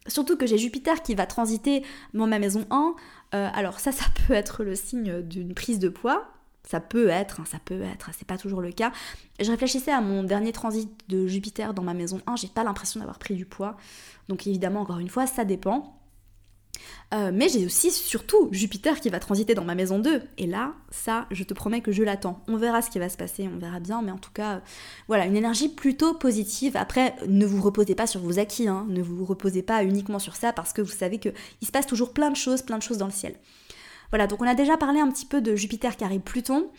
Surtout 0.08 0.36
que 0.36 0.46
j'ai 0.46 0.58
Jupiter 0.58 1.02
qui 1.02 1.14
va 1.14 1.26
transiter 1.26 1.84
dans 2.14 2.26
ma 2.26 2.38
maison 2.38 2.66
1. 2.70 2.94
Euh, 3.34 3.48
alors 3.54 3.78
ça, 3.78 3.92
ça 3.92 4.06
peut 4.26 4.34
être 4.34 4.64
le 4.64 4.74
signe 4.74 5.22
d'une 5.22 5.54
prise 5.54 5.78
de 5.78 5.88
poids. 5.88 6.28
Ça 6.64 6.80
peut 6.80 7.08
être, 7.08 7.40
hein, 7.40 7.44
ça 7.46 7.58
peut 7.64 7.80
être, 7.80 8.10
c'est 8.12 8.26
pas 8.26 8.36
toujours 8.36 8.60
le 8.60 8.72
cas. 8.72 8.92
Je 9.40 9.50
réfléchissais 9.50 9.90
à 9.90 10.02
mon 10.02 10.22
dernier 10.22 10.52
transit 10.52 10.90
de 11.08 11.26
Jupiter 11.26 11.72
dans 11.72 11.82
ma 11.82 11.94
maison 11.94 12.20
1, 12.26 12.36
j'ai 12.36 12.48
pas 12.48 12.62
l'impression 12.62 13.00
d'avoir 13.00 13.18
pris 13.18 13.34
du 13.34 13.46
poids. 13.46 13.76
Donc 14.28 14.46
évidemment, 14.46 14.80
encore 14.80 14.98
une 14.98 15.08
fois, 15.08 15.26
ça 15.26 15.46
dépend. 15.46 15.97
Euh, 17.14 17.30
mais 17.32 17.48
j'ai 17.48 17.64
aussi 17.64 17.90
surtout 17.90 18.48
Jupiter 18.52 19.00
qui 19.00 19.08
va 19.08 19.18
transiter 19.18 19.54
dans 19.54 19.64
ma 19.64 19.74
maison 19.74 19.98
2. 19.98 20.22
Et 20.36 20.46
là, 20.46 20.74
ça, 20.90 21.26
je 21.30 21.42
te 21.44 21.54
promets 21.54 21.80
que 21.80 21.92
je 21.92 22.02
l'attends. 22.02 22.42
On 22.48 22.56
verra 22.56 22.82
ce 22.82 22.90
qui 22.90 22.98
va 22.98 23.08
se 23.08 23.16
passer, 23.16 23.48
on 23.52 23.58
verra 23.58 23.80
bien. 23.80 24.02
Mais 24.02 24.10
en 24.10 24.18
tout 24.18 24.32
cas, 24.32 24.60
voilà, 25.06 25.26
une 25.26 25.36
énergie 25.36 25.68
plutôt 25.68 26.14
positive. 26.14 26.76
Après, 26.76 27.14
ne 27.26 27.46
vous 27.46 27.62
reposez 27.62 27.94
pas 27.94 28.06
sur 28.06 28.20
vos 28.20 28.38
acquis. 28.38 28.68
Hein. 28.68 28.86
Ne 28.88 29.02
vous 29.02 29.24
reposez 29.24 29.62
pas 29.62 29.84
uniquement 29.84 30.18
sur 30.18 30.36
ça 30.36 30.52
parce 30.52 30.72
que 30.72 30.82
vous 30.82 30.92
savez 30.92 31.18
qu'il 31.18 31.32
se 31.62 31.72
passe 31.72 31.86
toujours 31.86 32.12
plein 32.12 32.30
de 32.30 32.36
choses, 32.36 32.62
plein 32.62 32.78
de 32.78 32.82
choses 32.82 32.98
dans 32.98 33.06
le 33.06 33.12
ciel. 33.12 33.34
Voilà, 34.10 34.26
donc 34.26 34.40
on 34.40 34.46
a 34.46 34.54
déjà 34.54 34.76
parlé 34.76 35.00
un 35.00 35.10
petit 35.10 35.26
peu 35.26 35.40
de 35.40 35.54
Jupiter 35.54 35.96
carré 35.96 36.18
Pluton. 36.18 36.70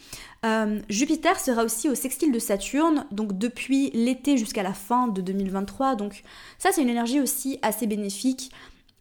Euh, 0.46 0.80
Jupiter 0.90 1.40
sera 1.40 1.64
aussi 1.64 1.90
au 1.90 1.96
sextile 1.96 2.32
de 2.32 2.40
Saturne, 2.40 3.06
donc 3.12 3.38
depuis 3.38 3.92
l'été 3.92 4.38
jusqu'à 4.38 4.64
la 4.64 4.74
fin 4.74 5.08
de 5.08 5.22
2023. 5.22 5.96
Donc 5.96 6.24
ça, 6.58 6.72
c'est 6.72 6.82
une 6.82 6.90
énergie 6.90 7.20
aussi 7.20 7.60
assez 7.62 7.86
bénéfique. 7.86 8.52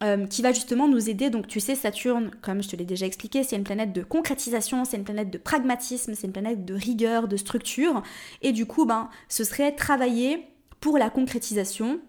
Euh, 0.01 0.27
qui 0.27 0.41
va 0.41 0.53
justement 0.53 0.87
nous 0.87 1.09
aider. 1.09 1.29
Donc 1.29 1.47
tu 1.47 1.59
sais, 1.59 1.75
Saturne, 1.75 2.31
comme 2.41 2.63
je 2.63 2.69
te 2.69 2.75
l'ai 2.77 2.85
déjà 2.85 3.05
expliqué, 3.05 3.43
c'est 3.43 3.57
une 3.57 3.65
planète 3.65 3.91
de 3.91 4.01
concrétisation, 4.01 4.85
c'est 4.85 4.95
une 4.95 5.03
planète 5.03 5.29
de 5.29 5.37
pragmatisme, 5.37 6.13
c'est 6.15 6.25
une 6.25 6.31
planète 6.31 6.63
de 6.63 6.73
rigueur, 6.73 7.27
de 7.27 7.35
structure. 7.35 8.01
Et 8.41 8.53
du 8.53 8.65
coup, 8.65 8.85
ben, 8.85 9.09
ce 9.27 9.43
serait 9.43 9.73
travailler 9.73 10.47
pour 10.79 10.97
la 10.97 11.09
concrétisation 11.09 11.99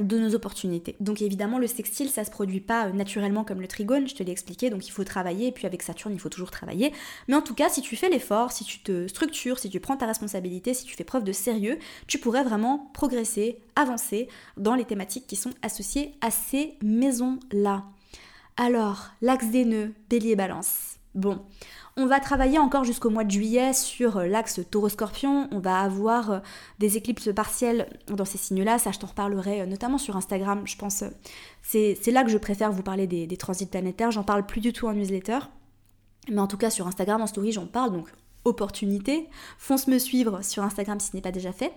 de 0.00 0.18
nos 0.18 0.34
opportunités. 0.34 0.96
Donc 1.00 1.22
évidemment, 1.22 1.58
le 1.58 1.66
sextile, 1.66 2.08
ça 2.08 2.24
se 2.24 2.30
produit 2.30 2.60
pas 2.60 2.86
euh, 2.86 2.92
naturellement 2.92 3.44
comme 3.44 3.60
le 3.60 3.68
trigone, 3.68 4.08
je 4.08 4.14
te 4.14 4.22
l'ai 4.22 4.32
expliqué, 4.32 4.70
donc 4.70 4.86
il 4.86 4.90
faut 4.90 5.04
travailler, 5.04 5.48
et 5.48 5.52
puis 5.52 5.66
avec 5.66 5.82
Saturne, 5.82 6.12
il 6.12 6.20
faut 6.20 6.28
toujours 6.28 6.50
travailler. 6.50 6.92
Mais 7.28 7.34
en 7.34 7.42
tout 7.42 7.54
cas, 7.54 7.68
si 7.68 7.82
tu 7.82 7.96
fais 7.96 8.08
l'effort, 8.08 8.52
si 8.52 8.64
tu 8.64 8.80
te 8.80 9.06
structures, 9.08 9.58
si 9.58 9.70
tu 9.70 9.80
prends 9.80 9.96
ta 9.96 10.06
responsabilité, 10.06 10.74
si 10.74 10.84
tu 10.84 10.94
fais 10.94 11.04
preuve 11.04 11.24
de 11.24 11.32
sérieux, 11.32 11.78
tu 12.06 12.18
pourrais 12.18 12.44
vraiment 12.44 12.90
progresser, 12.94 13.58
avancer 13.76 14.28
dans 14.56 14.74
les 14.74 14.84
thématiques 14.84 15.26
qui 15.26 15.36
sont 15.36 15.52
associées 15.62 16.14
à 16.20 16.30
ces 16.30 16.74
maisons-là. 16.82 17.84
Alors, 18.56 19.10
l'axe 19.22 19.46
des 19.46 19.64
nœuds, 19.64 19.92
bélier 20.08 20.36
balance. 20.36 20.96
Bon, 21.14 21.40
on 21.96 22.06
va 22.06 22.20
travailler 22.20 22.58
encore 22.58 22.84
jusqu'au 22.84 23.10
mois 23.10 23.24
de 23.24 23.30
juillet 23.30 23.72
sur 23.72 24.18
euh, 24.18 24.26
l'axe 24.26 24.60
taureau-scorpion. 24.70 25.48
On 25.50 25.58
va 25.58 25.80
avoir 25.80 26.30
euh, 26.30 26.38
des 26.78 26.96
éclipses 26.96 27.30
partielles 27.34 27.88
dans 28.06 28.24
ces 28.24 28.38
signes-là. 28.38 28.78
Ça, 28.78 28.92
je 28.92 28.98
t'en 28.98 29.08
reparlerai 29.08 29.62
euh, 29.62 29.66
notamment 29.66 29.98
sur 29.98 30.16
Instagram. 30.16 30.62
Je 30.66 30.76
pense 30.76 31.04
c'est 31.62 32.10
là 32.10 32.24
que 32.24 32.30
je 32.30 32.38
préfère 32.38 32.72
vous 32.72 32.82
parler 32.82 33.06
des, 33.06 33.36
transits 33.36 33.66
planétaires. 33.66 34.10
J'en 34.10 34.22
parle 34.22 34.46
plus 34.46 34.60
du 34.60 34.72
tout 34.72 34.86
en 34.86 34.92
newsletter. 34.92 35.38
Mais 36.30 36.40
en 36.40 36.46
tout 36.46 36.56
cas, 36.56 36.70
sur 36.70 36.86
Instagram, 36.86 37.20
en 37.20 37.26
story, 37.26 37.52
j'en 37.52 37.66
parle. 37.66 37.92
Donc, 37.92 38.08
opportunité. 38.44 39.28
Fonce 39.58 39.86
me 39.86 39.98
suivre 39.98 40.42
sur 40.42 40.62
Instagram 40.62 41.00
si 41.00 41.10
ce 41.10 41.16
n'est 41.16 41.22
pas 41.22 41.32
déjà 41.32 41.52
fait. 41.52 41.72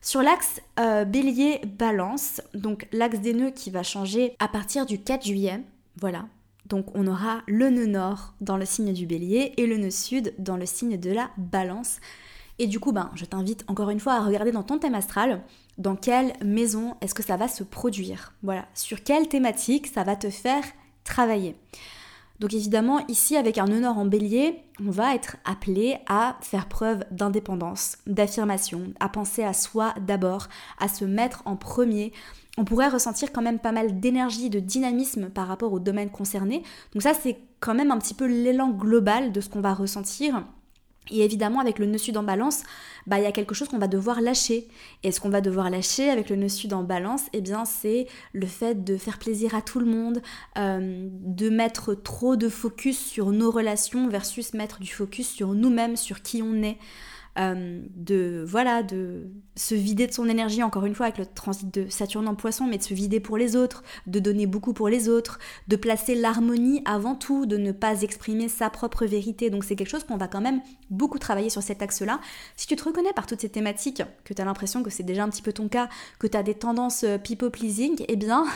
Sur 0.00 0.22
l'axe 0.22 0.60
bélier-balance, 0.76 2.42
donc 2.52 2.86
l'axe 2.92 3.20
des 3.20 3.32
nœuds 3.32 3.52
qui 3.52 3.70
va 3.70 3.82
changer 3.82 4.36
à 4.38 4.48
partir 4.48 4.84
du 4.84 5.00
4 5.00 5.24
juillet. 5.24 5.62
Voilà, 5.96 6.26
donc 6.66 6.86
on 6.94 7.06
aura 7.06 7.42
le 7.46 7.70
nœud 7.70 7.86
nord 7.86 8.34
dans 8.40 8.56
le 8.56 8.64
signe 8.64 8.92
du 8.92 9.06
bélier 9.06 9.52
et 9.56 9.66
le 9.66 9.76
nœud 9.76 9.90
sud 9.90 10.34
dans 10.38 10.56
le 10.56 10.66
signe 10.66 10.98
de 10.98 11.10
la 11.10 11.30
balance. 11.36 11.98
Et 12.58 12.66
du 12.66 12.78
coup, 12.78 12.92
ben, 12.92 13.10
je 13.14 13.24
t'invite 13.24 13.64
encore 13.66 13.90
une 13.90 14.00
fois 14.00 14.14
à 14.14 14.24
regarder 14.24 14.52
dans 14.52 14.62
ton 14.62 14.78
thème 14.78 14.94
astral 14.94 15.42
dans 15.76 15.96
quelle 15.96 16.32
maison 16.44 16.94
est-ce 17.00 17.14
que 17.14 17.22
ça 17.22 17.36
va 17.36 17.48
se 17.48 17.64
produire. 17.64 18.32
Voilà, 18.42 18.66
sur 18.74 19.02
quelle 19.02 19.28
thématique 19.28 19.88
ça 19.88 20.04
va 20.04 20.14
te 20.14 20.30
faire 20.30 20.62
travailler. 21.02 21.56
Donc 22.44 22.52
évidemment, 22.52 23.00
ici, 23.08 23.38
avec 23.38 23.56
un 23.56 23.64
nord 23.64 23.96
en 23.96 24.04
bélier, 24.04 24.58
on 24.78 24.90
va 24.90 25.14
être 25.14 25.38
appelé 25.46 25.96
à 26.06 26.36
faire 26.42 26.68
preuve 26.68 27.02
d'indépendance, 27.10 27.96
d'affirmation, 28.06 28.92
à 29.00 29.08
penser 29.08 29.42
à 29.42 29.54
soi 29.54 29.94
d'abord, 30.06 30.48
à 30.78 30.88
se 30.88 31.06
mettre 31.06 31.40
en 31.46 31.56
premier, 31.56 32.12
on 32.58 32.66
pourrait 32.66 32.88
ressentir 32.88 33.32
quand 33.32 33.40
même 33.40 33.60
pas 33.60 33.72
mal 33.72 33.98
d'énergie, 33.98 34.50
de 34.50 34.60
dynamisme 34.60 35.30
par 35.30 35.48
rapport 35.48 35.72
au 35.72 35.80
domaine 35.80 36.10
concerné. 36.10 36.62
Donc 36.92 37.00
ça, 37.00 37.14
c'est 37.14 37.38
quand 37.60 37.74
même 37.74 37.90
un 37.90 37.96
petit 37.96 38.12
peu 38.12 38.26
l'élan 38.26 38.68
global 38.68 39.32
de 39.32 39.40
ce 39.40 39.48
qu'on 39.48 39.62
va 39.62 39.72
ressentir. 39.72 40.44
Et 41.10 41.22
évidemment, 41.22 41.60
avec 41.60 41.78
le 41.78 41.86
nœud 41.86 41.98
sud 41.98 42.16
en 42.16 42.22
balance, 42.22 42.62
bah, 43.06 43.18
il 43.18 43.24
y 43.24 43.26
a 43.26 43.32
quelque 43.32 43.54
chose 43.54 43.68
qu'on 43.68 43.78
va 43.78 43.88
devoir 43.88 44.20
lâcher. 44.20 44.68
Et 45.02 45.12
ce 45.12 45.20
qu'on 45.20 45.28
va 45.28 45.40
devoir 45.40 45.68
lâcher 45.68 46.08
avec 46.08 46.30
le 46.30 46.36
nœud 46.36 46.48
sud 46.48 46.72
en 46.72 46.82
balance, 46.82 47.22
eh 47.32 47.40
bien, 47.40 47.64
c'est 47.64 48.06
le 48.32 48.46
fait 48.46 48.84
de 48.84 48.96
faire 48.96 49.18
plaisir 49.18 49.54
à 49.54 49.60
tout 49.60 49.80
le 49.80 49.86
monde, 49.86 50.22
euh, 50.56 51.08
de 51.10 51.50
mettre 51.50 51.94
trop 51.94 52.36
de 52.36 52.48
focus 52.48 52.98
sur 52.98 53.32
nos 53.32 53.50
relations 53.50 54.08
versus 54.08 54.54
mettre 54.54 54.80
du 54.80 54.92
focus 54.92 55.28
sur 55.28 55.48
nous-mêmes, 55.48 55.96
sur 55.96 56.22
qui 56.22 56.42
on 56.42 56.62
est. 56.62 56.78
Euh, 57.36 57.82
de 57.96 58.44
voilà 58.46 58.84
de 58.84 59.26
se 59.56 59.74
vider 59.74 60.06
de 60.06 60.12
son 60.12 60.28
énergie 60.28 60.62
encore 60.62 60.86
une 60.86 60.94
fois 60.94 61.06
avec 61.06 61.18
le 61.18 61.26
transit 61.26 61.72
de 61.74 61.88
Saturne 61.88 62.28
en 62.28 62.36
Poisson, 62.36 62.64
mais 62.64 62.78
de 62.78 62.82
se 62.82 62.94
vider 62.94 63.18
pour 63.18 63.36
les 63.36 63.56
autres, 63.56 63.82
de 64.06 64.20
donner 64.20 64.46
beaucoup 64.46 64.72
pour 64.72 64.88
les 64.88 65.08
autres, 65.08 65.40
de 65.66 65.74
placer 65.74 66.14
l'harmonie 66.14 66.82
avant 66.84 67.16
tout, 67.16 67.44
de 67.46 67.56
ne 67.56 67.72
pas 67.72 68.02
exprimer 68.02 68.48
sa 68.48 68.70
propre 68.70 69.04
vérité. 69.04 69.50
Donc 69.50 69.64
c'est 69.64 69.74
quelque 69.74 69.90
chose 69.90 70.04
qu'on 70.04 70.16
va 70.16 70.28
quand 70.28 70.40
même 70.40 70.60
beaucoup 70.90 71.18
travailler 71.18 71.50
sur 71.50 71.62
cet 71.62 71.82
axe-là. 71.82 72.20
Si 72.56 72.68
tu 72.68 72.76
te 72.76 72.84
reconnais 72.84 73.12
par 73.12 73.26
toutes 73.26 73.40
ces 73.40 73.48
thématiques, 73.48 74.02
que 74.24 74.32
tu 74.32 74.40
as 74.40 74.44
l'impression 74.44 74.84
que 74.84 74.90
c'est 74.90 75.02
déjà 75.02 75.24
un 75.24 75.28
petit 75.28 75.42
peu 75.42 75.52
ton 75.52 75.68
cas, 75.68 75.88
que 76.20 76.28
tu 76.28 76.36
as 76.36 76.42
des 76.44 76.54
tendances 76.54 77.02
euh, 77.02 77.18
people 77.18 77.50
pleasing, 77.50 78.04
eh 78.06 78.16
bien 78.16 78.44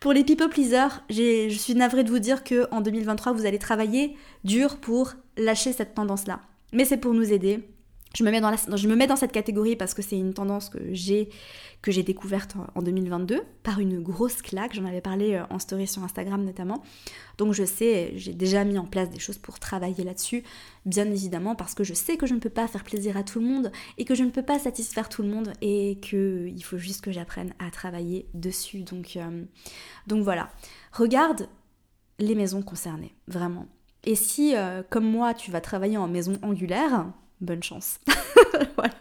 Pour 0.00 0.12
les 0.12 0.22
people 0.22 0.48
pleasers, 0.48 1.02
je 1.10 1.48
suis 1.48 1.74
navrée 1.74 2.04
de 2.04 2.10
vous 2.10 2.20
dire 2.20 2.44
que 2.44 2.68
en 2.70 2.80
2023, 2.80 3.32
vous 3.32 3.44
allez 3.44 3.58
travailler 3.58 4.16
dur 4.44 4.76
pour 4.76 5.14
lâcher 5.36 5.72
cette 5.72 5.94
tendance-là. 5.94 6.40
Mais 6.72 6.84
c'est 6.84 6.98
pour 6.98 7.14
nous 7.14 7.32
aider. 7.32 7.60
Je 8.14 8.24
me, 8.24 8.94
mets 8.96 9.06
dans 9.06 9.16
cette 9.16 9.32
catégorie 9.32 9.76
parce 9.76 9.92
que 9.92 10.00
c'est 10.00 10.18
une 10.18 10.32
tendance 10.32 10.70
que 10.70 10.78
j'ai 10.92 11.28
que 11.82 11.92
j'ai 11.92 12.02
découverte 12.02 12.56
en 12.74 12.82
2022 12.82 13.42
par 13.62 13.78
une 13.78 14.00
grosse 14.00 14.42
claque. 14.42 14.74
J'en 14.74 14.86
avais 14.86 15.00
parlé 15.00 15.34
euh, 15.34 15.44
en 15.50 15.60
story 15.60 15.86
sur 15.86 16.02
Instagram 16.02 16.42
notamment. 16.42 16.82
Donc 17.36 17.52
je 17.52 17.64
sais, 17.64 18.12
j'ai 18.16 18.32
déjà 18.32 18.64
mis 18.64 18.78
en 18.78 18.86
place 18.86 19.10
des 19.10 19.20
choses 19.20 19.38
pour 19.38 19.60
travailler 19.60 20.02
là-dessus, 20.02 20.42
bien 20.86 21.04
évidemment, 21.04 21.54
parce 21.54 21.74
que 21.74 21.84
je 21.84 21.94
sais 21.94 22.16
que 22.16 22.26
je 22.26 22.34
ne 22.34 22.40
peux 22.40 22.50
pas 22.50 22.66
faire 22.66 22.82
plaisir 22.82 23.16
à 23.16 23.22
tout 23.22 23.38
le 23.38 23.46
monde 23.46 23.70
et 23.98 24.04
que 24.04 24.16
je 24.16 24.24
ne 24.24 24.30
peux 24.30 24.42
pas 24.42 24.58
satisfaire 24.58 25.08
tout 25.08 25.22
le 25.22 25.28
monde 25.28 25.52
et 25.60 26.00
qu'il 26.00 26.64
faut 26.64 26.78
juste 26.78 27.02
que 27.02 27.12
j'apprenne 27.12 27.52
à 27.60 27.70
travailler 27.70 28.26
dessus. 28.34 28.82
Donc, 28.82 29.16
euh, 29.16 29.44
donc 30.08 30.24
voilà. 30.24 30.50
Regarde 30.92 31.48
les 32.18 32.34
maisons 32.34 32.62
concernées, 32.62 33.14
vraiment. 33.28 33.68
Et 34.04 34.14
si, 34.14 34.54
euh, 34.54 34.82
comme 34.88 35.04
moi, 35.04 35.34
tu 35.34 35.50
vas 35.50 35.60
travailler 35.60 35.96
en 35.96 36.08
maison 36.08 36.38
angulaire, 36.42 37.06
bonne 37.40 37.62
chance. 37.62 37.98
voilà. 38.76 38.94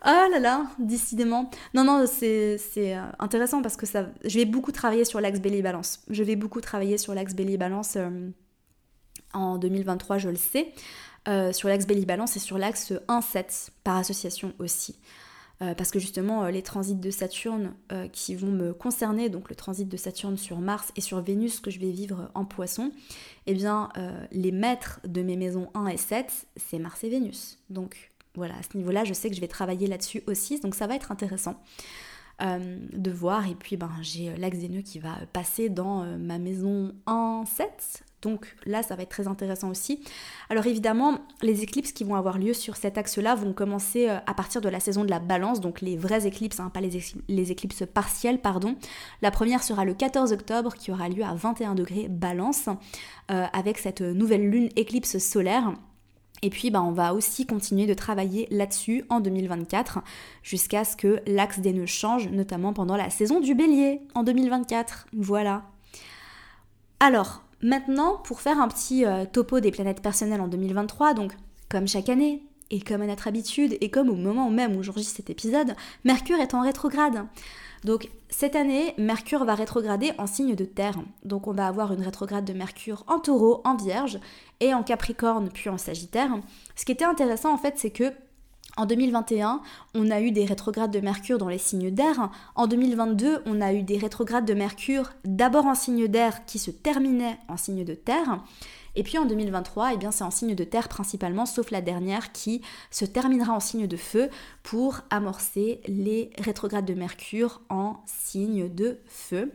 Ah 0.00 0.28
là 0.30 0.38
là, 0.38 0.66
décidément. 0.78 1.50
Non, 1.74 1.84
non, 1.84 2.06
c'est 2.06 2.58
euh, 2.76 3.02
intéressant 3.18 3.62
parce 3.62 3.76
que 3.76 3.86
ça, 3.86 4.06
je 4.24 4.38
vais 4.38 4.44
beaucoup 4.44 4.72
travailler 4.72 5.04
sur 5.04 5.20
l'axe 5.20 5.40
belly 5.40 5.60
balance. 5.60 6.00
Je 6.08 6.22
vais 6.22 6.36
beaucoup 6.36 6.60
travailler 6.60 6.98
sur 6.98 7.14
l'axe 7.14 7.34
belly 7.34 7.56
balance 7.56 7.96
euh, 7.96 8.30
en 9.34 9.58
2023, 9.58 10.18
je 10.18 10.28
le 10.30 10.36
sais. 10.36 10.72
Sur 11.52 11.68
l'axe 11.68 11.86
belly 11.86 12.06
balance 12.06 12.36
et 12.36 12.38
sur 12.38 12.56
l'axe 12.56 12.90
1-7 13.06 13.68
par 13.84 13.98
association 13.98 14.54
aussi. 14.58 14.98
Parce 15.58 15.90
que 15.90 15.98
justement, 15.98 16.46
les 16.46 16.62
transits 16.62 16.94
de 16.94 17.10
Saturne 17.10 17.74
qui 18.12 18.36
vont 18.36 18.50
me 18.52 18.72
concerner, 18.72 19.28
donc 19.28 19.48
le 19.48 19.56
transit 19.56 19.88
de 19.88 19.96
Saturne 19.96 20.36
sur 20.36 20.58
Mars 20.60 20.92
et 20.94 21.00
sur 21.00 21.20
Vénus 21.20 21.58
que 21.60 21.70
je 21.70 21.80
vais 21.80 21.90
vivre 21.90 22.30
en 22.34 22.44
poisson, 22.44 22.92
eh 23.46 23.54
bien, 23.54 23.88
les 24.30 24.52
maîtres 24.52 25.00
de 25.04 25.20
mes 25.22 25.36
maisons 25.36 25.68
1 25.74 25.88
et 25.88 25.96
7, 25.96 26.46
c'est 26.56 26.78
Mars 26.78 27.02
et 27.02 27.08
Vénus. 27.10 27.58
Donc, 27.70 28.12
voilà, 28.34 28.54
à 28.54 28.62
ce 28.62 28.76
niveau-là, 28.76 29.04
je 29.04 29.12
sais 29.12 29.28
que 29.28 29.34
je 29.34 29.40
vais 29.40 29.48
travailler 29.48 29.88
là-dessus 29.88 30.22
aussi, 30.28 30.60
donc 30.60 30.76
ça 30.76 30.86
va 30.86 30.94
être 30.94 31.10
intéressant. 31.10 31.60
Euh, 32.40 32.78
de 32.92 33.10
voir 33.10 33.48
et 33.48 33.56
puis 33.56 33.76
ben, 33.76 33.90
j'ai 34.00 34.30
euh, 34.30 34.36
l'axe 34.36 34.58
des 34.58 34.68
nœuds 34.68 34.82
qui 34.82 35.00
va 35.00 35.16
passer 35.32 35.68
dans 35.68 36.04
euh, 36.04 36.16
ma 36.16 36.38
maison 36.38 36.94
1 37.08 37.42
7 37.44 38.04
donc 38.22 38.56
là 38.66 38.82
ça 38.82 38.96
va 38.96 39.02
être 39.02 39.10
très 39.10 39.28
intéressant 39.28 39.70
aussi 39.70 40.00
alors 40.50 40.66
évidemment 40.66 41.18
les 41.42 41.62
éclipses 41.62 41.92
qui 41.92 42.04
vont 42.04 42.14
avoir 42.14 42.38
lieu 42.38 42.52
sur 42.52 42.76
cet 42.76 42.98
axe 42.98 43.18
là 43.18 43.34
vont 43.34 43.52
commencer 43.52 44.08
à 44.08 44.34
partir 44.34 44.60
de 44.60 44.68
la 44.68 44.80
saison 44.80 45.04
de 45.04 45.10
la 45.10 45.18
balance 45.18 45.60
donc 45.60 45.80
les 45.80 45.96
vraies 45.96 46.26
éclipses 46.26 46.60
hein, 46.60 46.70
pas 46.72 46.80
les, 46.80 47.52
éclipses 47.52 47.84
partielles 47.92 48.40
pardon 48.40 48.76
la 49.22 49.30
première 49.30 49.62
sera 49.62 49.84
le 49.84 49.94
14 49.94 50.32
octobre 50.32 50.74
qui 50.74 50.90
aura 50.90 51.08
lieu 51.08 51.22
à 51.22 51.34
21 51.34 51.74
degrés 51.74 52.08
balance 52.08 52.68
avec 53.28 53.78
cette 53.78 54.00
nouvelle 54.00 54.48
lune 54.48 54.68
éclipse 54.76 55.18
solaire 55.18 55.72
et 56.42 56.50
puis 56.50 56.70
bah, 56.70 56.82
on 56.82 56.92
va 56.92 57.14
aussi 57.14 57.46
continuer 57.46 57.86
de 57.86 57.94
travailler 57.94 58.46
là-dessus 58.50 59.04
en 59.08 59.20
2024 59.20 60.00
jusqu'à 60.42 60.84
ce 60.84 60.96
que 60.96 61.20
l'axe 61.26 61.58
des 61.58 61.72
nœuds 61.72 61.86
change, 61.86 62.28
notamment 62.28 62.72
pendant 62.72 62.96
la 62.96 63.10
saison 63.10 63.40
du 63.40 63.54
bélier 63.54 64.02
en 64.14 64.22
2024. 64.22 65.06
Voilà. 65.12 65.64
Alors, 67.00 67.42
maintenant, 67.62 68.16
pour 68.16 68.40
faire 68.40 68.60
un 68.60 68.68
petit 68.68 69.04
euh, 69.04 69.24
topo 69.24 69.60
des 69.60 69.70
planètes 69.70 70.02
personnelles 70.02 70.40
en 70.40 70.48
2023, 70.48 71.14
donc 71.14 71.32
comme 71.68 71.88
chaque 71.88 72.08
année, 72.08 72.42
et 72.70 72.80
comme 72.80 73.02
à 73.02 73.06
notre 73.06 73.28
habitude, 73.28 73.76
et 73.80 73.90
comme 73.90 74.10
au 74.10 74.14
moment 74.14 74.50
même 74.50 74.76
où 74.76 74.82
j'enregistre 74.82 75.16
cet 75.16 75.30
épisode, 75.30 75.74
Mercure 76.04 76.38
est 76.38 76.54
en 76.54 76.60
rétrograde. 76.60 77.26
Donc 77.84 78.08
cette 78.28 78.56
année, 78.56 78.94
Mercure 78.98 79.44
va 79.44 79.54
rétrograder 79.54 80.12
en 80.18 80.26
signe 80.26 80.54
de 80.54 80.64
terre. 80.64 80.96
Donc 81.24 81.46
on 81.46 81.52
va 81.52 81.66
avoir 81.66 81.92
une 81.92 82.02
rétrograde 82.02 82.44
de 82.44 82.52
Mercure 82.52 83.04
en 83.06 83.20
taureau, 83.20 83.62
en 83.64 83.76
vierge, 83.76 84.18
et 84.60 84.74
en 84.74 84.82
capricorne, 84.82 85.48
puis 85.48 85.70
en 85.70 85.78
sagittaire. 85.78 86.30
Ce 86.76 86.84
qui 86.84 86.92
était 86.92 87.04
intéressant 87.04 87.52
en 87.52 87.58
fait, 87.58 87.74
c'est 87.76 87.90
que 87.90 88.12
en 88.78 88.86
2021, 88.86 89.60
on 89.94 90.10
a 90.10 90.20
eu 90.20 90.30
des 90.30 90.44
rétrogrades 90.44 90.92
de 90.92 91.00
Mercure 91.00 91.36
dans 91.38 91.48
les 91.48 91.58
signes 91.58 91.90
d'air. 91.90 92.30
En 92.54 92.68
2022, 92.68 93.42
on 93.44 93.60
a 93.60 93.72
eu 93.72 93.82
des 93.82 93.98
rétrogrades 93.98 94.44
de 94.44 94.54
Mercure 94.54 95.10
d'abord 95.24 95.66
en 95.66 95.74
signe 95.74 96.06
d'air 96.06 96.44
qui 96.46 96.60
se 96.60 96.70
terminaient 96.70 97.38
en 97.48 97.56
signe 97.56 97.84
de 97.84 97.94
terre. 97.94 98.40
Et 98.94 99.02
puis 99.02 99.18
en 99.18 99.26
2023, 99.26 99.94
eh 99.94 99.96
bien 99.96 100.12
c'est 100.12 100.22
en 100.22 100.30
signe 100.30 100.54
de 100.54 100.62
terre 100.62 100.88
principalement, 100.88 101.44
sauf 101.44 101.72
la 101.72 101.80
dernière 101.80 102.30
qui 102.30 102.62
se 102.92 103.04
terminera 103.04 103.52
en 103.52 103.60
signe 103.60 103.88
de 103.88 103.96
feu 103.96 104.30
pour 104.62 105.00
amorcer 105.10 105.80
les 105.88 106.30
rétrogrades 106.38 106.86
de 106.86 106.94
Mercure 106.94 107.60
en 107.70 107.96
signe 108.06 108.72
de 108.72 108.98
feu. 109.06 109.52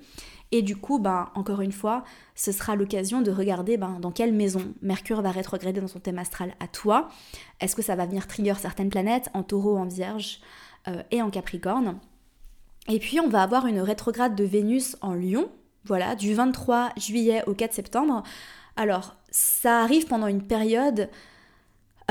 Et 0.56 0.62
du 0.62 0.76
coup, 0.76 1.00
ben, 1.00 1.32
encore 1.34 1.62
une 1.62 1.72
fois, 1.72 2.04
ce 2.36 2.52
sera 2.52 2.76
l'occasion 2.76 3.24
de 3.24 3.32
regarder 3.32 3.76
ben, 3.76 4.00
dans 4.00 4.12
quelle 4.12 4.32
maison 4.32 4.62
Mercure 4.84 5.24
va 5.24 5.32
rétrograder 5.32 5.82
dans 5.82 5.88
son 5.88 6.00
thème 6.00 6.20
astral 6.20 6.54
à 6.60 6.68
toi. 6.68 7.10
Est-ce 7.60 7.76
que 7.76 7.82
ça 7.82 7.96
va 7.96 8.06
venir 8.06 8.28
trigger 8.28 8.54
certaines 8.60 8.90
planètes 8.90 9.30
en 9.34 9.42
taureau, 9.42 9.76
en 9.78 9.86
vierge 9.86 10.42
euh, 10.88 11.02
et 11.10 11.24
en 11.24 11.32
capricorne? 11.32 11.98
Et 12.88 13.00
puis 13.00 13.20
on 13.20 13.30
va 13.30 13.42
avoir 13.42 13.66
une 13.66 13.80
rétrograde 13.80 14.36
de 14.36 14.44
Vénus 14.44 14.96
en 15.02 15.16
lion, 15.16 15.50
voilà, 15.86 16.14
du 16.14 16.36
23 16.36 16.92
juillet 16.98 17.44
au 17.48 17.56
4 17.56 17.74
septembre. 17.74 18.22
Alors, 18.76 19.16
ça 19.32 19.80
arrive 19.80 20.06
pendant 20.06 20.28
une 20.28 20.46
période 20.46 21.10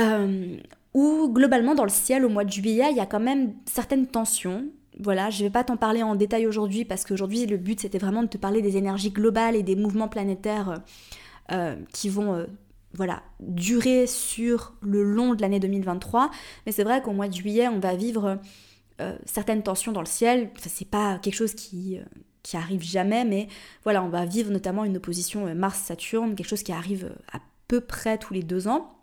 euh, 0.00 0.56
où, 0.94 1.28
globalement, 1.32 1.76
dans 1.76 1.84
le 1.84 1.90
ciel, 1.90 2.24
au 2.24 2.28
mois 2.28 2.44
de 2.44 2.50
juillet, 2.50 2.88
il 2.90 2.96
y 2.96 3.00
a 3.00 3.06
quand 3.06 3.20
même 3.20 3.54
certaines 3.66 4.08
tensions. 4.08 4.64
Voilà, 5.02 5.30
je 5.30 5.38
ne 5.42 5.48
vais 5.48 5.52
pas 5.52 5.64
t'en 5.64 5.76
parler 5.76 6.02
en 6.02 6.14
détail 6.14 6.46
aujourd'hui 6.46 6.84
parce 6.84 7.04
qu'aujourd'hui, 7.04 7.46
le 7.46 7.56
but, 7.56 7.80
c'était 7.80 7.98
vraiment 7.98 8.22
de 8.22 8.28
te 8.28 8.38
parler 8.38 8.62
des 8.62 8.76
énergies 8.76 9.10
globales 9.10 9.56
et 9.56 9.62
des 9.62 9.76
mouvements 9.76 10.08
planétaires 10.08 10.80
euh, 11.50 11.76
qui 11.92 12.08
vont 12.08 12.34
euh, 12.34 12.46
voilà, 12.94 13.22
durer 13.40 14.06
sur 14.06 14.74
le 14.80 15.02
long 15.02 15.34
de 15.34 15.42
l'année 15.42 15.60
2023. 15.60 16.30
Mais 16.66 16.72
c'est 16.72 16.84
vrai 16.84 17.02
qu'au 17.02 17.12
mois 17.12 17.28
de 17.28 17.34
juillet, 17.34 17.68
on 17.68 17.78
va 17.78 17.94
vivre 17.94 18.38
certaines 19.26 19.64
tensions 19.64 19.90
dans 19.90 20.00
le 20.00 20.06
ciel. 20.06 20.50
Enfin, 20.56 20.70
c'est 20.72 20.88
pas 20.88 21.18
quelque 21.18 21.34
chose 21.34 21.54
qui 21.54 21.98
qui 22.42 22.56
arrive 22.56 22.82
jamais, 22.82 23.24
mais 23.24 23.48
voilà, 23.84 24.02
on 24.02 24.08
va 24.08 24.24
vivre 24.24 24.50
notamment 24.50 24.84
une 24.84 24.96
opposition 24.96 25.46
euh, 25.46 25.54
Mars-Saturne, 25.54 26.34
quelque 26.34 26.48
chose 26.48 26.62
qui 26.62 26.72
arrive 26.72 27.06
euh, 27.06 27.14
à 27.32 27.40
peu 27.68 27.80
près 27.80 28.18
tous 28.18 28.34
les 28.34 28.42
deux 28.42 28.68
ans. 28.68 28.98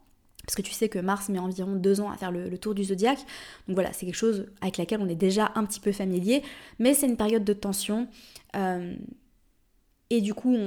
Parce 0.49 0.55
que 0.55 0.61
tu 0.61 0.73
sais 0.73 0.89
que 0.89 0.97
Mars 0.99 1.29
met 1.29 1.37
environ 1.39 1.75
deux 1.75 2.01
ans 2.01 2.09
à 2.09 2.17
faire 2.17 2.31
le, 2.31 2.57
tour 2.57 2.73
du 2.73 2.83
zodiaque. 2.83 3.19
Donc 3.67 3.75
voilà, 3.75 3.93
c'est 3.93 4.05
quelque 4.05 4.15
chose 4.15 4.47
avec 4.61 4.77
laquelle 4.77 4.99
on 5.01 5.07
est 5.07 5.15
déjà 5.15 5.51
un 5.55 5.63
petit 5.65 5.79
peu 5.79 5.91
familier. 5.91 6.41
Mais 6.79 6.93
c'est 6.93 7.05
une 7.05 7.17
période 7.17 7.43
de 7.43 7.53
tension. 7.53 8.07
Euh, 8.55 8.95
et 10.09 10.21
du 10.21 10.33
coup, 10.33 10.57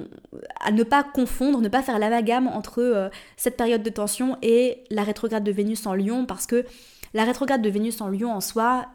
à 0.60 0.70
ne 0.70 0.84
pas 0.84 1.02
confondre, 1.02 1.60
ne 1.60 1.68
pas 1.68 1.82
faire 1.82 1.98
l'amalgame 1.98 2.46
entre 2.46 3.10
cette 3.36 3.56
période 3.56 3.82
de 3.82 3.90
tension 3.90 4.38
et 4.40 4.84
la 4.90 5.02
rétrograde 5.02 5.42
de 5.42 5.50
Vénus 5.50 5.84
en 5.86 5.94
Lion. 5.94 6.26
Parce 6.26 6.46
que 6.46 6.64
la 7.12 7.24
rétrograde 7.24 7.60
de 7.60 7.68
Vénus 7.68 8.00
en 8.00 8.08
Lion 8.08 8.32
en 8.32 8.40
soi, 8.40 8.86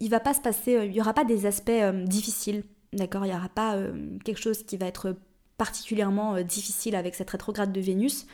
il 0.00 0.10
va 0.10 0.20
pas 0.20 0.34
se 0.34 0.42
passer, 0.42 0.78
il 0.84 0.90
n'y 0.90 1.00
aura 1.00 1.14
pas 1.14 1.24
des 1.24 1.46
aspects 1.46 1.72
difficiles 2.04 2.64
D'accord? 2.94 3.26
Il 3.26 3.30
n'y 3.30 3.36
aura 3.36 3.48
pas 3.48 3.74
euh, 3.74 3.92
quelque 4.24 4.40
chose 4.40 4.62
qui 4.62 4.76
va 4.76 4.86
être 4.86 5.16
particulièrement 5.58 6.36
euh, 6.36 6.42
difficile 6.42 6.94
avec 6.94 7.14
cette 7.14 7.30
rétrograde 7.30 7.72
de 7.72 7.80
Vénus, 7.80 8.26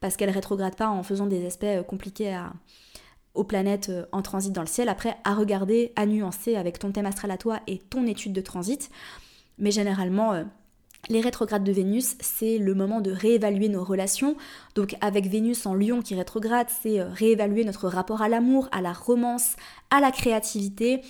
parce 0.00 0.16
qu'elle 0.16 0.30
rétrograde 0.30 0.76
pas 0.76 0.88
en 0.88 1.02
faisant 1.02 1.26
des 1.26 1.46
aspects 1.46 1.64
euh, 1.64 1.82
compliqués 1.82 2.38
aux 3.34 3.44
planètes 3.44 3.90
en 4.12 4.22
transit 4.22 4.52
dans 4.52 4.60
le 4.60 4.68
ciel. 4.68 4.88
Après, 4.88 5.16
à 5.24 5.34
regarder, 5.34 5.92
à 5.96 6.06
nuancer 6.06 6.56
avec 6.56 6.78
ton 6.78 6.92
thème 6.92 7.06
astral 7.06 7.30
à 7.30 7.36
toi 7.36 7.60
et 7.66 7.78
ton 7.78 8.06
étude 8.06 8.32
de 8.32 8.40
transit. 8.40 8.90
Mais 9.58 9.72
généralement, 9.72 10.44
les 11.08 11.20
rétrogrades 11.20 11.64
de 11.64 11.72
Vénus, 11.72 12.16
c'est 12.20 12.58
le 12.58 12.74
moment 12.74 13.00
de 13.00 13.10
réévaluer 13.10 13.68
nos 13.68 13.82
relations. 13.84 14.36
Donc 14.74 14.96
avec 15.00 15.26
Vénus 15.26 15.66
en 15.66 15.74
lion 15.74 16.00
qui 16.00 16.14
rétrograde, 16.14 16.68
c'est 16.82 17.02
réévaluer 17.02 17.64
notre 17.64 17.88
rapport 17.88 18.22
à 18.22 18.28
l'amour, 18.28 18.68
à 18.72 18.80
la 18.80 18.92
romance, 18.92 19.56
à 19.90 20.00
la 20.00 20.12
créativité, 20.12 21.02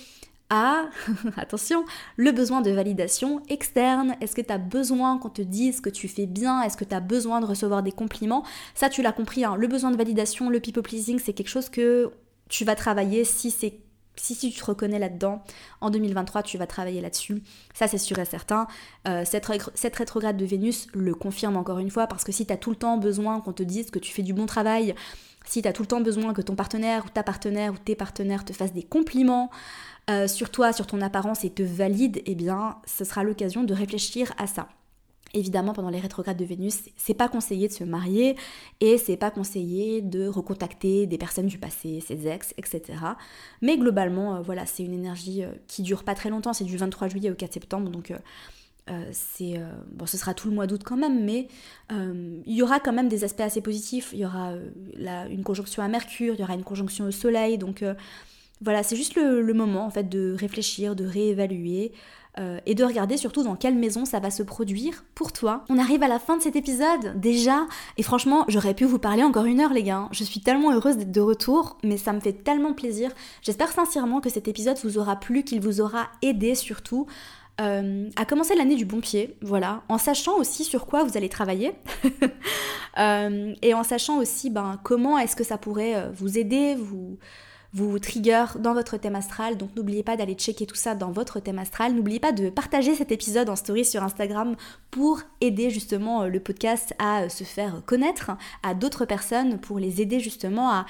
attention, 1.37 1.85
le 2.17 2.31
besoin 2.31 2.61
de 2.61 2.71
validation 2.71 3.41
externe. 3.49 4.15
Est-ce 4.21 4.35
que 4.35 4.41
tu 4.41 4.51
as 4.51 4.57
besoin 4.57 5.17
qu'on 5.17 5.29
te 5.29 5.41
dise 5.41 5.81
que 5.81 5.89
tu 5.89 6.07
fais 6.07 6.25
bien? 6.25 6.61
Est-ce 6.61 6.77
que 6.77 6.85
tu 6.85 6.95
as 6.95 6.99
besoin 6.99 7.41
de 7.41 7.45
recevoir 7.45 7.83
des 7.83 7.91
compliments? 7.91 8.43
Ça, 8.73 8.89
tu 8.89 9.01
l'as 9.01 9.11
compris, 9.11 9.43
hein. 9.43 9.55
le 9.55 9.67
besoin 9.67 9.91
de 9.91 9.97
validation, 9.97 10.49
le 10.49 10.59
people 10.59 10.83
pleasing, 10.83 11.19
c'est 11.19 11.33
quelque 11.33 11.49
chose 11.49 11.69
que 11.69 12.11
tu 12.49 12.65
vas 12.65 12.75
travailler 12.75 13.23
si 13.23 13.51
c'est 13.51 13.79
si, 14.17 14.33
si, 14.33 14.49
tu 14.49 14.59
te 14.59 14.65
reconnais 14.65 14.97
là-dedans, 14.97 15.43
en 15.81 15.89
2023, 15.89 16.43
tu 16.43 16.57
vas 16.57 16.67
travailler 16.67 17.01
là-dessus. 17.01 17.43
Ça, 17.73 17.87
c'est 17.87 17.97
sûr 17.97 18.17
et 18.17 18.23
certain. 18.23 18.67
Euh, 19.09 19.23
cette, 19.25 19.45
cette, 19.73 19.95
rétrograde 19.95 20.37
de 20.37 20.45
Vénus 20.45 20.87
le 20.93 21.13
confirme 21.13 21.57
encore 21.57 21.79
une 21.79 21.91
fois, 21.91 22.07
parce 22.07 22.23
que 22.23 22.31
si 22.31 22.45
tu 22.45 22.53
as 22.53 22.57
tout 22.57 22.69
le 22.69 22.77
temps 22.77 22.97
besoin 22.97 23.41
qu'on 23.41 23.51
te 23.51 23.63
dise 23.63 23.91
que 23.91 23.99
tu 23.99 24.13
fais 24.13 24.21
du 24.21 24.33
bon 24.33 24.45
travail, 24.45 24.95
si 25.45 25.61
tu 25.61 25.67
as 25.67 25.73
tout 25.73 25.83
le 25.83 25.87
temps 25.87 26.01
besoin 26.01 26.33
que 26.33 26.41
ton 26.41 26.55
partenaire 26.55 27.05
ou 27.05 27.09
ta 27.09 27.23
partenaire 27.23 27.73
ou 27.73 27.77
tes 27.77 27.95
partenaires 27.95 28.45
te 28.45 28.53
fassent 28.53 28.73
des 28.73 28.83
compliments, 28.83 29.49
euh, 30.09 30.27
sur 30.27 30.51
toi, 30.51 30.71
sur 30.71 30.85
ton 30.85 31.01
apparence 31.01 31.43
et 31.45 31.49
te 31.49 31.63
valide, 31.63 32.21
eh 32.25 32.35
bien, 32.35 32.77
ce 32.85 33.03
sera 33.03 33.23
l'occasion 33.23 33.63
de 33.63 33.73
réfléchir 33.73 34.33
à 34.37 34.45
ça. 34.45 34.67
Évidemment, 35.33 35.73
pendant 35.73 35.89
les 35.89 35.99
rétrogrades 35.99 36.37
de 36.37 36.45
Vénus, 36.45 36.83
c'est 36.95 37.15
pas 37.15 37.27
conseillé 37.27 37.67
de 37.67 37.73
se 37.73 37.83
marier 37.83 38.35
et 38.79 38.97
c'est 38.99 39.17
pas 39.17 39.31
conseillé 39.31 40.01
de 40.01 40.27
recontacter 40.27 41.07
des 41.07 41.17
personnes 41.17 41.47
du 41.47 41.57
passé, 41.57 42.01
ses 42.05 42.27
ex, 42.27 42.53
etc. 42.57 42.83
Mais 43.61 43.77
globalement, 43.77 44.35
euh, 44.35 44.41
voilà, 44.41 44.67
c'est 44.67 44.83
une 44.83 44.93
énergie 44.93 45.43
euh, 45.43 45.49
qui 45.67 45.81
dure 45.81 46.03
pas 46.03 46.13
très 46.13 46.29
longtemps, 46.29 46.53
c'est 46.53 46.63
du 46.65 46.77
23 46.77 47.07
juillet 47.09 47.31
au 47.31 47.35
4 47.35 47.53
septembre, 47.53 47.89
donc 47.89 48.13
c'est 49.11 49.59
bon, 49.93 50.05
ce 50.05 50.15
sera 50.15 50.35
tout 50.35 50.47
le 50.47 50.53
mois 50.53 50.67
d'août 50.67 50.83
quand 50.85 50.95
même, 50.95 51.25
mais 51.25 51.47
il 51.89 52.53
y 52.55 52.61
aura 52.61 52.79
quand 52.79 52.93
même 52.93 53.09
des 53.09 53.23
aspects 53.23 53.41
assez 53.41 53.59
positifs. 53.59 54.11
Il 54.13 54.19
y 54.19 54.25
aura 54.25 54.53
une 55.27 55.43
conjonction 55.43 55.81
à 55.81 55.87
Mercure, 55.87 56.35
il 56.35 56.39
y 56.39 56.43
aura 56.43 56.53
une 56.53 56.63
conjonction 56.63 57.05
au 57.05 57.11
Soleil, 57.11 57.57
donc 57.57 57.83
voilà, 58.61 58.83
c'est 58.83 58.95
juste 58.95 59.15
le, 59.15 59.53
moment 59.53 59.85
en 59.85 59.89
fait 59.89 60.07
de 60.07 60.35
réfléchir, 60.37 60.95
de 60.95 61.05
réévaluer. 61.05 61.91
Euh, 62.37 62.59
et 62.65 62.75
de 62.75 62.83
regarder 62.83 63.15
surtout 63.15 63.43
dans 63.43 63.55
quelle 63.55 63.75
maison 63.75 64.03
ça 64.03 64.19
va 64.19 64.29
se 64.29 64.43
produire 64.43 65.05
pour 65.15 65.31
toi. 65.31 65.63
On 65.69 65.79
arrive 65.79 66.03
à 66.03 66.09
la 66.09 66.19
fin 66.19 66.35
de 66.35 66.41
cet 66.41 66.57
épisode 66.57 67.17
déjà 67.17 67.65
et 67.95 68.03
franchement 68.03 68.43
j'aurais 68.49 68.73
pu 68.73 68.83
vous 68.83 68.99
parler 68.99 69.23
encore 69.23 69.45
une 69.45 69.61
heure 69.61 69.71
les 69.71 69.83
gars. 69.83 70.09
Je 70.11 70.25
suis 70.25 70.41
tellement 70.41 70.73
heureuse 70.73 70.97
d'être 70.97 71.13
de 71.13 71.21
retour 71.21 71.77
mais 71.81 71.95
ça 71.95 72.11
me 72.11 72.19
fait 72.19 72.33
tellement 72.33 72.73
plaisir. 72.73 73.09
J'espère 73.41 73.71
sincèrement 73.71 74.19
que 74.19 74.29
cet 74.29 74.49
épisode 74.49 74.77
vous 74.83 74.97
aura 74.97 75.15
plu, 75.15 75.43
qu'il 75.43 75.61
vous 75.61 75.79
aura 75.79 76.09
aidé 76.21 76.55
surtout. 76.55 77.07
Euh, 77.61 78.09
à 78.17 78.25
commencer 78.25 78.53
l'année 78.53 78.75
du 78.75 78.83
bon 78.83 78.99
pied, 78.99 79.37
voilà, 79.41 79.83
en 79.87 79.97
sachant 79.97 80.35
aussi 80.35 80.65
sur 80.65 80.87
quoi 80.87 81.05
vous 81.05 81.15
allez 81.15 81.29
travailler 81.29 81.71
euh, 82.97 83.53
et 83.61 83.73
en 83.73 83.83
sachant 83.83 84.17
aussi 84.17 84.49
ben, 84.49 84.77
comment 84.83 85.17
est-ce 85.17 85.37
que 85.37 85.45
ça 85.45 85.57
pourrait 85.57 86.11
vous 86.11 86.37
aider, 86.37 86.75
vous, 86.75 87.17
vous 87.73 87.99
trigger 87.99 88.45
dans 88.59 88.73
votre 88.73 88.97
thème 88.97 89.15
astral. 89.15 89.57
Donc 89.57 89.69
n'oubliez 89.75 90.03
pas 90.03 90.15
d'aller 90.15 90.33
checker 90.33 90.65
tout 90.65 90.75
ça 90.75 90.95
dans 90.95 91.11
votre 91.11 91.39
thème 91.39 91.59
astral. 91.59 91.93
N'oubliez 91.93 92.19
pas 92.19 92.31
de 92.31 92.49
partager 92.49 92.95
cet 92.95 93.11
épisode 93.11 93.49
en 93.49 93.55
story 93.55 93.85
sur 93.85 94.03
Instagram 94.03 94.55
pour 94.91 95.21
aider 95.41 95.69
justement 95.69 96.23
euh, 96.23 96.27
le 96.27 96.39
podcast 96.39 96.93
à 96.99 97.23
euh, 97.23 97.29
se 97.29 97.43
faire 97.43 97.81
connaître 97.85 98.31
à 98.63 98.73
d'autres 98.73 99.05
personnes, 99.05 99.59
pour 99.59 99.79
les 99.79 100.01
aider 100.01 100.19
justement 100.19 100.69
à 100.69 100.85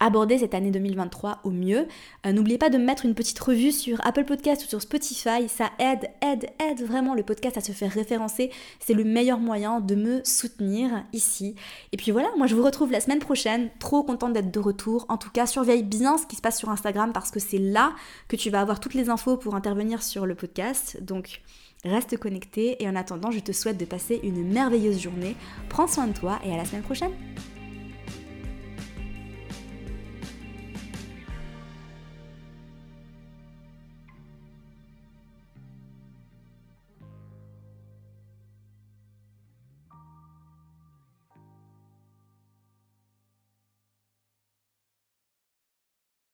aborder 0.00 0.38
cette 0.38 0.54
année 0.54 0.70
2023 0.70 1.40
au 1.44 1.50
mieux. 1.50 1.86
Euh, 2.26 2.32
n'oubliez 2.32 2.58
pas 2.58 2.70
de 2.70 2.78
mettre 2.78 3.04
une 3.04 3.14
petite 3.14 3.38
revue 3.38 3.72
sur 3.72 4.04
Apple 4.06 4.24
Podcast 4.24 4.64
ou 4.64 4.68
sur 4.68 4.80
Spotify, 4.80 5.48
ça 5.48 5.70
aide, 5.78 6.08
aide, 6.22 6.48
aide 6.60 6.82
vraiment 6.84 7.14
le 7.14 7.22
podcast 7.22 7.56
à 7.56 7.60
se 7.60 7.72
faire 7.72 7.90
référencer. 7.90 8.50
C'est 8.80 8.94
le 8.94 9.04
meilleur 9.04 9.38
moyen 9.38 9.80
de 9.80 9.94
me 9.94 10.20
soutenir 10.24 11.04
ici. 11.12 11.54
Et 11.92 11.96
puis 11.96 12.10
voilà, 12.10 12.28
moi 12.36 12.46
je 12.46 12.54
vous 12.54 12.62
retrouve 12.62 12.92
la 12.92 13.00
semaine 13.00 13.18
prochaine, 13.18 13.70
trop 13.78 14.02
contente 14.02 14.32
d'être 14.32 14.50
de 14.50 14.60
retour. 14.60 15.06
En 15.08 15.16
tout 15.16 15.30
cas, 15.30 15.46
surveille 15.46 15.82
bien 15.82 16.18
ce 16.18 16.26
qui 16.26 16.36
se 16.36 16.42
passe 16.42 16.58
sur 16.58 16.70
Instagram 16.70 17.12
parce 17.12 17.30
que 17.30 17.40
c'est 17.40 17.58
là 17.58 17.94
que 18.28 18.36
tu 18.36 18.50
vas 18.50 18.60
avoir 18.60 18.80
toutes 18.80 18.94
les 18.94 19.10
infos 19.10 19.36
pour 19.36 19.54
intervenir 19.54 20.02
sur 20.02 20.26
le 20.26 20.34
podcast. 20.34 21.02
Donc 21.02 21.42
reste 21.84 22.16
connecté 22.16 22.82
et 22.82 22.88
en 22.88 22.96
attendant, 22.96 23.30
je 23.30 23.40
te 23.40 23.52
souhaite 23.52 23.78
de 23.78 23.84
passer 23.84 24.20
une 24.22 24.48
merveilleuse 24.48 25.00
journée. 25.00 25.36
Prends 25.68 25.86
soin 25.86 26.06
de 26.06 26.12
toi 26.12 26.38
et 26.44 26.52
à 26.52 26.56
la 26.56 26.64
semaine 26.64 26.82
prochaine. 26.82 27.12